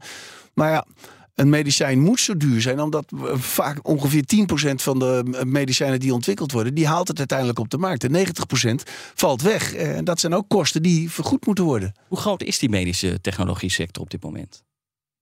Maar 0.54 0.72
ja, 0.72 0.86
een 1.36 1.50
medicijn 1.50 2.00
moet 2.00 2.20
zo 2.20 2.38
duur 2.38 2.62
zijn, 2.62 2.82
omdat 2.82 3.06
vaak 3.34 3.88
ongeveer 3.88 4.24
10% 4.72 4.74
van 4.76 5.00
de 5.00 5.42
medicijnen 5.46 6.00
die 6.00 6.14
ontwikkeld 6.14 6.52
worden, 6.52 6.74
die 6.74 6.88
haalt 6.88 7.08
het 7.08 7.18
uiteindelijk 7.18 7.60
op 7.60 7.70
de 7.70 7.78
markt. 7.78 8.04
En 8.04 8.26
90% 8.82 8.92
valt 9.14 9.42
weg. 9.42 9.74
En 9.74 10.06
dat 10.06 10.20
zijn 10.20 10.34
ook 10.34 10.50
kosten 10.50 10.82
die 10.82 11.12
vergoed 11.12 11.46
moeten 11.46 11.64
worden. 11.64 11.94
Hoe 12.08 12.18
groot 12.18 12.44
is 12.44 12.60
die 12.60 12.70
medische 12.70 13.22
technologie 13.22 13.72
sector 13.72 14.04
op 14.04 14.10
dit 14.10 14.24
moment? 14.24 14.64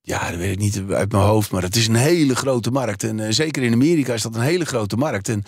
Ja, 0.01 0.29
dat 0.29 0.39
weet 0.39 0.51
ik 0.51 0.59
niet 0.59 0.81
uit 0.89 1.11
mijn 1.11 1.23
hoofd, 1.23 1.51
maar 1.51 1.61
het 1.61 1.75
is 1.75 1.87
een 1.87 1.95
hele 1.95 2.35
grote 2.35 2.71
markt. 2.71 3.03
En 3.03 3.17
uh, 3.17 3.27
zeker 3.29 3.63
in 3.63 3.73
Amerika 3.73 4.13
is 4.13 4.21
dat 4.21 4.35
een 4.35 4.41
hele 4.41 4.65
grote 4.65 4.95
markt. 4.95 5.29
En 5.29 5.43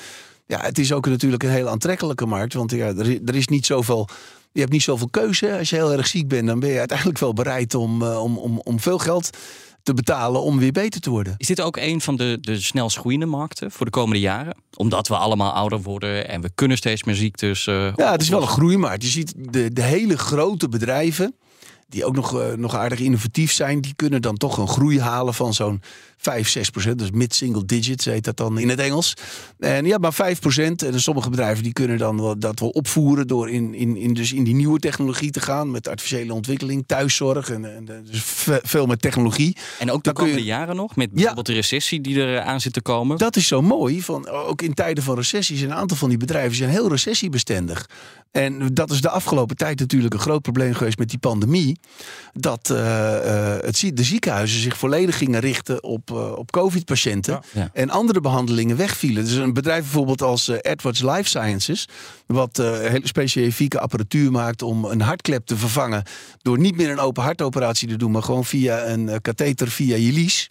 ja, 0.45 0.60
het 0.62 0.80
is 0.80 0.93
ook 0.93 1.06
natuurlijk 1.08 1.43
een 1.43 1.49
hele 1.49 1.69
aantrekkelijke 1.69 2.26
markt, 2.26 2.54
want 2.54 2.71
ja, 2.71 2.88
er, 2.88 3.19
er 3.26 3.36
is 3.36 3.47
niet 3.47 3.65
zoveel 3.65 4.10
je 4.52 4.60
hebt 4.60 4.71
niet 4.71 4.84
zoveel 4.84 5.10
keuze. 5.10 5.58
Als 5.58 5.69
je 5.69 5.76
heel 5.76 5.91
erg 5.91 6.08
ziek 6.08 6.28
bent, 6.28 6.47
dan 6.47 6.60
ben 6.60 6.69
je 6.69 6.80
uiteindelijk 6.80 7.19
wel 7.19 7.34
bereid 7.34 7.76
om, 7.76 8.02
uh, 8.02 8.23
om, 8.23 8.38
om, 8.38 8.60
om 8.63 8.80
veel 8.80 8.97
geld 8.97 9.38
te 9.84 9.93
betalen 9.93 10.41
om 10.41 10.60
weer 10.60 10.72
beter 10.72 11.02
te 11.02 11.10
worden. 11.10 11.36
Is 11.38 11.48
dit 11.48 11.62
ook 11.62 11.78
een 11.78 12.02
van 12.02 12.15
de, 12.15 12.38
de 12.41 12.62
snelst 12.62 12.98
groeiende 12.98 13.26
markten 13.26 13.72
voor 13.72 13.86
de 13.86 13.91
komende 13.91 14.19
jaren? 14.19 14.56
Omdat 14.76 15.08
we 15.08 15.15
allemaal 15.15 15.52
ouder 15.52 15.82
worden 15.82 16.28
en 16.28 16.41
we 16.41 16.50
kunnen 16.56 16.78
steeds 16.78 17.04
meer 17.04 17.15
ziektes. 17.15 17.67
Uh, 17.67 17.93
ja, 17.96 18.12
het 18.12 18.22
is 18.22 18.30
wel 18.30 18.41
een 18.41 18.48
groeimarkt. 18.48 19.04
Je 19.04 19.10
ziet 19.10 19.34
de, 19.38 19.74
de 19.74 19.82
hele 19.82 20.17
grote 20.17 20.69
bedrijven 20.69 21.36
die 21.88 22.06
ook 22.06 22.15
nog, 22.15 22.41
uh, 22.41 22.54
nog 22.54 22.76
aardig 22.76 23.00
innovatief 23.00 23.52
zijn, 23.52 23.82
die 23.82 23.93
kunnen 23.96 24.22
dan 24.22 24.38
toch 24.38 24.58
een 24.58 24.67
groei 24.67 25.00
halen 25.00 25.34
van 25.34 25.54
zo'n 25.54 25.82
5, 26.17 26.50
6 26.50 26.69
procent. 26.69 27.00
Dus 27.00 27.12
mid-single 27.12 27.65
digits 27.65 28.06
heet 28.06 28.24
dat 28.24 28.38
dan 28.38 28.60
in 28.60 28.69
het 28.69 28.80
Engels. 28.80 29.13
En 29.60 29.86
ja, 29.86 29.98
maar 29.98 30.13
5 30.13 30.39
procent. 30.39 30.84
En 30.84 31.02
sommige 31.02 31.30
bedrijven 31.30 31.63
die 31.63 31.74
kunnen 31.74 31.98
dan 31.98 32.22
wel, 32.22 32.39
dat 32.39 32.60
wel 32.60 32.69
opvoeren 32.69 33.28
door 33.28 33.50
in, 33.50 33.74
in, 33.74 33.98
in, 33.98 34.13
dus 34.13 34.34
in 34.34 34.43
die 34.43 34.56
nieuwe 34.56 34.80
technologie 34.80 35.32
te 35.32 35.39
gaan. 35.39 35.72
Met 35.72 35.88
artificiële 35.88 36.34
ontwikkeling, 36.34 36.84
thuiszorg 36.86 37.50
en, 37.50 37.76
en 37.76 37.86
dus 37.86 38.22
veel 38.63 38.86
met 38.86 39.02
technologie. 39.02 39.58
En 39.80 39.91
ook 39.91 40.04
de 40.04 40.13
dan 40.13 40.13
komende 40.13 40.39
je... 40.39 40.46
jaren 40.46 40.76
nog, 40.76 40.96
met 40.96 41.12
bijvoorbeeld 41.12 41.48
ja, 41.48 41.54
de 41.54 41.60
recessie 41.60 42.02
die 42.02 42.22
er 42.22 42.41
aan 42.41 42.62
zit 42.62 42.74
te 42.74 42.82
komen. 42.82 43.17
Dat 43.17 43.36
is 43.36 43.48
zo 43.48 43.62
mooi. 43.62 44.02
Van, 44.02 44.30
ook 44.30 44.62
in 44.62 44.74
tijden 44.74 45.04
van 45.04 45.15
recessies, 45.15 45.62
een 45.62 45.74
aantal 45.74 45.98
van 45.98 46.10
die 46.10 46.17
bedrijven 46.17 46.56
zijn 46.56 46.69
heel 46.69 46.89
recessiebestendig. 46.89 47.89
En 48.32 48.74
dat 48.74 48.91
is 48.91 49.02
de 49.02 49.10
afgelopen 49.10 49.56
tijd 49.56 49.80
natuurlijk 49.80 50.13
een 50.13 50.19
groot 50.19 50.41
probleem 50.41 50.74
geweest 50.74 50.98
met 50.98 51.10
die 51.10 51.19
pandemie. 51.19 51.72
Dat 52.33 52.69
uh, 52.71 52.77
uh, 52.77 53.55
het, 53.59 53.91
de 53.93 54.03
ziekenhuizen 54.03 54.59
zich 54.59 54.77
volledig 54.77 55.17
gingen 55.17 55.39
richten 55.39 55.83
op, 55.83 56.12
uh, 56.12 56.31
op 56.31 56.51
COVID-patiënten. 56.51 57.33
Ja. 57.33 57.62
Ja. 57.62 57.69
En 57.73 57.89
andere 57.89 58.21
behandelingen 58.21 58.77
wegvielen. 58.77 59.23
Dus 59.23 59.33
een 59.33 59.53
bedrijf 59.53 59.81
bijvoorbeeld 59.81 60.21
als 60.21 60.47
Edwards 60.47 61.01
Life 61.01 61.23
Sciences. 61.23 61.88
Wat 62.25 62.57
hele 62.57 63.07
specifieke 63.07 63.79
apparatuur 63.79 64.31
maakt 64.31 64.62
om 64.62 64.86
een 64.86 65.01
hartklep 65.01 65.45
te 65.45 65.57
vervangen. 65.57 66.03
Door 66.41 66.59
niet 66.59 66.75
meer 66.75 66.89
een 66.89 66.99
open 66.99 67.23
hartoperatie 67.23 67.88
te 67.88 67.95
doen, 67.95 68.12
maar 68.12 68.23
gewoon 68.23 68.45
via 68.45 68.86
een 68.88 69.21
katheter 69.21 69.67
via 69.67 69.95
je 69.95 70.12
lies. 70.12 70.49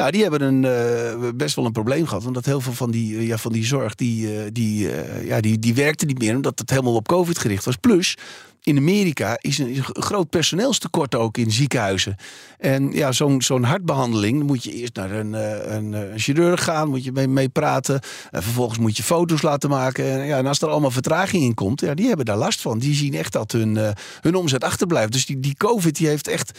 Nou, 0.00 0.12
die 0.12 0.22
hebben 0.22 0.42
een, 0.42 0.62
uh, 0.62 1.30
best 1.34 1.56
wel 1.56 1.64
een 1.64 1.72
probleem 1.72 2.06
gehad. 2.06 2.26
Omdat 2.26 2.44
heel 2.44 2.60
veel 2.60 2.72
van 2.72 2.90
die, 2.90 3.12
uh, 3.12 3.26
ja, 3.26 3.38
van 3.38 3.52
die 3.52 3.64
zorg, 3.64 3.94
die, 3.94 4.34
uh, 4.34 4.42
die, 4.52 4.88
ja, 5.24 5.40
die, 5.40 5.58
die 5.58 5.74
werkte 5.74 6.06
niet 6.06 6.18
meer. 6.18 6.34
Omdat 6.34 6.58
het 6.58 6.70
helemaal 6.70 6.94
op 6.94 7.08
COVID 7.08 7.38
gericht 7.38 7.64
was. 7.64 7.76
Plus, 7.76 8.16
in 8.62 8.76
Amerika 8.76 9.36
is 9.40 9.58
een, 9.58 9.68
is 9.68 9.78
een 9.78 10.02
groot 10.02 10.30
personeelstekort 10.30 11.14
ook 11.14 11.36
in 11.36 11.50
ziekenhuizen. 11.50 12.16
En 12.58 12.92
ja, 12.92 13.12
zo'n 13.12 13.42
zo'n 13.42 13.64
hartbehandeling, 13.64 14.42
moet 14.42 14.64
je 14.64 14.72
eerst 14.72 14.94
naar 14.94 15.10
een, 15.10 15.34
eh, 15.34 15.74
een, 15.74 15.92
een 15.92 16.18
chirurg 16.18 16.64
gaan, 16.64 16.88
moet 16.88 17.04
je 17.04 17.12
mee, 17.12 17.28
mee 17.28 17.48
praten. 17.48 18.00
En 18.30 18.42
vervolgens 18.42 18.78
moet 18.78 18.96
je 18.96 19.02
foto's 19.02 19.42
laten 19.42 19.70
maken. 19.70 20.04
En, 20.04 20.26
ja, 20.26 20.38
en 20.38 20.46
als 20.46 20.60
er 20.60 20.68
allemaal 20.68 20.90
vertraging 20.90 21.42
in 21.42 21.54
komt, 21.54 21.80
ja, 21.80 21.94
die 21.94 22.06
hebben 22.06 22.26
daar 22.26 22.36
last 22.36 22.60
van. 22.60 22.78
Die 22.78 22.94
zien 22.94 23.14
echt 23.14 23.32
dat 23.32 23.52
hun, 23.52 23.76
eh, 23.76 23.90
hun 24.20 24.34
omzet 24.34 24.64
achterblijft. 24.64 25.12
Dus 25.12 25.26
die, 25.26 25.40
die 25.40 25.56
COVID 25.56 25.96
die 25.96 26.06
heeft 26.06 26.28
echt 26.28 26.58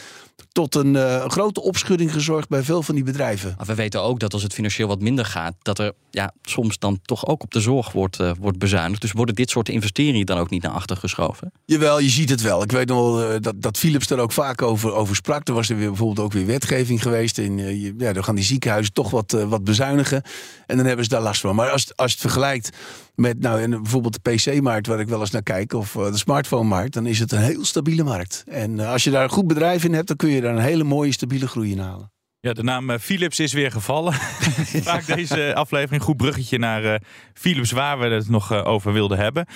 tot 0.52 0.74
een, 0.74 0.96
eh, 0.96 1.28
grote 1.28 1.60
opschudding 1.60 2.12
gezorgd 2.12 2.48
bij 2.48 2.62
veel 2.62 2.82
van 2.82 2.94
die 2.94 3.04
bedrijven. 3.04 3.54
Maar 3.56 3.66
we 3.66 3.74
weten 3.74 4.02
ook 4.02 4.20
dat 4.20 4.32
als 4.32 4.42
het 4.42 4.52
financieel 4.52 4.88
wat 4.88 5.00
minder 5.00 5.24
gaat, 5.24 5.54
dat 5.62 5.78
er 5.78 5.92
ja, 6.10 6.32
soms 6.42 6.78
dan 6.78 7.00
toch 7.04 7.26
ook 7.26 7.42
op 7.42 7.50
de 7.50 7.60
zorg 7.60 7.92
wordt, 7.92 8.20
eh, 8.20 8.30
wordt 8.40 8.58
bezuinigd. 8.58 9.00
Dus 9.00 9.12
worden 9.12 9.34
dit 9.34 9.50
soort 9.50 9.68
investeringen 9.68 10.26
dan 10.26 10.38
ook 10.38 10.50
niet 10.50 10.62
naar 10.62 10.72
achter 10.72 10.96
geschoven? 10.96 11.52
Jawel, 11.64 11.91
je 11.98 12.08
ziet 12.08 12.30
het 12.30 12.40
wel. 12.40 12.62
Ik 12.62 12.70
weet 12.70 12.88
nog 12.88 13.22
eh, 13.22 13.34
dat, 13.40 13.62
dat 13.62 13.78
Philips 13.78 14.10
er 14.10 14.18
ook 14.18 14.32
vaak 14.32 14.62
over, 14.62 14.92
over 14.92 15.16
sprak. 15.16 15.48
Er 15.48 15.54
was 15.54 15.68
er 15.68 15.76
weer 15.76 15.88
bijvoorbeeld 15.88 16.26
ook 16.26 16.32
weer 16.32 16.46
wetgeving 16.46 17.02
geweest. 17.02 17.38
En 17.38 17.58
eh, 17.58 17.92
ja, 17.98 18.12
dan 18.12 18.24
gaan 18.24 18.34
die 18.34 18.44
ziekenhuizen 18.44 18.92
toch 18.92 19.10
wat, 19.10 19.32
eh, 19.32 19.48
wat 19.48 19.64
bezuinigen. 19.64 20.22
En 20.66 20.76
dan 20.76 20.86
hebben 20.86 21.04
ze 21.04 21.10
daar 21.10 21.20
last 21.20 21.40
van. 21.40 21.54
Maar 21.54 21.70
als, 21.70 21.96
als 21.96 22.10
je 22.10 22.16
het 22.16 22.30
vergelijkt 22.30 22.76
met 23.14 23.40
nou, 23.40 23.68
bijvoorbeeld 23.68 24.18
de 24.22 24.30
PC-markt, 24.30 24.86
waar 24.86 25.00
ik 25.00 25.08
wel 25.08 25.20
eens 25.20 25.30
naar 25.30 25.42
kijk, 25.42 25.72
of 25.72 25.92
de 25.92 26.18
smartphone-markt, 26.18 26.92
dan 26.92 27.06
is 27.06 27.18
het 27.18 27.32
een 27.32 27.42
heel 27.42 27.64
stabiele 27.64 28.02
markt. 28.04 28.44
En 28.46 28.80
als 28.80 29.04
je 29.04 29.10
daar 29.10 29.22
een 29.22 29.30
goed 29.30 29.46
bedrijf 29.46 29.84
in 29.84 29.94
hebt, 29.94 30.06
dan 30.08 30.16
kun 30.16 30.28
je 30.28 30.40
daar 30.40 30.54
een 30.54 30.62
hele 30.62 30.84
mooie, 30.84 31.12
stabiele 31.12 31.48
groei 31.48 31.70
in 31.70 31.78
halen. 31.78 32.10
Ja, 32.40 32.52
de 32.52 32.62
naam 32.62 32.98
Philips 32.98 33.40
is 33.40 33.52
weer 33.52 33.70
gevallen. 33.70 34.12
Vaak 34.90 35.06
deze 35.06 35.54
aflevering. 35.54 36.02
Goed 36.02 36.16
bruggetje 36.16 36.58
naar 36.58 37.02
Philips, 37.34 37.70
waar 37.70 37.98
we 37.98 38.06
het 38.06 38.28
nog 38.28 38.64
over 38.64 38.92
wilden 38.92 39.18
hebben. 39.18 39.46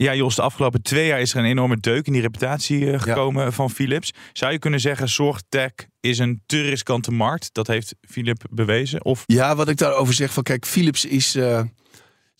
Ja, 0.00 0.14
Jos, 0.14 0.34
de 0.34 0.42
afgelopen 0.42 0.82
twee 0.82 1.06
jaar 1.06 1.20
is 1.20 1.32
er 1.32 1.38
een 1.38 1.44
enorme 1.44 1.76
deuk 1.76 2.06
in 2.06 2.12
die 2.12 2.22
reputatie 2.22 2.92
eh, 2.92 3.00
gekomen 3.00 3.52
van 3.52 3.70
Philips. 3.70 4.12
Zou 4.32 4.52
je 4.52 4.58
kunnen 4.58 4.80
zeggen, 4.80 5.08
zorgtech 5.08 5.72
is 6.00 6.18
een 6.18 6.42
te 6.46 6.60
riskante 6.60 7.10
markt? 7.10 7.48
Dat 7.52 7.66
heeft 7.66 7.94
Philips 8.00 8.44
bewezen? 8.50 9.04
Of 9.04 9.22
Ja, 9.26 9.56
wat 9.56 9.68
ik 9.68 9.76
daarover 9.76 10.14
zeg, 10.14 10.32
van 10.32 10.42
kijk, 10.42 10.66
Philips 10.66 11.04
is, 11.04 11.34
eh, 11.34 11.60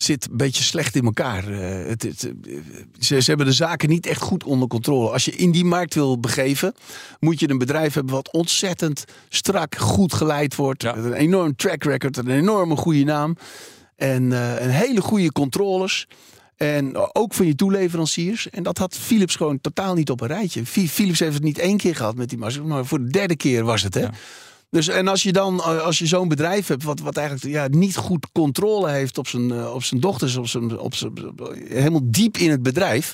zit 0.03 0.27
een 0.29 0.37
beetje 0.37 0.63
slecht 0.63 0.95
in 0.95 1.05
elkaar. 1.05 1.47
Eh, 1.47 1.87
het, 1.87 2.03
het, 2.03 2.23
eh, 2.23 2.55
ze, 2.99 3.21
ze 3.21 3.29
hebben 3.29 3.45
de 3.45 3.53
zaken 3.53 3.89
niet 3.89 4.05
echt 4.05 4.21
goed 4.21 4.43
onder 4.43 4.67
controle. 4.67 5.09
Als 5.09 5.25
je 5.25 5.31
in 5.31 5.51
die 5.51 5.65
markt 5.65 5.93
wil 5.93 6.19
begeven, 6.19 6.73
moet 7.19 7.39
je 7.39 7.49
een 7.49 7.57
bedrijf 7.57 7.93
hebben 7.93 8.13
wat 8.13 8.31
ontzettend 8.31 9.03
strak, 9.29 9.75
goed 9.75 10.13
geleid 10.13 10.55
wordt. 10.55 10.83
Met 10.83 11.05
een 11.05 11.13
enorm 11.13 11.55
track 11.55 11.83
record, 11.83 12.17
een 12.17 12.29
enorme 12.29 12.75
goede 12.75 13.03
naam. 13.03 13.35
En 13.95 14.31
eh, 14.31 14.65
een 14.65 14.69
hele 14.69 15.01
goede 15.01 15.31
controles. 15.31 16.07
En 16.59 17.15
ook 17.15 17.33
van 17.33 17.45
je 17.45 17.55
toeleveranciers. 17.55 18.49
En 18.49 18.63
dat 18.63 18.77
had 18.77 18.95
Philips 18.95 19.35
gewoon 19.35 19.61
totaal 19.61 19.93
niet 19.93 20.09
op 20.09 20.21
een 20.21 20.27
rijtje. 20.27 20.65
Phi- 20.65 20.87
Philips 20.87 21.19
heeft 21.19 21.33
het 21.33 21.43
niet 21.43 21.57
één 21.57 21.77
keer 21.77 21.95
gehad 21.95 22.15
met 22.15 22.29
die 22.29 22.37
maar 22.37 22.85
voor 22.85 23.03
de 23.03 23.09
derde 23.09 23.35
keer 23.35 23.63
was 23.63 23.83
het. 23.83 23.93
Hè? 23.93 24.05
Dus 24.69 24.87
en 24.87 25.07
als 25.07 25.23
je 25.23 25.31
dan, 25.31 25.59
eh, 25.59 25.81
als 25.81 25.99
je 25.99 26.07
zo'n 26.07 26.27
bedrijf 26.27 26.67
hebt, 26.67 26.83
wat, 26.83 26.99
wat 26.99 27.17
eigenlijk 27.17 27.47
ja, 27.47 27.67
niet 27.67 27.95
goed 27.95 28.27
controle 28.31 28.89
heeft 28.89 29.17
op 29.17 29.27
zijn, 29.27 29.51
eh, 29.51 29.73
op 29.73 29.83
zijn 29.83 30.01
dochters, 30.01 30.35
op 30.35 30.47
zijn, 30.47 30.79
op 30.79 30.95
zijn, 30.95 31.13
helemaal 31.67 32.01
diep 32.03 32.37
in 32.37 32.49
het 32.49 32.63
bedrijf. 32.63 33.13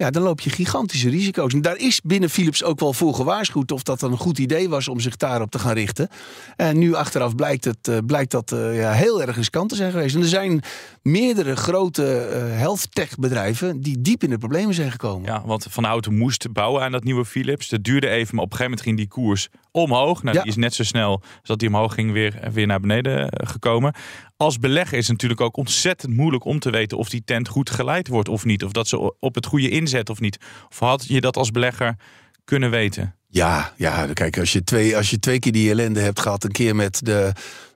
Ja, 0.00 0.10
dan 0.10 0.22
loop 0.22 0.40
je 0.40 0.50
gigantische 0.50 1.08
risico's. 1.08 1.52
En 1.52 1.60
daar 1.60 1.76
is 1.76 2.00
binnen 2.00 2.30
Philips 2.30 2.64
ook 2.64 2.80
wel 2.80 2.92
voor 2.92 3.14
gewaarschuwd 3.14 3.72
of 3.72 3.82
dat 3.82 4.02
een 4.02 4.16
goed 4.16 4.38
idee 4.38 4.68
was 4.68 4.88
om 4.88 5.00
zich 5.00 5.16
daarop 5.16 5.50
te 5.50 5.58
gaan 5.58 5.72
richten. 5.72 6.08
En 6.56 6.78
nu 6.78 6.94
achteraf 6.94 7.34
blijkt, 7.34 7.64
het, 7.64 7.88
eh, 7.88 7.96
blijkt 8.06 8.30
dat 8.30 8.52
eh, 8.52 8.78
ja, 8.78 8.92
heel 8.92 9.22
erg 9.22 9.36
riskant 9.36 9.68
te 9.68 9.74
zijn 9.76 9.90
geweest. 9.90 10.14
En 10.14 10.20
er 10.20 10.28
zijn 10.28 10.62
meerdere 11.02 11.56
grote 11.56 12.16
eh, 12.18 12.58
health 12.58 12.94
tech 12.94 13.14
bedrijven 13.16 13.80
die 13.80 14.00
diep 14.00 14.22
in 14.22 14.30
de 14.30 14.38
problemen 14.38 14.74
zijn 14.74 14.90
gekomen. 14.90 15.26
Ja, 15.26 15.42
want 15.46 15.66
Van 15.70 15.84
Houten 15.84 16.16
moest 16.16 16.52
bouwen 16.52 16.82
aan 16.82 16.92
dat 16.92 17.04
nieuwe 17.04 17.24
Philips. 17.24 17.68
Dat 17.68 17.84
duurde 17.84 18.08
even, 18.08 18.34
maar 18.34 18.44
op 18.44 18.50
een 18.52 18.56
gegeven 18.56 18.64
moment 18.64 18.82
ging 18.82 18.96
die 18.96 19.08
koers 19.08 19.48
omhoog. 19.70 20.22
Nou, 20.22 20.36
Ja. 20.36 20.42
die 20.42 20.50
is 20.50 20.56
net 20.56 20.74
zo 20.74 20.84
snel 20.84 21.10
als 21.22 21.22
dat 21.42 21.58
die 21.58 21.68
omhoog 21.68 21.94
ging 21.94 22.12
weer, 22.12 22.38
weer 22.52 22.66
naar 22.66 22.80
beneden 22.80 23.28
gekomen. 23.46 23.94
Als 24.38 24.58
belegger 24.58 24.98
is 24.98 25.02
het 25.02 25.12
natuurlijk 25.12 25.40
ook 25.40 25.56
ontzettend 25.56 26.16
moeilijk 26.16 26.44
om 26.44 26.58
te 26.58 26.70
weten 26.70 26.98
of 26.98 27.08
die 27.08 27.22
tent 27.24 27.48
goed 27.48 27.70
geleid 27.70 28.08
wordt 28.08 28.28
of 28.28 28.44
niet. 28.44 28.64
Of 28.64 28.72
dat 28.72 28.88
ze 28.88 29.18
op 29.18 29.34
het 29.34 29.46
goede 29.46 29.68
inzet 29.68 30.10
of 30.10 30.20
niet. 30.20 30.38
Of 30.70 30.78
had 30.78 31.04
je 31.06 31.20
dat 31.20 31.36
als 31.36 31.50
belegger 31.50 31.96
kunnen 32.44 32.70
weten? 32.70 33.14
Ja, 33.28 33.72
ja, 33.76 34.06
kijk, 34.12 34.38
als 34.38 34.52
je, 34.52 34.64
twee, 34.64 34.96
als 34.96 35.10
je 35.10 35.18
twee 35.18 35.38
keer 35.38 35.52
die 35.52 35.70
ellende 35.70 36.00
hebt 36.00 36.20
gehad, 36.20 36.44
een 36.44 36.52
keer 36.52 36.76
met 36.76 37.00
de, 37.04 37.32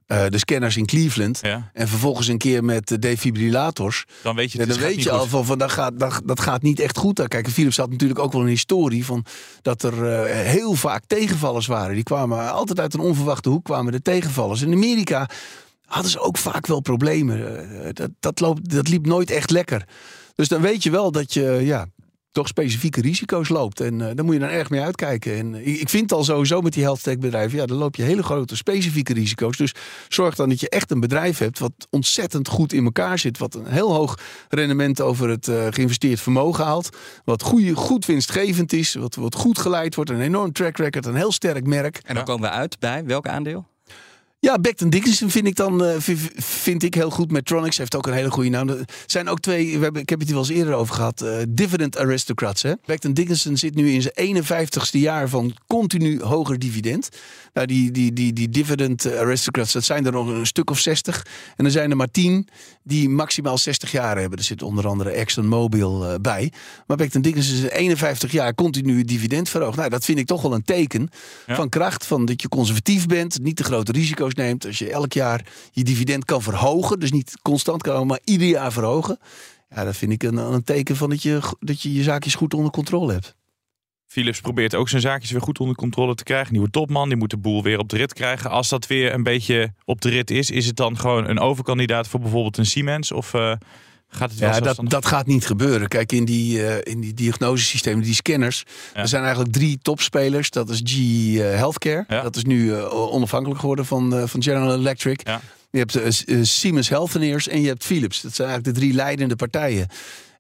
eh, 0.07 0.27
de 0.29 0.39
scanners 0.39 0.77
in 0.77 0.87
Cleveland 0.87 1.41
en 1.73 1.89
vervolgens 1.89 2.29
een 2.29 2.39
keer 2.39 2.65
met 2.65 2.89
de 2.89 2.99
defibrillators, 2.99 4.05
Dan 4.23 4.37
weet 4.37 4.53
je, 4.53 4.59
het 4.59 4.69
dan 4.69 4.79
weet 4.79 5.03
je 5.03 5.11
al 5.11 5.27
van, 5.27 5.45
van 5.45 5.59
dat, 5.59 5.71
gaat, 5.71 5.99
dat, 5.99 6.21
dat 6.25 6.41
gaat 6.41 6.63
niet 6.63 6.81
echt 6.81 6.97
goed. 6.97 7.29
Kijk, 7.29 7.49
Philips 7.49 7.77
had 7.77 7.91
natuurlijk 7.91 8.21
ook 8.21 8.33
wel 8.33 8.41
een 8.41 8.47
historie 8.47 9.05
van 9.05 9.25
dat 9.63 9.83
er 9.83 10.13
eh, 10.13 10.47
heel 10.51 10.75
vaak 10.75 11.03
tegenvallers 11.07 11.67
waren. 11.67 11.95
Die 11.95 12.05
kwamen 12.05 12.53
altijd 12.53 12.81
uit 12.81 12.95
een 12.95 13.01
onverwachte 13.01 13.49
hoek, 13.49 13.65
kwamen 13.65 13.93
de 13.93 14.03
tegenvallers. 14.03 14.63
In 14.63 14.73
Amerika 14.73 15.29
hadden 15.87 16.11
ze 16.11 16.21
ook 16.21 16.39
vaak 16.39 16.67
wel 16.67 16.81
problemen. 16.81 17.61
Eh, 17.85 17.89
dat, 17.93 18.11
dat, 18.21 18.41
loopt, 18.41 18.71
dat 18.71 18.89
liep 18.89 19.07
nooit 19.07 19.31
echt 19.31 19.51
lekker. 19.51 19.89
Dus 20.35 20.49
dan 20.49 20.61
weet 20.61 20.83
je 20.83 20.91
wel 20.91 21.11
dat 21.11 21.35
je 21.35 21.43
ja, 21.43 21.87
toch 22.33 22.49
specifieke 22.49 23.01
risico's 23.01 23.49
loopt. 23.49 23.81
En 23.81 24.01
eh, 24.01 24.15
daar 24.15 24.25
moet 24.25 24.35
je 24.35 24.41
dan 24.41 24.49
erg 24.49 24.71
mee 24.71 24.81
uitkijken. 24.81 25.37
En 25.37 25.55
eh, 25.55 25.67
ik 25.67 25.81
ik 25.81 25.89
vind 25.89 26.13
al 26.13 26.25
sowieso 26.25 26.61
met 26.61 26.73
die 26.73 26.83
health 26.83 27.03
tech 27.03 27.19
bedrijven, 27.19 27.59
ja, 27.59 27.67
dan 27.67 27.77
loop 27.77 27.97
je 27.97 28.03
hele 28.03 28.23
grote 28.23 28.57
specifieke 28.57 29.13
risico's. 29.13 29.57
Dus 29.57 29.75
zorg 30.09 30.35
dan 30.35 30.49
dat 30.49 30.61
je 30.61 30.69
echt 30.69 30.91
een 30.91 31.01
bedrijf 31.01 31.39
hebt 31.39 31.59
wat 31.59 31.73
ontzettend 31.91 32.49
goed 32.49 32.73
in 32.73 32.85
elkaar 32.85 33.19
zit. 33.19 33.39
Wat 33.39 33.55
een 33.55 33.67
heel 33.67 33.93
hoog 33.93 34.19
rendement 34.49 35.01
over 35.01 35.29
het 35.29 35.49
eh, 35.49 35.67
geïnvesteerd 35.71 36.21
vermogen 36.21 36.65
haalt. 36.65 36.97
Wat 37.25 37.43
goeie, 37.43 37.75
goed 37.75 38.07
winstgevend 38.07 38.73
is. 38.73 38.95
Wat, 38.95 39.15
wat 39.15 39.35
goed 39.35 39.59
geleid 39.59 39.95
wordt. 39.95 40.11
Een 40.11 40.21
enorm 40.21 40.53
track 40.53 40.77
record. 40.77 41.07
Een 41.07 41.15
heel 41.15 41.33
sterk 41.33 41.67
merk. 41.67 42.01
En 42.05 42.15
dan 42.15 42.25
komen 42.25 42.49
we 42.49 42.55
uit 42.55 42.79
bij 42.79 43.05
welk 43.05 43.27
aandeel? 43.27 43.72
Ja, 44.45 44.59
Becton 44.59 44.91
Dickinson 44.91 45.31
vind 45.31 45.47
ik 45.47 45.57
dan 45.57 45.85
eh, 45.85 45.97
vind 46.37 46.83
ik 46.83 46.95
heel 46.95 47.11
goed. 47.11 47.31
Medtronics 47.31 47.79
heeft 47.79 47.97
ook 47.97 48.07
een 48.07 48.13
hele 48.13 48.31
goede 48.31 48.49
naam. 48.49 48.69
Er 48.69 48.85
zijn 49.07 49.29
ook 49.29 49.41
twee, 49.41 49.79
we 49.79 49.85
hebben, 49.85 50.03
ik 50.03 50.09
heb 50.09 50.19
het 50.19 50.29
hier 50.29 50.37
wel 50.37 50.47
eens 50.49 50.57
eerder 50.57 50.75
over 50.75 50.95
gehad. 50.95 51.21
eh, 51.21 51.37
dividend 51.49 51.99
aristocrats. 51.99 52.63
Hè? 52.63 52.73
Becton 52.85 53.13
Dickinson 53.15 53.57
zit 53.57 53.75
nu 53.75 53.91
in 53.91 54.03
zijn 54.03 54.45
51ste 54.45 54.99
jaar 54.99 55.29
van 55.29 55.55
continu 55.67 56.23
hoger 56.23 56.59
dividend. 56.59 57.09
Nou, 57.53 57.67
die, 57.67 57.91
die, 57.91 58.13
die, 58.13 58.33
die 58.33 58.49
dividend 58.49 59.17
aristocrats, 59.17 59.73
dat 59.73 59.85
zijn 59.85 60.07
er 60.07 60.13
nog 60.13 60.27
een 60.29 60.47
stuk 60.47 60.71
of 60.71 60.79
60. 60.79 61.27
En 61.57 61.65
er 61.65 61.71
zijn 61.71 61.91
er 61.91 61.97
maar 61.97 62.11
10 62.11 62.49
die 62.83 63.09
maximaal 63.09 63.59
60 63.59 63.93
jaar 63.93 64.19
hebben. 64.19 64.39
Er 64.39 64.45
zit 64.45 64.63
onder 64.63 64.87
andere 64.87 65.11
ExxonMobil 65.11 66.05
eh, 66.05 66.15
bij. 66.21 66.53
Maar 66.87 66.97
Becton 66.97 67.23
Dickinson 67.23 67.55
is 67.55 67.63
in 67.63 67.69
51 67.69 68.33
jaar 68.33 68.55
continu 68.55 69.05
dividend 69.05 69.49
verhoogd. 69.49 69.77
Nou, 69.77 69.89
dat 69.89 70.05
vind 70.05 70.19
ik 70.19 70.27
toch 70.27 70.43
wel 70.43 70.55
een 70.55 70.65
teken 70.65 71.09
van 71.47 71.69
kracht. 71.69 72.07
Van 72.07 72.25
dat 72.25 72.43
je 72.43 72.49
conservatief 72.49 73.07
bent, 73.07 73.39
niet 73.43 73.57
te 73.57 73.65
grote 73.65 73.93
risico's 73.93 74.31
neemt. 74.35 74.67
Als 74.67 74.79
je 74.79 74.91
elk 74.91 75.13
jaar 75.13 75.47
je 75.73 75.85
dividend 75.85 76.25
kan 76.25 76.43
verhogen. 76.43 77.01
Dus 77.01 77.13
niet 77.13 77.39
constant 77.43 77.83
kan, 77.83 78.07
maar 78.07 78.21
ieder 78.25 78.49
jaar 78.49 78.73
verhogen. 78.73 79.19
Ja, 79.69 79.85
dat 79.85 79.97
vind 79.97 80.13
ik 80.13 80.23
een, 80.23 80.37
een 80.37 80.65
teken 80.65 80.97
van 80.97 81.11
dat 81.11 81.23
je, 81.23 81.41
dat 81.59 81.83
je 81.83 81.93
je 81.93 82.03
zaakjes 82.03 82.35
goed 82.35 82.55
onder 82.55 82.73
controle 82.73 83.13
hebt. 83.13 83.37
Philips 84.07 84.41
probeert 84.41 84.75
ook 84.75 84.89
zijn 84.89 85.03
zaakjes 85.03 85.31
weer 85.31 85.41
goed 85.41 85.61
onder 85.61 85.77
controle 85.77 86.15
te 86.15 86.23
krijgen. 86.23 86.53
Nieuwe 86.53 86.71
topman, 86.71 87.09
die 87.09 87.17
moet 87.19 87.31
de 87.31 87.37
boel 87.37 87.63
weer 87.63 87.79
op 87.79 87.89
de 87.89 87.97
rit 87.97 88.13
krijgen. 88.13 88.51
Als 88.51 88.69
dat 88.69 88.87
weer 88.87 89.15
een 89.15 89.23
beetje 89.23 89.73
op 89.85 90.01
de 90.01 90.09
rit 90.09 90.31
is, 90.31 90.51
is 90.51 90.67
het 90.67 90.77
dan 90.77 90.99
gewoon 90.99 91.29
een 91.29 91.39
overkandidaat 91.39 92.09
voor 92.09 92.21
bijvoorbeeld 92.21 92.59
een 92.59 92.67
Siemens? 92.67 93.13
Of 93.13 93.35
eh, 93.35 93.53
gaat 94.17 94.31
het 94.31 94.39
wel 94.39 94.51
Ja, 94.51 94.61
dat, 94.61 94.79
dat 94.83 95.07
gaat 95.07 95.27
niet 95.27 95.47
gebeuren. 95.47 95.89
Kijk, 95.89 96.13
in 96.13 96.25
die, 96.25 96.67
eh, 96.67 96.93
in 96.93 97.01
die 97.01 97.15
diagnosesystemen, 97.15 98.05
die 98.05 98.15
scanners. 98.15 98.65
Er 98.95 99.09
zijn 99.09 99.23
eigenlijk 99.23 99.53
drie 99.53 99.79
topspelers. 99.83 100.51
Dat 100.51 100.71
is 100.71 100.81
GE 100.85 101.43
eh, 101.43 101.57
Healthcare. 101.57 102.05
Dat 102.23 102.37
is 102.37 102.45
nu 102.45 102.75
eh, 102.75 102.95
onafhankelijk 102.95 103.61
geworden 103.61 103.87
van, 103.87 104.29
van 104.29 104.43
General 104.43 104.75
Electric. 104.75 105.23
Je 105.71 105.79
hebt 105.79 105.99
Siemens 106.49 106.89
Healthineers 106.89 107.49
en 107.49 107.61
je 107.61 107.69
hebt 107.69 107.85
Philips. 107.85 108.21
Dat 108.21 108.35
zijn 108.35 108.49
eigenlijk 108.49 108.77
de 108.77 108.85
drie 108.85 108.95
leidende 108.97 109.37
partijen. 109.37 109.89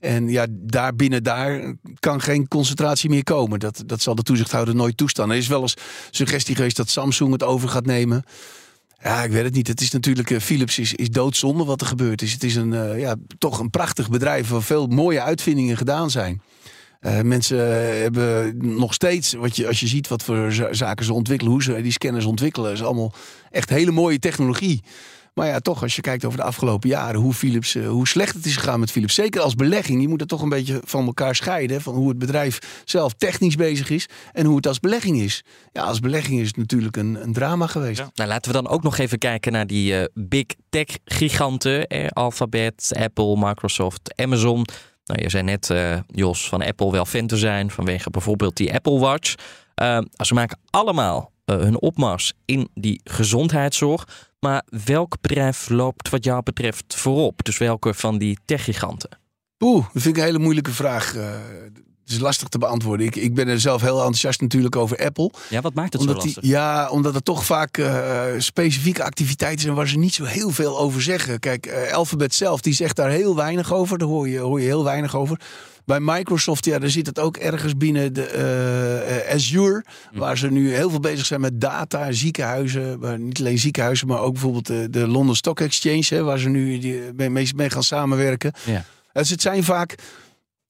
En 0.00 0.28
ja, 0.28 0.46
daar 0.50 0.94
binnen 0.94 1.22
daar 1.22 1.74
kan 2.00 2.20
geen 2.20 2.48
concentratie 2.48 3.10
meer 3.10 3.24
komen. 3.24 3.58
Dat, 3.58 3.82
dat 3.86 4.02
zal 4.02 4.14
de 4.14 4.22
toezichthouder 4.22 4.74
nooit 4.74 4.96
toestaan. 4.96 5.30
Er 5.30 5.36
is 5.36 5.48
wel 5.48 5.60
eens 5.60 5.76
suggestie 6.10 6.54
geweest 6.54 6.76
dat 6.76 6.88
Samsung 6.88 7.32
het 7.32 7.42
over 7.42 7.68
gaat 7.68 7.86
nemen. 7.86 8.24
Ja, 9.02 9.22
ik 9.24 9.30
weet 9.30 9.44
het 9.44 9.54
niet. 9.54 9.68
Het 9.68 9.80
is 9.80 9.90
natuurlijk, 9.90 10.30
eh, 10.30 10.38
Philips 10.40 10.78
is, 10.78 10.94
is 10.94 11.10
doodzonde 11.10 11.64
wat 11.64 11.80
er 11.80 11.86
gebeurd 11.86 12.22
is. 12.22 12.32
Het 12.32 12.44
is 12.44 12.54
een, 12.56 12.72
eh, 12.72 13.00
ja, 13.00 13.16
toch 13.38 13.58
een 13.58 13.70
prachtig 13.70 14.10
bedrijf 14.10 14.48
waar 14.48 14.62
veel 14.62 14.86
mooie 14.86 15.22
uitvindingen 15.22 15.76
gedaan 15.76 16.10
zijn. 16.10 16.42
Eh, 17.00 17.20
mensen 17.20 17.58
hebben 18.00 18.56
nog 18.78 18.94
steeds, 18.94 19.32
wat 19.32 19.56
je, 19.56 19.66
als 19.66 19.80
je 19.80 19.86
ziet 19.86 20.08
wat 20.08 20.22
voor 20.22 20.52
za- 20.52 20.72
zaken 20.72 21.04
ze 21.04 21.12
ontwikkelen, 21.12 21.52
hoe 21.52 21.62
ze 21.62 21.82
die 21.82 21.92
scanners 21.92 22.24
ontwikkelen, 22.24 22.72
is 22.72 22.82
allemaal 22.82 23.12
echt 23.50 23.70
hele 23.70 23.90
mooie 23.90 24.18
technologie. 24.18 24.82
Maar 25.34 25.46
ja, 25.46 25.58
toch, 25.58 25.82
als 25.82 25.96
je 25.96 26.02
kijkt 26.02 26.24
over 26.24 26.38
de 26.38 26.44
afgelopen 26.44 26.88
jaren, 26.88 27.20
hoe, 27.20 27.32
Philips, 27.32 27.74
eh, 27.74 27.88
hoe 27.88 28.08
slecht 28.08 28.34
het 28.34 28.46
is 28.46 28.56
gegaan 28.56 28.80
met 28.80 28.90
Philips. 28.90 29.14
Zeker 29.14 29.40
als 29.40 29.54
belegging, 29.54 30.02
je 30.02 30.08
moet 30.08 30.20
het 30.20 30.28
toch 30.28 30.42
een 30.42 30.48
beetje 30.48 30.80
van 30.84 31.06
elkaar 31.06 31.34
scheiden. 31.34 31.80
Van 31.80 31.94
hoe 31.94 32.08
het 32.08 32.18
bedrijf 32.18 32.82
zelf 32.84 33.12
technisch 33.12 33.54
bezig 33.54 33.90
is 33.90 34.08
en 34.32 34.46
hoe 34.46 34.56
het 34.56 34.66
als 34.66 34.80
belegging 34.80 35.20
is. 35.20 35.42
Ja, 35.72 35.82
als 35.82 36.00
belegging 36.00 36.40
is 36.40 36.46
het 36.46 36.56
natuurlijk 36.56 36.96
een, 36.96 37.22
een 37.22 37.32
drama 37.32 37.66
geweest. 37.66 38.04
Nou, 38.14 38.28
laten 38.28 38.52
we 38.52 38.62
dan 38.62 38.72
ook 38.72 38.82
nog 38.82 38.98
even 38.98 39.18
kijken 39.18 39.52
naar 39.52 39.66
die 39.66 39.98
eh, 39.98 40.04
big 40.14 40.46
tech 40.70 40.86
giganten. 41.04 41.86
Eh, 41.86 42.06
Alphabet, 42.08 42.96
Apple, 42.98 43.36
Microsoft, 43.38 44.14
Amazon. 44.16 44.64
Nou, 45.04 45.22
je 45.22 45.30
zei 45.30 45.42
net, 45.42 45.68
uh, 45.68 45.98
Jos, 46.06 46.48
van 46.48 46.62
Apple 46.62 46.90
wel 46.90 47.04
fan 47.04 47.26
te 47.26 47.36
zijn 47.36 47.70
vanwege 47.70 48.10
bijvoorbeeld 48.10 48.56
die 48.56 48.74
Apple 48.74 48.98
Watch. 48.98 49.34
Uh, 49.82 49.98
ze 50.24 50.34
maken 50.34 50.58
allemaal 50.70 51.31
hun 51.44 51.80
opmars 51.80 52.32
in 52.44 52.68
die 52.74 53.00
gezondheidszorg. 53.04 54.30
Maar 54.40 54.62
welk 54.84 55.20
bedrijf 55.20 55.68
loopt 55.68 56.08
wat 56.08 56.24
jou 56.24 56.42
betreft 56.42 56.94
voorop? 56.94 57.44
Dus 57.44 57.58
welke 57.58 57.94
van 57.94 58.18
die 58.18 58.38
techgiganten? 58.44 59.18
Oeh, 59.58 59.84
dat 59.92 60.02
vind 60.02 60.16
ik 60.16 60.22
een 60.22 60.28
hele 60.28 60.38
moeilijke 60.38 60.70
vraag. 60.70 61.14
Is 62.12 62.18
lastig 62.18 62.48
te 62.48 62.58
beantwoorden. 62.58 63.06
Ik, 63.06 63.16
ik 63.16 63.34
ben 63.34 63.48
er 63.48 63.60
zelf 63.60 63.80
heel 63.80 63.96
enthousiast 63.96 64.40
natuurlijk 64.40 64.76
over 64.76 65.04
Apple. 65.04 65.30
Ja, 65.48 65.60
wat 65.60 65.74
maakt 65.74 65.92
het 65.92 66.00
omdat 66.00 66.16
zo 66.16 66.24
lastig? 66.24 66.42
Die, 66.42 66.52
ja, 66.52 66.88
omdat 66.88 67.14
er 67.14 67.22
toch 67.22 67.44
vaak 67.44 67.78
uh, 67.78 68.22
specifieke 68.38 69.04
activiteiten 69.04 69.60
zijn 69.60 69.74
waar 69.74 69.88
ze 69.88 69.98
niet 69.98 70.14
zo 70.14 70.24
heel 70.24 70.50
veel 70.50 70.78
over 70.78 71.02
zeggen. 71.02 71.38
Kijk, 71.38 71.66
uh, 71.66 71.92
Alphabet 71.92 72.34
zelf, 72.34 72.60
die 72.60 72.74
zegt 72.74 72.96
daar 72.96 73.10
heel 73.10 73.36
weinig 73.36 73.72
over. 73.72 73.98
Daar 73.98 74.08
hoor 74.08 74.28
je, 74.28 74.38
hoor 74.38 74.60
je 74.60 74.66
heel 74.66 74.84
weinig 74.84 75.16
over. 75.16 75.40
Bij 75.84 76.00
Microsoft, 76.00 76.64
ja, 76.64 76.78
daar 76.78 76.90
zit 76.90 77.06
het 77.06 77.18
ook 77.18 77.36
ergens 77.36 77.76
binnen 77.76 78.12
de 78.12 79.14
uh, 79.28 79.34
Azure. 79.34 79.84
Mm. 80.12 80.18
Waar 80.18 80.38
ze 80.38 80.50
nu 80.50 80.74
heel 80.74 80.90
veel 80.90 81.00
bezig 81.00 81.26
zijn 81.26 81.40
met 81.40 81.60
data, 81.60 82.12
ziekenhuizen. 82.12 82.98
Maar 82.98 83.18
niet 83.18 83.38
alleen 83.38 83.58
ziekenhuizen, 83.58 84.06
maar 84.06 84.20
ook 84.20 84.32
bijvoorbeeld 84.32 84.66
de, 84.66 84.90
de 84.90 85.06
London 85.06 85.36
Stock 85.36 85.60
Exchange. 85.60 86.06
Hè, 86.08 86.22
waar 86.22 86.38
ze 86.38 86.48
nu 86.48 86.78
die, 86.78 87.00
mee, 87.16 87.48
mee 87.56 87.70
gaan 87.70 87.82
samenwerken. 87.82 88.52
Ja. 88.64 88.84
Dus 89.12 89.30
het 89.30 89.42
zijn 89.42 89.64
vaak 89.64 89.94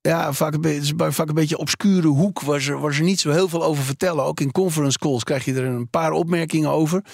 ja, 0.02 0.32
vaak 0.32 0.54
een, 0.54 0.60
beetje, 0.60 0.94
vaak 0.96 1.28
een 1.28 1.34
beetje 1.34 1.58
obscure 1.58 2.06
hoek 2.06 2.40
waar 2.40 2.60
ze, 2.60 2.78
waar 2.78 2.94
ze 2.94 3.02
niet 3.02 3.20
zo 3.20 3.30
heel 3.30 3.48
veel 3.48 3.64
over 3.64 3.84
vertellen. 3.84 4.24
Ook 4.24 4.40
in 4.40 4.52
conference 4.52 4.98
calls 4.98 5.24
krijg 5.24 5.44
je 5.44 5.54
er 5.54 5.64
een 5.64 5.88
paar 5.88 6.12
opmerkingen 6.12 6.70
over. 6.70 7.04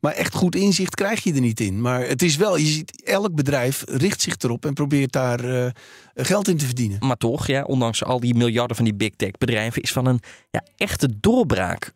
Maar 0.00 0.12
echt 0.12 0.34
goed 0.34 0.54
inzicht 0.54 0.94
krijg 0.94 1.24
je 1.24 1.34
er 1.34 1.40
niet 1.40 1.60
in. 1.60 1.80
Maar 1.80 2.06
het 2.06 2.22
is 2.22 2.36
wel, 2.36 2.56
je 2.56 2.66
ziet, 2.66 3.02
elk 3.04 3.34
bedrijf 3.34 3.84
richt 3.86 4.20
zich 4.20 4.34
erop 4.38 4.66
en 4.66 4.74
probeert 4.74 5.12
daar 5.12 5.44
uh, 5.44 5.66
geld 6.14 6.48
in 6.48 6.56
te 6.56 6.66
verdienen. 6.66 6.98
Maar 7.00 7.16
toch, 7.16 7.46
ja, 7.46 7.62
ondanks 7.62 8.04
al 8.04 8.20
die 8.20 8.34
miljarden 8.34 8.76
van 8.76 8.84
die 8.84 8.94
big 8.94 9.10
tech 9.16 9.30
bedrijven, 9.30 9.82
is 9.82 9.92
van 9.92 10.06
een 10.06 10.20
ja, 10.50 10.64
echte 10.76 11.08
doorbraak 11.20 11.92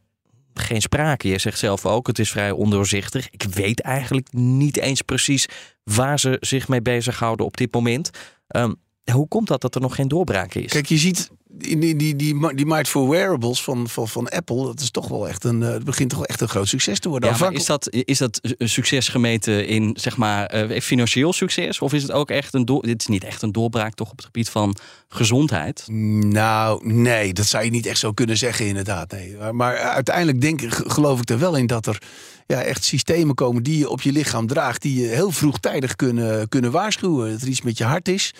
geen 0.55 0.81
sprake. 0.81 1.29
Je 1.29 1.38
zegt 1.38 1.59
zelf 1.59 1.87
ook, 1.87 2.07
het 2.07 2.19
is 2.19 2.31
vrij 2.31 2.51
ondoorzichtig. 2.51 3.31
Ik 3.31 3.43
weet 3.43 3.81
eigenlijk 3.81 4.33
niet 4.33 4.77
eens 4.77 5.03
precies 5.03 5.47
waar 5.85 6.19
ze 6.19 6.37
zich 6.41 6.69
mee 6.69 6.83
bezighouden 6.83 7.47
op 7.47 7.57
dit 7.57 7.73
moment. 7.73 8.11
Um, 8.57 8.77
hoe 9.12 9.29
komt 9.29 9.49
dat 9.49 9.61
dat 9.61 9.75
er 9.75 9.81
nog 9.81 9.95
geen 9.95 10.09
doorbraak 10.09 10.55
is? 10.55 10.73
Kijk, 10.73 10.87
je 10.87 10.99
ziet 10.99 11.31
in 11.59 11.81
die, 11.81 11.97
die, 11.97 12.17
die, 12.17 12.55
die 12.55 12.67
markt 12.67 12.88
voor 12.88 13.09
wearables 13.09 13.62
van, 13.62 13.88
van, 13.88 14.09
van 14.09 14.29
Apple, 14.29 14.65
dat 14.65 14.81
is 14.81 14.91
toch 14.91 15.09
wel 15.09 15.29
echt 15.29 15.45
een, 15.45 15.61
het 15.61 15.85
begint 15.85 16.11
toch 16.11 16.19
wel 16.19 16.29
echt 16.29 16.41
een 16.41 16.49
groot 16.49 16.69
succes 16.69 16.99
te 16.99 17.09
worden. 17.09 17.31
Ja, 17.31 17.37
maar 17.38 17.53
is 17.53 17.67
dat, 17.67 17.88
is 17.91 18.19
dat 18.19 18.41
een 18.43 18.69
succes 18.69 19.09
gemeten 19.09 19.67
in 19.67 19.97
zeg 20.01 20.17
maar 20.17 20.71
uh, 20.71 20.81
financieel 20.81 21.33
succes? 21.33 21.79
Of 21.79 21.93
is 21.93 22.03
het 22.03 22.12
ook 22.12 22.31
echt 22.31 22.55
een 22.55 22.65
dit 22.65 23.01
is 23.01 23.07
niet 23.07 23.25
echt 23.25 23.43
een 23.43 23.53
doorbraak 23.53 23.95
toch 23.95 24.11
op 24.11 24.17
het 24.17 24.25
gebied 24.25 24.49
van 24.49 24.77
gezondheid? 25.09 25.85
Nou, 25.88 26.93
nee, 26.93 27.33
dat 27.33 27.47
zou 27.47 27.65
je 27.65 27.71
niet 27.71 27.87
echt 27.87 27.99
zo 27.99 28.12
kunnen 28.12 28.37
zeggen 28.37 28.67
inderdaad. 28.67 29.11
Nee. 29.11 29.37
Maar, 29.37 29.55
maar 29.55 29.77
uiteindelijk 29.77 30.41
denk, 30.41 30.62
geloof 30.71 31.21
ik 31.21 31.31
er 31.31 31.38
wel 31.38 31.57
in 31.57 31.67
dat 31.67 31.87
er 31.87 32.03
ja, 32.47 32.62
echt 32.62 32.85
systemen 32.85 33.35
komen 33.35 33.62
die 33.62 33.79
je 33.79 33.88
op 33.88 34.03
je 34.03 34.12
lichaam 34.12 34.47
draagt, 34.47 34.83
die 34.83 35.01
je 35.01 35.07
heel 35.07 35.31
vroegtijdig 35.31 35.97
kunnen, 35.97 36.49
kunnen 36.49 36.71
waarschuwen. 36.71 37.31
Dat 37.31 37.41
er 37.41 37.49
iets 37.49 37.62
met 37.62 37.79
je 37.79 37.85
hart 37.85 38.09
is. 38.09 38.35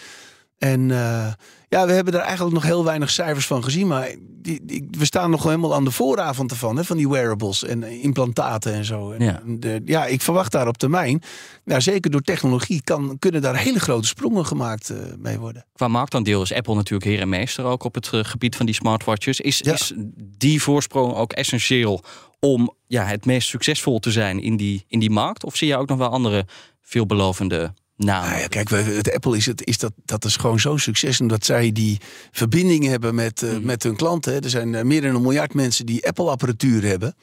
En 0.62 0.88
uh, 0.88 1.33
ja, 1.68 1.87
we 1.87 1.92
hebben 1.92 2.14
er 2.14 2.20
eigenlijk 2.20 2.55
nog 2.55 2.62
heel 2.62 2.85
weinig 2.85 3.11
cijfers 3.11 3.46
van 3.46 3.64
gezien. 3.64 3.87
Maar 3.87 4.14
die, 4.42 4.61
die, 4.62 4.88
we 4.90 5.05
staan 5.05 5.31
nog 5.31 5.42
helemaal 5.42 5.75
aan 5.75 5.85
de 5.85 5.90
vooravond 5.90 6.51
ervan. 6.51 6.77
Hè, 6.77 6.85
van 6.85 6.96
die 6.96 7.09
wearables 7.09 7.64
en 7.64 7.83
implantaten 7.83 8.72
en 8.72 8.85
zo. 8.85 9.11
En 9.11 9.25
ja. 9.25 9.42
De, 9.46 9.83
ja, 9.85 10.07
ik 10.07 10.22
verwacht 10.22 10.53
daar 10.53 10.68
op 10.68 10.77
termijn. 10.77 11.22
Nou, 11.64 11.81
zeker 11.81 12.11
door 12.11 12.20
technologie 12.20 12.83
kan, 12.83 13.16
kunnen 13.18 13.42
daar 13.42 13.57
hele 13.57 13.81
grote 13.81 14.07
sprongen 14.07 14.46
gemaakt 14.46 14.90
uh, 14.90 14.98
mee 15.18 15.38
worden. 15.38 15.64
Qua 15.72 15.88
marktaandeel 15.88 16.42
is 16.42 16.53
Apple 16.53 16.75
natuurlijk 16.75 17.11
heer 17.11 17.20
en 17.20 17.29
meester 17.29 17.64
ook 17.64 17.85
op 17.85 17.94
het 17.94 18.11
uh, 18.14 18.25
gebied 18.25 18.57
van 18.57 18.66
die 18.66 18.75
smartwatches. 18.75 19.40
Is, 19.40 19.59
ja. 19.59 19.72
is 19.72 19.92
die 20.38 20.62
voorsprong 20.62 21.14
ook 21.14 21.33
essentieel 21.33 22.03
om 22.40 22.75
ja, 22.87 23.05
het 23.05 23.25
meest 23.25 23.48
succesvol 23.48 23.98
te 23.98 24.11
zijn 24.11 24.42
in 24.42 24.57
die, 24.57 24.85
in 24.88 24.98
die 24.98 25.11
markt? 25.11 25.44
Of 25.44 25.57
zie 25.57 25.68
je 25.68 25.77
ook 25.77 25.88
nog 25.88 25.98
wel 25.98 26.09
andere 26.09 26.46
veelbelovende 26.81 27.72
nou, 27.96 28.28
nou 28.28 28.40
ja, 28.40 28.46
kijk, 28.46 28.68
het 28.70 29.12
Apple 29.14 29.37
is, 29.37 29.46
het, 29.46 29.66
is 29.66 29.78
dat, 29.78 29.92
dat 30.05 30.24
is 30.24 30.37
gewoon 30.37 30.61
zo'n 30.61 30.78
succes. 30.78 31.20
Omdat 31.20 31.44
zij 31.44 31.72
die 31.72 32.00
verbinding 32.31 32.87
hebben 32.87 33.14
met, 33.14 33.42
uh, 33.42 33.52
mm. 33.52 33.64
met 33.64 33.83
hun 33.83 33.96
klanten. 33.96 34.42
Er 34.42 34.50
zijn 34.50 34.72
uh, 34.72 34.83
meer 34.83 35.02
dan 35.02 35.14
een 35.14 35.22
miljard 35.22 35.55
mensen 35.55 35.87
die 35.87 36.07
Apple-apparatuur 36.07 36.83
hebben. 36.83 37.14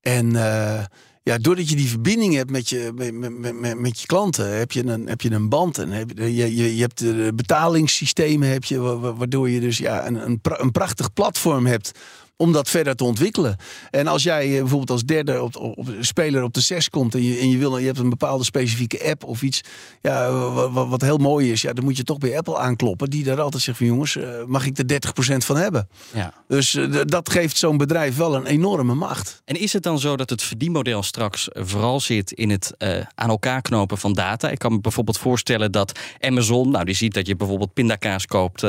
En 0.00 0.34
uh, 0.34 0.84
ja, 1.22 1.38
doordat 1.38 1.68
je 1.68 1.76
die 1.76 1.88
verbinding 1.88 2.34
hebt 2.34 2.50
met 2.50 2.68
je, 2.68 2.92
met, 2.94 3.14
met, 3.14 3.60
met, 3.60 3.78
met, 3.78 4.00
je 4.00 4.06
klanten, 4.06 4.56
heb 4.56 4.72
je 4.72 4.86
een, 4.86 5.06
heb 5.06 5.20
je 5.20 5.30
een 5.30 5.48
band. 5.48 5.78
En 5.78 5.90
heb 5.90 6.10
je, 6.14 6.34
je, 6.34 6.76
je 6.76 6.80
hebt 6.80 6.98
de 6.98 7.32
betalingssystemen, 7.34 8.48
heb 8.48 8.64
je, 8.64 8.78
waardoor 8.98 9.50
je 9.50 9.60
dus 9.60 9.78
ja, 9.78 10.06
een, 10.06 10.40
een 10.42 10.70
prachtig 10.72 11.12
platform 11.12 11.66
hebt 11.66 11.98
om 12.36 12.52
dat 12.52 12.68
verder 12.68 12.96
te 12.96 13.04
ontwikkelen. 13.04 13.56
En 13.90 14.06
als 14.06 14.22
jij 14.22 14.44
eh, 14.44 14.58
bijvoorbeeld 14.58 14.90
als 14.90 15.04
derde 15.04 15.42
op, 15.42 15.56
op, 15.56 15.88
speler 16.00 16.42
op 16.42 16.54
de 16.54 16.60
zes 16.60 16.90
komt 16.90 17.14
en 17.14 17.22
je, 17.22 17.38
en 17.38 17.50
je, 17.50 17.58
wil, 17.58 17.78
je 17.78 17.86
hebt 17.86 17.98
een 17.98 18.08
bepaalde 18.08 18.44
specifieke 18.44 19.04
app 19.10 19.24
of 19.24 19.42
iets 19.42 19.60
ja, 20.00 20.30
wat, 20.70 20.88
wat 20.88 21.00
heel 21.00 21.16
mooi 21.16 21.52
is, 21.52 21.62
ja, 21.62 21.72
dan 21.72 21.84
moet 21.84 21.96
je 21.96 22.04
toch 22.04 22.18
bij 22.18 22.36
Apple 22.36 22.58
aankloppen. 22.58 23.10
Die 23.10 23.24
daar 23.24 23.40
altijd 23.40 23.62
zegt 23.62 23.78
van 23.78 23.86
jongens, 23.86 24.16
uh, 24.16 24.24
mag 24.46 24.66
ik 24.66 24.78
er 24.78 25.00
30% 25.34 25.36
van 25.36 25.56
hebben? 25.56 25.88
Ja. 26.14 26.32
Dus 26.48 26.74
uh, 26.74 27.00
dat 27.04 27.30
geeft 27.30 27.56
zo'n 27.56 27.76
bedrijf 27.76 28.16
wel 28.16 28.34
een 28.34 28.46
enorme 28.46 28.94
macht. 28.94 29.42
En 29.44 29.60
is 29.60 29.72
het 29.72 29.82
dan 29.82 29.98
zo 29.98 30.16
dat 30.16 30.30
het 30.30 30.42
verdienmodel 30.42 31.02
straks 31.02 31.48
vooral 31.52 32.00
zit 32.00 32.32
in 32.32 32.50
het 32.50 32.74
uh, 32.78 32.96
aan 33.14 33.28
elkaar 33.28 33.62
knopen 33.62 33.98
van 33.98 34.12
data? 34.12 34.50
Ik 34.50 34.58
kan 34.58 34.72
me 34.72 34.80
bijvoorbeeld 34.80 35.18
voorstellen 35.18 35.72
dat 35.72 35.98
Amazon, 36.20 36.70
nou 36.70 36.84
die 36.84 36.94
ziet 36.94 37.14
dat 37.14 37.26
je 37.26 37.36
bijvoorbeeld 37.36 37.72
pindakaas 37.72 38.26
koopt, 38.26 38.62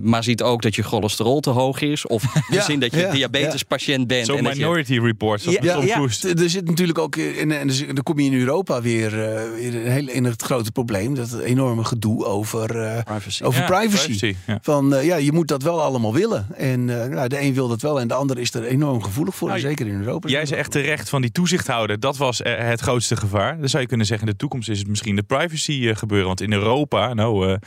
maar 0.00 0.24
ziet 0.24 0.42
ook 0.42 0.62
dat 0.62 0.74
je 0.74 0.82
cholesterol 0.82 1.40
te 1.40 1.50
hoog 1.50 1.80
is. 1.80 2.06
Of 2.06 2.22
ja 2.50 2.71
dat 2.80 2.94
je 2.94 3.00
ja, 3.00 3.10
diabetespatiënt 3.10 4.06
bent. 4.06 4.26
Zo'n 4.26 4.42
minority 4.42 4.92
je... 4.92 5.00
report. 5.00 5.42
Ja, 5.42 5.50
ja, 5.50 5.82
ja, 5.82 6.00
er 6.38 6.50
zit 6.50 6.64
natuurlijk 6.64 6.98
ook, 6.98 7.16
in, 7.16 7.52
en 7.52 7.66
dan 7.66 8.02
kom 8.02 8.18
je 8.18 8.30
in 8.30 8.38
Europa 8.38 8.82
weer 8.82 9.14
uh, 9.14 9.66
in, 9.66 9.74
heel, 9.74 10.08
in 10.08 10.24
het 10.24 10.42
grote 10.42 10.72
probleem. 10.72 11.14
Dat 11.14 11.38
enorme 11.38 11.84
gedoe 11.84 12.24
over 12.24 12.76
uh, 12.76 12.98
privacy. 13.04 13.42
Over 13.42 13.64
privacy. 13.64 14.18
privacy 14.18 14.36
Van 14.62 14.94
uh, 14.94 15.04
ja, 15.04 15.16
je 15.16 15.32
moet 15.32 15.48
dat 15.48 15.62
wel 15.62 15.82
allemaal 15.82 16.12
willen. 16.12 16.46
En 16.56 16.84
nou, 16.84 17.28
de 17.28 17.40
een 17.40 17.54
wil 17.54 17.68
dat 17.68 17.82
wel 17.82 18.00
en 18.00 18.08
de 18.08 18.14
ander 18.14 18.38
is 18.38 18.54
er 18.54 18.64
enorm 18.64 19.02
gevoelig 19.02 19.34
voor. 19.34 19.48
Nou, 19.48 19.60
zeker 19.60 19.86
in 19.86 19.98
Europa. 19.98 20.28
Jij 20.28 20.46
zei 20.46 20.60
echt 20.60 20.70
terecht 20.70 21.08
van 21.08 21.20
die 21.20 21.32
toezichthouder. 21.32 22.00
Dat 22.00 22.16
was 22.16 22.40
het 22.44 22.80
grootste 22.80 23.16
gevaar. 23.16 23.58
Dan 23.58 23.68
zou 23.68 23.82
je 23.82 23.88
kunnen 23.88 24.06
zeggen, 24.06 24.26
in 24.26 24.32
de 24.32 24.38
toekomst 24.38 24.68
is 24.68 24.78
het 24.78 24.88
misschien 24.88 25.16
de 25.16 25.22
privacy 25.22 25.94
gebeuren. 25.94 26.26
Want 26.26 26.40
in 26.40 26.52
Europa, 26.52 27.14
nou, 27.14 27.58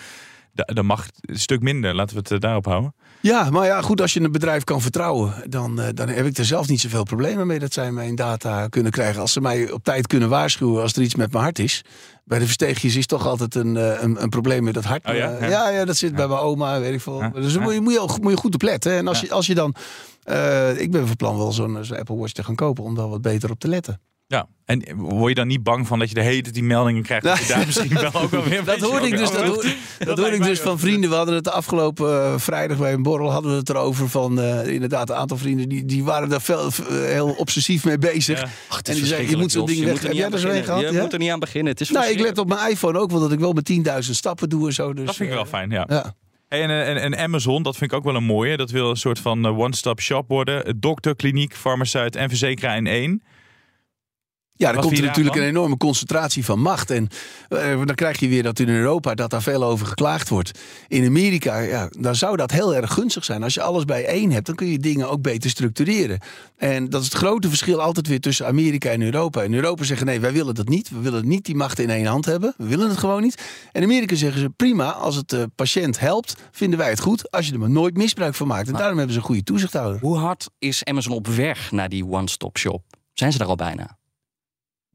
dan 0.54 0.86
mag 0.86 1.06
het 1.06 1.15
een 1.22 1.39
stuk 1.39 1.62
minder. 1.62 1.96
Laten 1.96 2.15
we 2.15 2.34
het 2.34 2.41
daarop 2.41 2.65
houden. 2.65 2.94
Ja, 3.26 3.50
maar 3.50 3.66
ja, 3.66 3.82
goed, 3.82 4.02
als 4.02 4.14
je 4.14 4.22
een 4.22 4.32
bedrijf 4.32 4.64
kan 4.64 4.82
vertrouwen, 4.82 5.34
dan, 5.50 5.80
uh, 5.80 5.88
dan 5.94 6.08
heb 6.08 6.26
ik 6.26 6.38
er 6.38 6.46
zelf 6.46 6.68
niet 6.68 6.82
zoveel 6.82 7.04
problemen 7.04 7.48
mee 7.48 7.60
dat 7.60 7.74
zij 7.74 7.92
mijn 7.92 8.16
data 8.16 8.68
kunnen 8.68 8.92
krijgen. 8.92 9.22
Als 9.22 9.32
ze 9.32 9.42
mij 9.42 9.72
op 9.72 9.84
tijd 9.84 10.08
kunnen 10.08 10.30
waarschuwen 10.30 10.82
als 10.82 10.94
er 10.94 11.02
iets 11.02 11.16
met 11.16 11.32
mijn 11.32 11.44
hart 11.44 11.60
is. 11.60 11.82
Bij 12.24 12.40
de 12.40 12.46
versteegjes 12.46 12.96
is 12.96 13.06
toch 13.06 13.28
altijd 13.28 13.56
een, 13.56 13.76
een, 14.04 14.22
een 14.22 14.30
probleem 14.30 14.64
met 14.64 14.74
dat 14.74 14.84
hart. 14.84 15.08
Oh, 15.08 15.16
ja? 15.16 15.38
ja? 15.40 15.48
ja, 15.48 15.70
ja, 15.70 15.86
dat 15.86 15.98
zit 15.98 16.10
ja. 16.10 16.16
bij 16.16 16.28
mijn 16.28 16.40
oma, 16.40 16.80
weet 16.80 16.94
ik 16.94 17.02
veel. 17.02 17.22
Ja. 17.22 17.30
Dus 17.30 17.54
daar 17.54 17.62
moet 17.62 17.74
je, 17.74 17.82
moet, 17.82 17.94
je, 17.94 18.18
moet 18.22 18.32
je 18.32 18.38
goed 18.38 18.54
op 18.54 18.62
letten. 18.62 18.92
En 18.92 19.08
als, 19.08 19.20
je, 19.20 19.32
als 19.32 19.48
je 19.48 19.56
dan... 19.56 19.76
Uh, 20.30 20.80
ik 20.80 20.92
ben 20.92 21.08
van 21.08 21.16
plan 21.16 21.38
wel 21.38 21.52
zo'n 21.52 21.84
zo 21.84 21.94
Apple 21.94 22.16
Watch 22.16 22.32
te 22.32 22.44
gaan 22.44 22.56
kopen 22.56 22.84
om 22.84 22.96
daar 22.96 23.10
wat 23.10 23.22
beter 23.22 23.52
op 23.52 23.60
te 23.60 23.68
letten. 23.68 24.02
Ja, 24.28 24.48
en 24.66 24.96
word 24.96 25.30
je 25.30 25.36
dan 25.36 25.48
niet 25.48 25.64
bang 25.64 25.88
van 25.88 26.00
dat 26.00 26.10
je 26.10 26.16
de 26.16 26.22
hele 26.22 26.42
die 26.42 26.64
meldingen 26.64 27.04
krijgt? 27.04 27.26
Dat 27.26 27.40
je 27.40 27.48
daar 27.48 27.66
misschien 27.66 27.94
wel 27.94 28.14
ook 28.14 28.32
wel 28.32 28.44
weer 28.44 28.64
Dat 28.64 28.80
hoorde 28.80 29.08
ik 29.08 29.18
dus, 29.18 29.32
dat 29.32 29.46
hoor, 29.46 29.66
dat 30.16 30.34
ik 30.34 30.44
dus 30.44 30.60
van 30.60 30.80
vrienden. 30.80 31.10
We 31.10 31.16
hadden 31.16 31.36
het 31.36 31.44
de 31.44 31.52
afgelopen 31.52 32.10
uh, 32.10 32.38
vrijdag 32.38 32.78
bij 32.78 32.94
een 32.94 33.04
borrel 33.04 33.32
hadden 33.32 33.52
we 33.52 33.58
het 33.58 33.70
erover 33.70 34.10
van 34.10 34.40
uh, 34.40 34.68
inderdaad 34.68 35.10
een 35.10 35.16
aantal 35.16 35.38
vrienden 35.38 35.70
die, 35.70 35.86
die 35.86 36.04
waren 36.04 36.30
daar 36.30 36.42
veel, 36.42 36.66
uh, 36.66 36.88
heel 36.88 37.30
obsessief 37.30 37.86
mee 37.86 37.98
bezig. 37.98 38.42
Ja. 38.42 38.48
Ach, 38.68 38.82
en 38.82 38.94
die 38.96 39.06
zeiden 39.06 39.30
je 39.30 39.38
moet 39.38 39.52
zo'n 39.52 39.66
ding 39.66 39.84
weg. 39.86 40.02
Heb 40.02 40.12
jij 40.12 40.30
er 40.30 40.40
zo 40.40 40.50
een 40.50 40.64
gehad? 40.64 40.82
Je 40.82 40.92
ja? 40.92 41.02
moet 41.02 41.14
er 41.14 41.20
niet 41.20 41.32
aan 41.32 41.40
beginnen. 41.40 41.72
Het 41.72 41.82
is 41.82 41.90
nou, 41.90 42.12
ik 42.12 42.20
let 42.20 42.38
op 42.38 42.48
mijn 42.48 42.72
iPhone 42.72 43.00
ook, 43.00 43.10
want 43.12 43.24
dat 43.24 43.32
ik 43.32 43.40
wel 43.40 43.54
met 43.54 43.72
10.000 43.72 44.10
stappen 44.12 44.50
doe 44.50 44.68
en 44.68 44.74
zo. 44.74 44.94
Dus, 44.94 45.06
dat 45.06 45.16
vind 45.16 45.30
ik 45.30 45.36
wel 45.36 45.46
fijn, 45.46 45.70
ja. 45.70 45.86
ja. 45.90 46.14
En, 46.48 46.70
en, 46.70 46.98
en, 46.98 47.18
Amazon, 47.18 47.64
dat 47.64 47.78
vind 47.78 47.92
ik 47.92 47.98
ook 47.98 48.04
wel 48.04 48.16
een 48.16 48.24
mooie. 48.24 48.58
Dat 48.58 48.72
wil 48.72 48.90
een 48.90 48.96
soort 48.96 49.20
van 49.20 49.46
one-stop 49.46 50.02
shop 50.02 50.28
worden. 50.28 50.80
Dokter, 50.80 51.16
kliniek, 51.16 51.56
farmaceut 51.56 52.16
en 52.16 52.30
verzekeraar 52.30 52.78
in 52.78 52.88
één. 52.88 53.24
Ja, 54.58 54.72
dan 54.72 54.82
komt 54.82 54.98
er 54.98 55.04
natuurlijk 55.04 55.36
een 55.36 55.44
enorme 55.44 55.78
concentratie 55.78 56.46
van 56.46 56.60
macht. 56.60 56.91
En 56.91 57.08
uh, 57.50 57.60
dan 57.86 57.96
krijg 57.96 58.20
je 58.20 58.28
weer 58.28 58.44
dat 58.44 58.60
in 58.60 58.70
Europa 58.70 59.15
dat 59.15 59.30
daar 59.30 59.41
veel 59.41 59.63
over 59.63 59.88
geklaagd 59.88 60.30
wordt. 60.30 60.60
In 60.88 61.06
Amerika, 61.06 61.60
ja, 61.60 61.89
dan 62.00 62.15
zou 62.15 62.38
dat 62.38 62.52
heel 62.52 62.76
erg 62.76 62.94
gunstig 62.94 63.24
zijn. 63.24 63.44
Als 63.44 63.54
je 63.54 63.62
alles 63.62 63.86
bij 63.86 64.06
één 64.06 64.32
hebt, 64.32 64.46
dan 64.46 64.56
kun 64.56 64.68
je 64.68 64.80
dingen 64.80 65.10
ook 65.10 65.22
beter 65.22 65.50
structureren. 65.50 66.20
En 66.58 66.89
dat 66.89 67.02
is 67.02 67.08
het 67.08 67.18
grote 67.18 67.50
verschil 67.50 67.82
altijd 67.82 68.08
weer 68.08 68.20
tussen 68.20 68.46
Amerika 68.48 68.89
en 68.89 69.02
Europa. 69.02 69.41
In 69.41 69.54
Europa 69.54 69.84
zeggen 69.84 70.06
nee, 70.06 70.20
wij 70.20 70.34
willen 70.34 70.56
dat 70.56 70.68
niet. 70.68 70.89
We 70.89 71.00
willen 71.00 71.28
niet 71.28 71.46
die 71.46 71.56
macht 71.56 71.80
in 71.80 71.89
één 71.89 72.06
hand 72.06 72.26
hebben. 72.26 72.54
We 72.58 72.68
willen 72.68 72.89
het 72.89 72.98
gewoon 72.98 73.22
niet. 73.22 73.41
En 73.72 73.82
in 73.82 73.88
Amerika 73.88 74.15
zeggen 74.15 74.41
ze 74.41 74.50
prima, 74.50 74.91
als 74.91 75.15
het 75.15 75.30
de 75.30 75.50
patiënt 75.56 76.00
helpt, 76.00 76.36
vinden 76.52 76.80
wij 76.80 76.89
het 76.89 77.00
goed. 77.00 77.32
Als 77.32 77.48
je 77.48 77.54
er 77.54 77.60
maar 77.60 77.70
nooit 77.70 77.98
misbruik 77.98 78.36
van 78.36 78.48
maakt. 78.48 78.68
En 78.68 78.74
daarom 78.74 78.98
hebben 78.98 79.13
ze 79.13 79.20
een 79.20 79.26
goede 79.26 79.44
toezichthouder. 79.44 80.00
Hoe 80.02 80.18
hard 80.18 80.50
is 80.60 80.84
Amazon 80.84 81.15
op 81.15 81.28
weg 81.28 81.72
naar 81.72 81.89
die 81.89 82.06
one-stop 82.06 82.58
shop? 82.58 82.84
Zijn 83.13 83.32
ze 83.32 83.38
daar 83.38 83.48
al 83.48 83.56
bijna? 83.56 83.98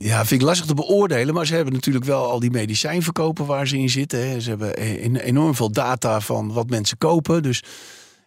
Ja, 0.02 0.24
vind 0.24 0.40
ik 0.40 0.46
lastig 0.46 0.66
te 0.66 0.74
beoordelen. 0.74 1.34
Maar 1.34 1.46
ze 1.46 1.54
hebben 1.54 1.72
natuurlijk 1.72 2.04
wel 2.04 2.30
al 2.30 2.40
die 2.40 2.50
medicijnverkopen 2.50 3.46
waar 3.46 3.68
ze 3.68 3.78
in 3.78 3.90
zitten. 3.90 4.28
Hè. 4.28 4.40
Ze 4.40 4.48
hebben 4.48 4.82
e- 4.82 5.18
enorm 5.18 5.54
veel 5.54 5.72
data 5.72 6.20
van 6.20 6.52
wat 6.52 6.70
mensen 6.70 6.98
kopen. 6.98 7.42
Dus 7.42 7.62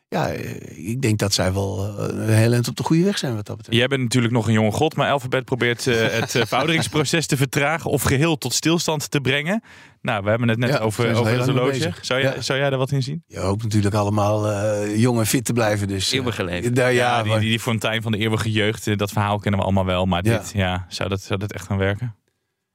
ja, 0.07 0.29
eh, 0.31 0.89
ik 0.89 1.01
denk 1.01 1.19
dat 1.19 1.33
zij 1.33 1.53
wel 1.53 1.95
eh, 1.97 2.05
een 2.17 2.29
heel 2.29 2.53
eind 2.53 2.67
op 2.67 2.75
de 2.75 2.83
goede 2.83 3.03
weg 3.03 3.17
zijn 3.17 3.35
wat 3.35 3.45
dat 3.45 3.57
betreft. 3.57 3.77
Jij 3.77 3.87
bent 3.87 4.01
natuurlijk 4.01 4.33
nog 4.33 4.47
een 4.47 4.53
jonge 4.53 4.71
god, 4.71 4.95
maar 4.95 5.11
Alphabet 5.11 5.45
probeert 5.45 5.85
uh, 5.85 5.95
het 6.19 6.31
verouderingsproces 6.31 7.25
te 7.27 7.37
vertragen 7.37 7.89
of 7.89 8.01
geheel 8.03 8.37
tot 8.37 8.53
stilstand 8.53 9.11
te 9.11 9.19
brengen. 9.21 9.63
Nou, 10.01 10.23
we 10.23 10.29
hebben 10.29 10.47
het 10.47 10.57
net 10.57 10.69
Ja, 10.69 10.77
over, 10.77 11.15
over 11.15 11.31
het 11.31 11.45
horloge. 11.45 11.91
Zou 12.01 12.21
jij, 12.21 12.41
zou 12.41 12.59
jij 12.59 12.69
daar 12.69 12.79
wat 12.79 12.91
in 12.91 13.03
zien? 13.03 13.23
Je 13.27 13.39
hoopt 13.39 13.63
natuurlijk 13.63 13.95
allemaal 13.95 14.51
eh, 14.51 14.97
jong 14.99 15.19
en 15.19 15.25
fit 15.25 15.45
te 15.45 15.53
blijven. 15.53 15.87
Dus, 15.87 16.11
eh, 16.11 16.17
Eeuwige 16.17 16.43
leven. 16.43 16.73
Ja, 16.75 16.87
ja, 16.87 17.21
die, 17.21 17.31
maar- 17.31 17.39
die, 17.39 17.49
die 17.49 17.59
fontein 17.59 18.01
van 18.01 18.11
de 18.11 18.17
eeuwige 18.17 18.51
jeugd, 18.51 18.87
eh, 18.87 18.97
dat 18.97 19.11
verhaal 19.11 19.39
kennen 19.39 19.59
we 19.59 19.65
allemaal 19.65 19.85
wel. 19.85 20.05
Maar 20.05 20.25
Ja. 20.25 20.37
dit, 20.37 20.51
ja, 20.55 20.85
zou 20.89 21.09
dat, 21.09 21.21
zou 21.21 21.39
dat 21.39 21.51
echt 21.53 21.65
gaan 21.65 21.77
werken? 21.77 22.15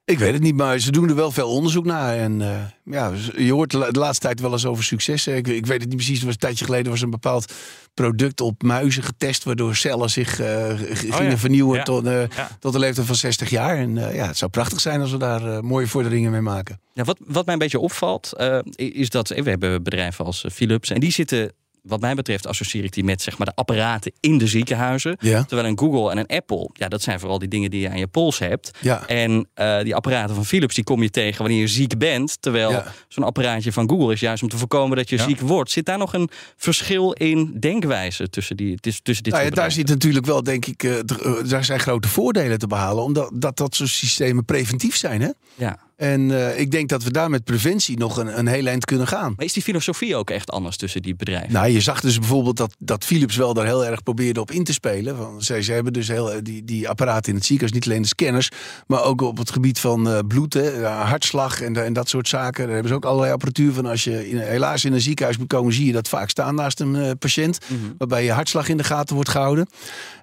Ik 0.09 0.19
weet 0.19 0.33
het 0.33 0.43
niet, 0.43 0.55
maar 0.55 0.79
ze 0.79 0.91
doen 0.91 1.09
er 1.09 1.15
wel 1.15 1.31
veel 1.31 1.49
onderzoek 1.51 1.85
naar. 1.85 2.17
En 2.17 2.41
eh, 2.43 2.61
ja, 2.95 3.13
je 3.37 3.53
hoort 3.53 3.71
de 3.71 3.79
la- 3.79 3.91
de 3.91 3.99
laatste 3.99 4.27
tijd 4.27 4.41
wel 4.41 4.53
eens 4.53 4.67
over 4.67 4.85
successen. 4.85 5.37
Ik, 5.37 5.47
ik 5.49 5.67
weet 5.67 5.81
het 5.81 5.89
niet 5.89 5.97
precies, 5.97 6.23
was 6.23 6.33
een 6.33 6.39
tijdje 6.39 6.65
geleden 6.65 6.91
was 6.93 7.01
een 7.01 7.11
bepaald 7.11 7.53
product 7.95 8.41
op 8.41 8.63
muizen 8.63 9.03
getest... 9.03 9.45
waardoor 9.45 9.77
cellen 9.77 10.11
zich 10.11 10.41
eh, 10.41 10.75
g- 10.75 10.99
gingen 11.15 11.31
ja. 11.31 11.37
vernieuwen 11.39 11.77
Ja. 11.77 11.83
tot, 11.83 12.07
eh, 12.07 12.27
Ja. 12.37 12.49
tot 12.61 12.73
de 12.73 12.79
leeftijd 12.79 13.07
van 13.07 13.17
60 13.17 13.51
jaar. 13.51 13.77
En 13.77 13.99
eh, 14.09 14.15
ja, 14.15 14.27
het 14.27 14.37
zou 14.37 14.51
prachtig 14.51 14.81
zijn 14.81 15.01
als 15.01 15.11
we 15.11 15.17
daar 15.19 15.65
mooie 15.65 15.87
vorderingen 15.87 16.31
mee 16.31 16.41
maken. 16.41 16.81
Ja, 16.95 17.05
wat, 17.05 17.19
wat 17.27 17.45
mij 17.45 17.55
een 17.55 17.61
beetje 17.61 17.79
opvalt, 17.79 18.33
eh, 18.37 18.59
is 18.77 19.09
dat 19.11 19.29
we 19.29 19.51
hebben 19.51 19.83
bedrijven 19.83 20.25
als 20.25 20.45
Philips 20.53 20.91
en 20.91 21.01
die 21.01 21.13
zitten, 21.13 21.53
wat 21.89 22.01
mij 22.01 22.15
betreft, 22.15 22.47
associeer 22.47 22.85
ik 22.85 22.93
die 22.93 23.05
met 23.05 23.23
zeg 23.23 23.39
maar, 23.39 23.47
de 23.47 23.55
apparaten 23.55 24.13
in 24.21 24.39
de 24.39 24.47
ziekenhuizen. 24.47 25.17
Ja. 25.21 25.45
Terwijl 25.45 25.69
een 25.69 25.79
Google 25.79 26.11
en 26.11 26.19
een 26.19 26.27
Apple, 26.27 26.71
ja, 26.73 26.89
dat 26.89 27.03
zijn 27.03 27.21
vooral 27.21 27.39
die 27.39 27.49
dingen 27.49 27.71
die 27.71 27.81
je 27.81 27.89
aan 27.91 27.99
je 27.99 28.07
pols 28.07 28.39
hebt. 28.39 28.71
Ja. 28.81 29.07
En 29.07 29.49
eh, 29.55 29.83
die 29.83 29.95
apparaten 29.95 30.35
van 30.35 30.45
Philips, 30.45 30.75
die 30.75 30.85
kom 30.85 31.03
je 31.03 31.11
tegen 31.11 31.39
wanneer 31.43 31.61
je 31.61 31.67
ziek 31.69 31.99
bent. 31.99 32.37
Terwijl 32.43 32.71
Ja. 32.71 32.93
zo'n 33.09 33.25
apparaatje 33.25 33.73
van 33.73 33.89
Google 33.89 34.13
is 34.13 34.21
juist 34.21 34.43
om 34.43 34.49
te 34.49 34.57
voorkomen 34.59 34.97
dat 34.97 35.09
je 35.09 35.17
Ja. 35.17 35.23
ziek 35.23 35.41
wordt. 35.41 35.71
Zit 35.71 35.87
daar 35.87 35.99
nog 35.99 36.13
een 36.15 36.29
verschil 36.57 37.13
in 37.13 37.57
denkwijze 37.61 38.31
tussen, 38.31 38.57
die, 38.57 38.77
tussen 38.81 39.03
dit 39.25 39.33
Nou 39.33 39.51
daar 39.51 39.73
zit 39.73 39.89
natuurlijk 39.89 40.27
wel, 40.27 40.43
denk 40.43 40.67
ik, 40.67 40.83
eh, 40.83 40.99
eh, 40.99 41.05
daar 41.49 41.65
zijn 41.65 41.81
grote 41.81 42.09
voordelen 42.09 42.59
te 42.59 42.67
behalen. 42.67 43.03
Omdat 43.05 43.31
dat, 43.35 43.57
dat 43.57 43.75
soort 43.75 43.89
systemen 43.89 44.45
preventief 44.45 44.97
zijn. 44.97 45.21
Hè? 45.21 45.31
Ja. 45.55 45.79
En 45.99 46.31
eh, 46.31 46.61
ik 46.61 46.71
denk 46.71 46.89
dat 46.89 47.03
we 47.03 47.11
daar 47.11 47.31
met 47.31 47.45
preventie 47.45 47.99
nog 47.99 48.17
een, 48.17 48.39
een 48.39 48.47
heel 48.47 48.67
eind 48.67 48.85
kunnen 48.85 49.07
gaan. 49.07 49.33
Maar 49.37 49.45
is 49.45 49.53
die 49.53 49.63
filosofie 49.63 50.17
ook 50.17 50.31
echt 50.31 50.51
anders 50.51 50.77
tussen 50.77 51.03
die 51.03 51.17
bedrijven? 51.17 51.53
Nou, 51.53 51.69
je 51.69 51.81
zag 51.81 52.01
dus 52.01 52.19
bijvoorbeeld 52.19 52.57
dat, 52.57 52.75
dat 52.79 53.05
Philips 53.05 53.37
wel 53.37 53.55
daar 53.55 53.65
heel 53.65 53.85
erg 53.85 54.03
probeerde 54.03 54.41
op 54.41 54.51
in 54.51 54.65
te 54.65 54.73
spelen. 54.73 55.17
Van, 55.17 55.43
ze, 55.43 55.63
ze 55.63 55.73
hebben 55.73 55.93
dus 55.93 56.09
heel, 56.09 56.33
eh, 56.33 56.39
die, 56.43 56.65
die 56.65 56.89
apparaten 56.89 57.31
in 57.31 57.37
het 57.37 57.47
ziekenhuis, 57.47 57.79
niet 57.79 57.87
alleen 57.87 58.03
de 58.03 58.09
scanners, 58.09 58.51
maar 58.87 59.05
ook 59.05 59.21
op 59.21 59.39
het 59.39 59.51
gebied 59.51 59.81
van 59.81 60.09
eh, 60.09 60.19
bloed, 60.29 60.55
hè, 60.55 60.87
hartslag 60.87 61.61
en, 61.61 61.85
en 61.85 61.93
dat 61.93 62.09
soort 62.09 62.29
zaken. 62.29 62.65
Daar 62.65 62.73
hebben 62.73 62.89
ze 62.91 62.97
ook 62.97 63.05
allerlei 63.05 63.33
apparatuur 63.33 63.73
van. 63.73 63.87
Als 63.87 64.05
je 64.05 64.29
in, 64.29 64.39
helaas 64.39 64.85
in 64.85 64.93
een 64.93 65.01
ziekenhuis 65.01 65.39
moet 65.39 65.47
komen, 65.47 65.73
zie 65.73 65.87
je 65.87 65.93
dat 65.93 66.09
vaak 66.09 66.31
staan 66.31 66.55
naast 66.55 66.81
een 66.81 67.19
patiënt, 67.19 67.59
waarbij 67.99 68.25
je 68.25 68.33
hartslag 68.33 68.69
in 68.69 68.77
de 68.77 68.85
gaten 68.85 69.15
wordt 69.15 69.31
gehouden. 69.31 69.69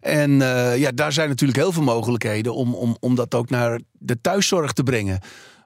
En 0.01 0.31
ja, 0.77 0.91
daar 0.91 1.11
zijn 1.11 1.29
natuurlijk 1.29 1.59
heel 1.59 1.71
veel 1.71 1.83
mogelijkheden 1.83 2.55
om, 2.55 2.75
om, 2.75 2.97
om 2.99 3.15
dat 3.15 3.35
ook 3.35 3.49
naar 3.49 3.79
de 3.99 4.21
thuiszorg 4.21 4.71
te 4.71 4.83
brengen. 4.83 5.19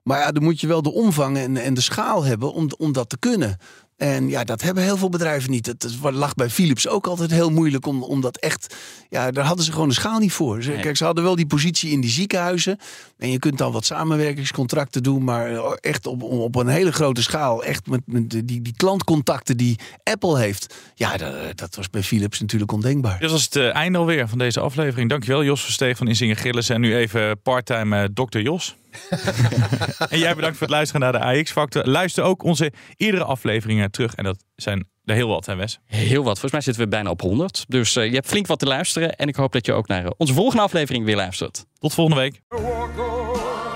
Maar 0.03 0.19
ja, 0.19 0.31
dan 0.31 0.43
moet 0.43 0.59
je 0.59 0.67
wel 0.67 0.81
de 0.81 0.93
omvang 0.93 1.37
en, 1.37 1.57
en 1.57 1.73
de 1.73 1.81
schaal 1.81 2.23
hebben 2.23 2.53
om, 2.53 2.69
om 2.77 2.91
dat 2.91 3.09
te 3.09 3.17
kunnen. 3.19 3.57
En 3.99 4.29
ja, 4.29 4.43
dat 4.43 4.61
hebben 4.61 4.83
heel 4.83 4.97
veel 4.97 5.09
bedrijven 5.09 5.51
niet. 5.51 5.65
Het 5.65 5.83
het 5.83 6.13
lag 6.13 6.33
bij 6.35 6.49
Philips 6.49 6.87
ook 6.87 7.07
altijd 7.07 7.31
heel 7.31 7.49
moeilijk 7.49 7.85
om, 7.85 8.03
om 8.03 8.21
dat 8.21 8.37
echt. 8.37 8.75
Ja, 9.09 9.31
daar 9.31 9.45
hadden 9.45 9.65
ze 9.65 9.71
gewoon 9.71 9.87
de 9.87 9.93
schaal 9.93 10.19
niet 10.19 10.31
voor. 10.31 10.63
Ze, 10.63 10.69
Nee. 10.69 10.79
Kijk, 10.79 10.97
ze 10.97 11.03
hadden 11.03 11.23
wel 11.23 11.35
die 11.35 11.47
positie 11.47 11.91
in 11.91 12.01
die 12.01 12.09
ziekenhuizen. 12.09 12.79
En 13.17 13.31
je 13.31 13.39
kunt 13.39 13.57
dan 13.57 13.71
wat 13.71 13.85
samenwerkingscontracten 13.85 15.03
doen. 15.03 15.23
Maar 15.23 15.51
eh, 15.51 15.71
echt 15.79 16.07
op, 16.07 16.23
op 16.23 16.55
een 16.55 16.67
hele 16.67 16.91
grote 16.91 17.21
schaal. 17.21 17.63
Echt 17.63 17.87
met, 17.87 18.01
met 18.05 18.29
die, 18.29 18.43
die 18.43 18.73
klantcontacten 18.77 19.57
die 19.57 19.79
Apple 20.03 20.39
heeft. 20.39 20.75
Ja, 20.95 21.17
dat, 21.17 21.57
dat 21.57 21.75
was 21.75 21.89
bij 21.89 22.03
Philips 22.03 22.39
natuurlijk 22.39 22.71
ondenkbaar. 22.71 23.19
Dit 23.19 23.31
was 23.31 23.43
het 23.43 23.55
eh, 23.55 23.75
einde 23.75 23.97
alweer 23.97 24.27
van 24.27 24.37
deze 24.37 24.59
aflevering. 24.59 25.09
Dankjewel 25.09 25.43
Jos 25.43 25.63
Versteeg 25.63 25.97
van 25.97 26.07
Insinger 26.07 26.37
Gillis. 26.37 26.69
En 26.69 26.81
nu 26.81 26.95
even 26.95 27.41
parttime 27.41 28.01
eh, 28.01 28.09
dokter 28.13 28.41
Jos. 28.41 28.75
en 30.09 30.19
jij 30.19 30.35
bedankt 30.35 30.57
voor 30.57 30.67
het 30.67 30.75
luisteren 30.75 31.01
naar 31.01 31.11
de 31.11 31.39
AX 31.39 31.51
Factor. 31.51 31.87
Luister 31.87 32.23
ook 32.23 32.43
onze 32.43 32.71
eerdere 32.95 33.23
afleveringen 33.23 33.91
terug. 33.91 34.15
En 34.15 34.23
dat 34.23 34.43
zijn 34.55 34.87
er 35.05 35.15
heel 35.15 35.27
wat, 35.27 35.45
hè 35.45 35.55
Wes? 35.55 35.79
Heel 35.85 36.23
wat. 36.23 36.39
Volgens 36.39 36.51
mij 36.51 36.61
zitten 36.61 36.83
we 36.83 36.89
bijna 36.89 37.09
op 37.09 37.21
100. 37.21 37.65
Dus 37.67 37.95
eh, 37.95 38.05
je 38.05 38.13
hebt 38.13 38.27
flink 38.27 38.47
wat 38.47 38.59
te 38.59 38.65
luisteren. 38.65 39.15
En 39.15 39.27
ik 39.27 39.35
hoop 39.35 39.51
dat 39.51 39.65
je 39.65 39.73
ook 39.73 39.87
naar 39.87 40.05
eh, 40.05 40.11
onze 40.17 40.33
volgende 40.33 40.63
aflevering 40.63 41.05
weer 41.05 41.15
luistert. 41.15 41.65
Tot 41.79 41.93
volgende 41.93 42.21
week. 42.21 42.41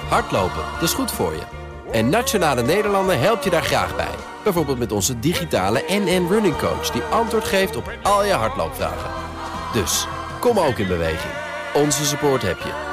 Hardlopen, 0.10 0.64
dat 0.74 0.84
is 0.84 0.94
goed 0.94 1.12
voor 1.12 1.34
je. 1.34 1.44
En 1.92 2.10
Nationale 2.10 2.64
Nederlanden 2.64 3.20
helpt 3.20 3.44
je 3.44 3.50
daar 3.50 3.64
graag 3.64 3.96
bij. 3.96 4.16
Bijvoorbeeld 4.44 4.80
met 4.80 4.92
onze 4.92 5.20
digitale 5.20 5.84
NN 5.88 6.28
Running 6.30 6.58
Coach... 6.58 6.90
die 6.90 7.02
antwoord 7.02 7.44
geeft 7.44 7.76
op 7.76 7.98
al 8.04 8.26
je 8.26 8.34
hardloopvragen. 8.34 9.10
Dus, 9.74 10.08
kom 10.40 10.60
ook 10.60 10.78
in 10.78 10.88
beweging. 10.88 11.34
Onze 11.74 12.06
support 12.06 12.42
heb 12.42 12.58
je. 12.60 12.93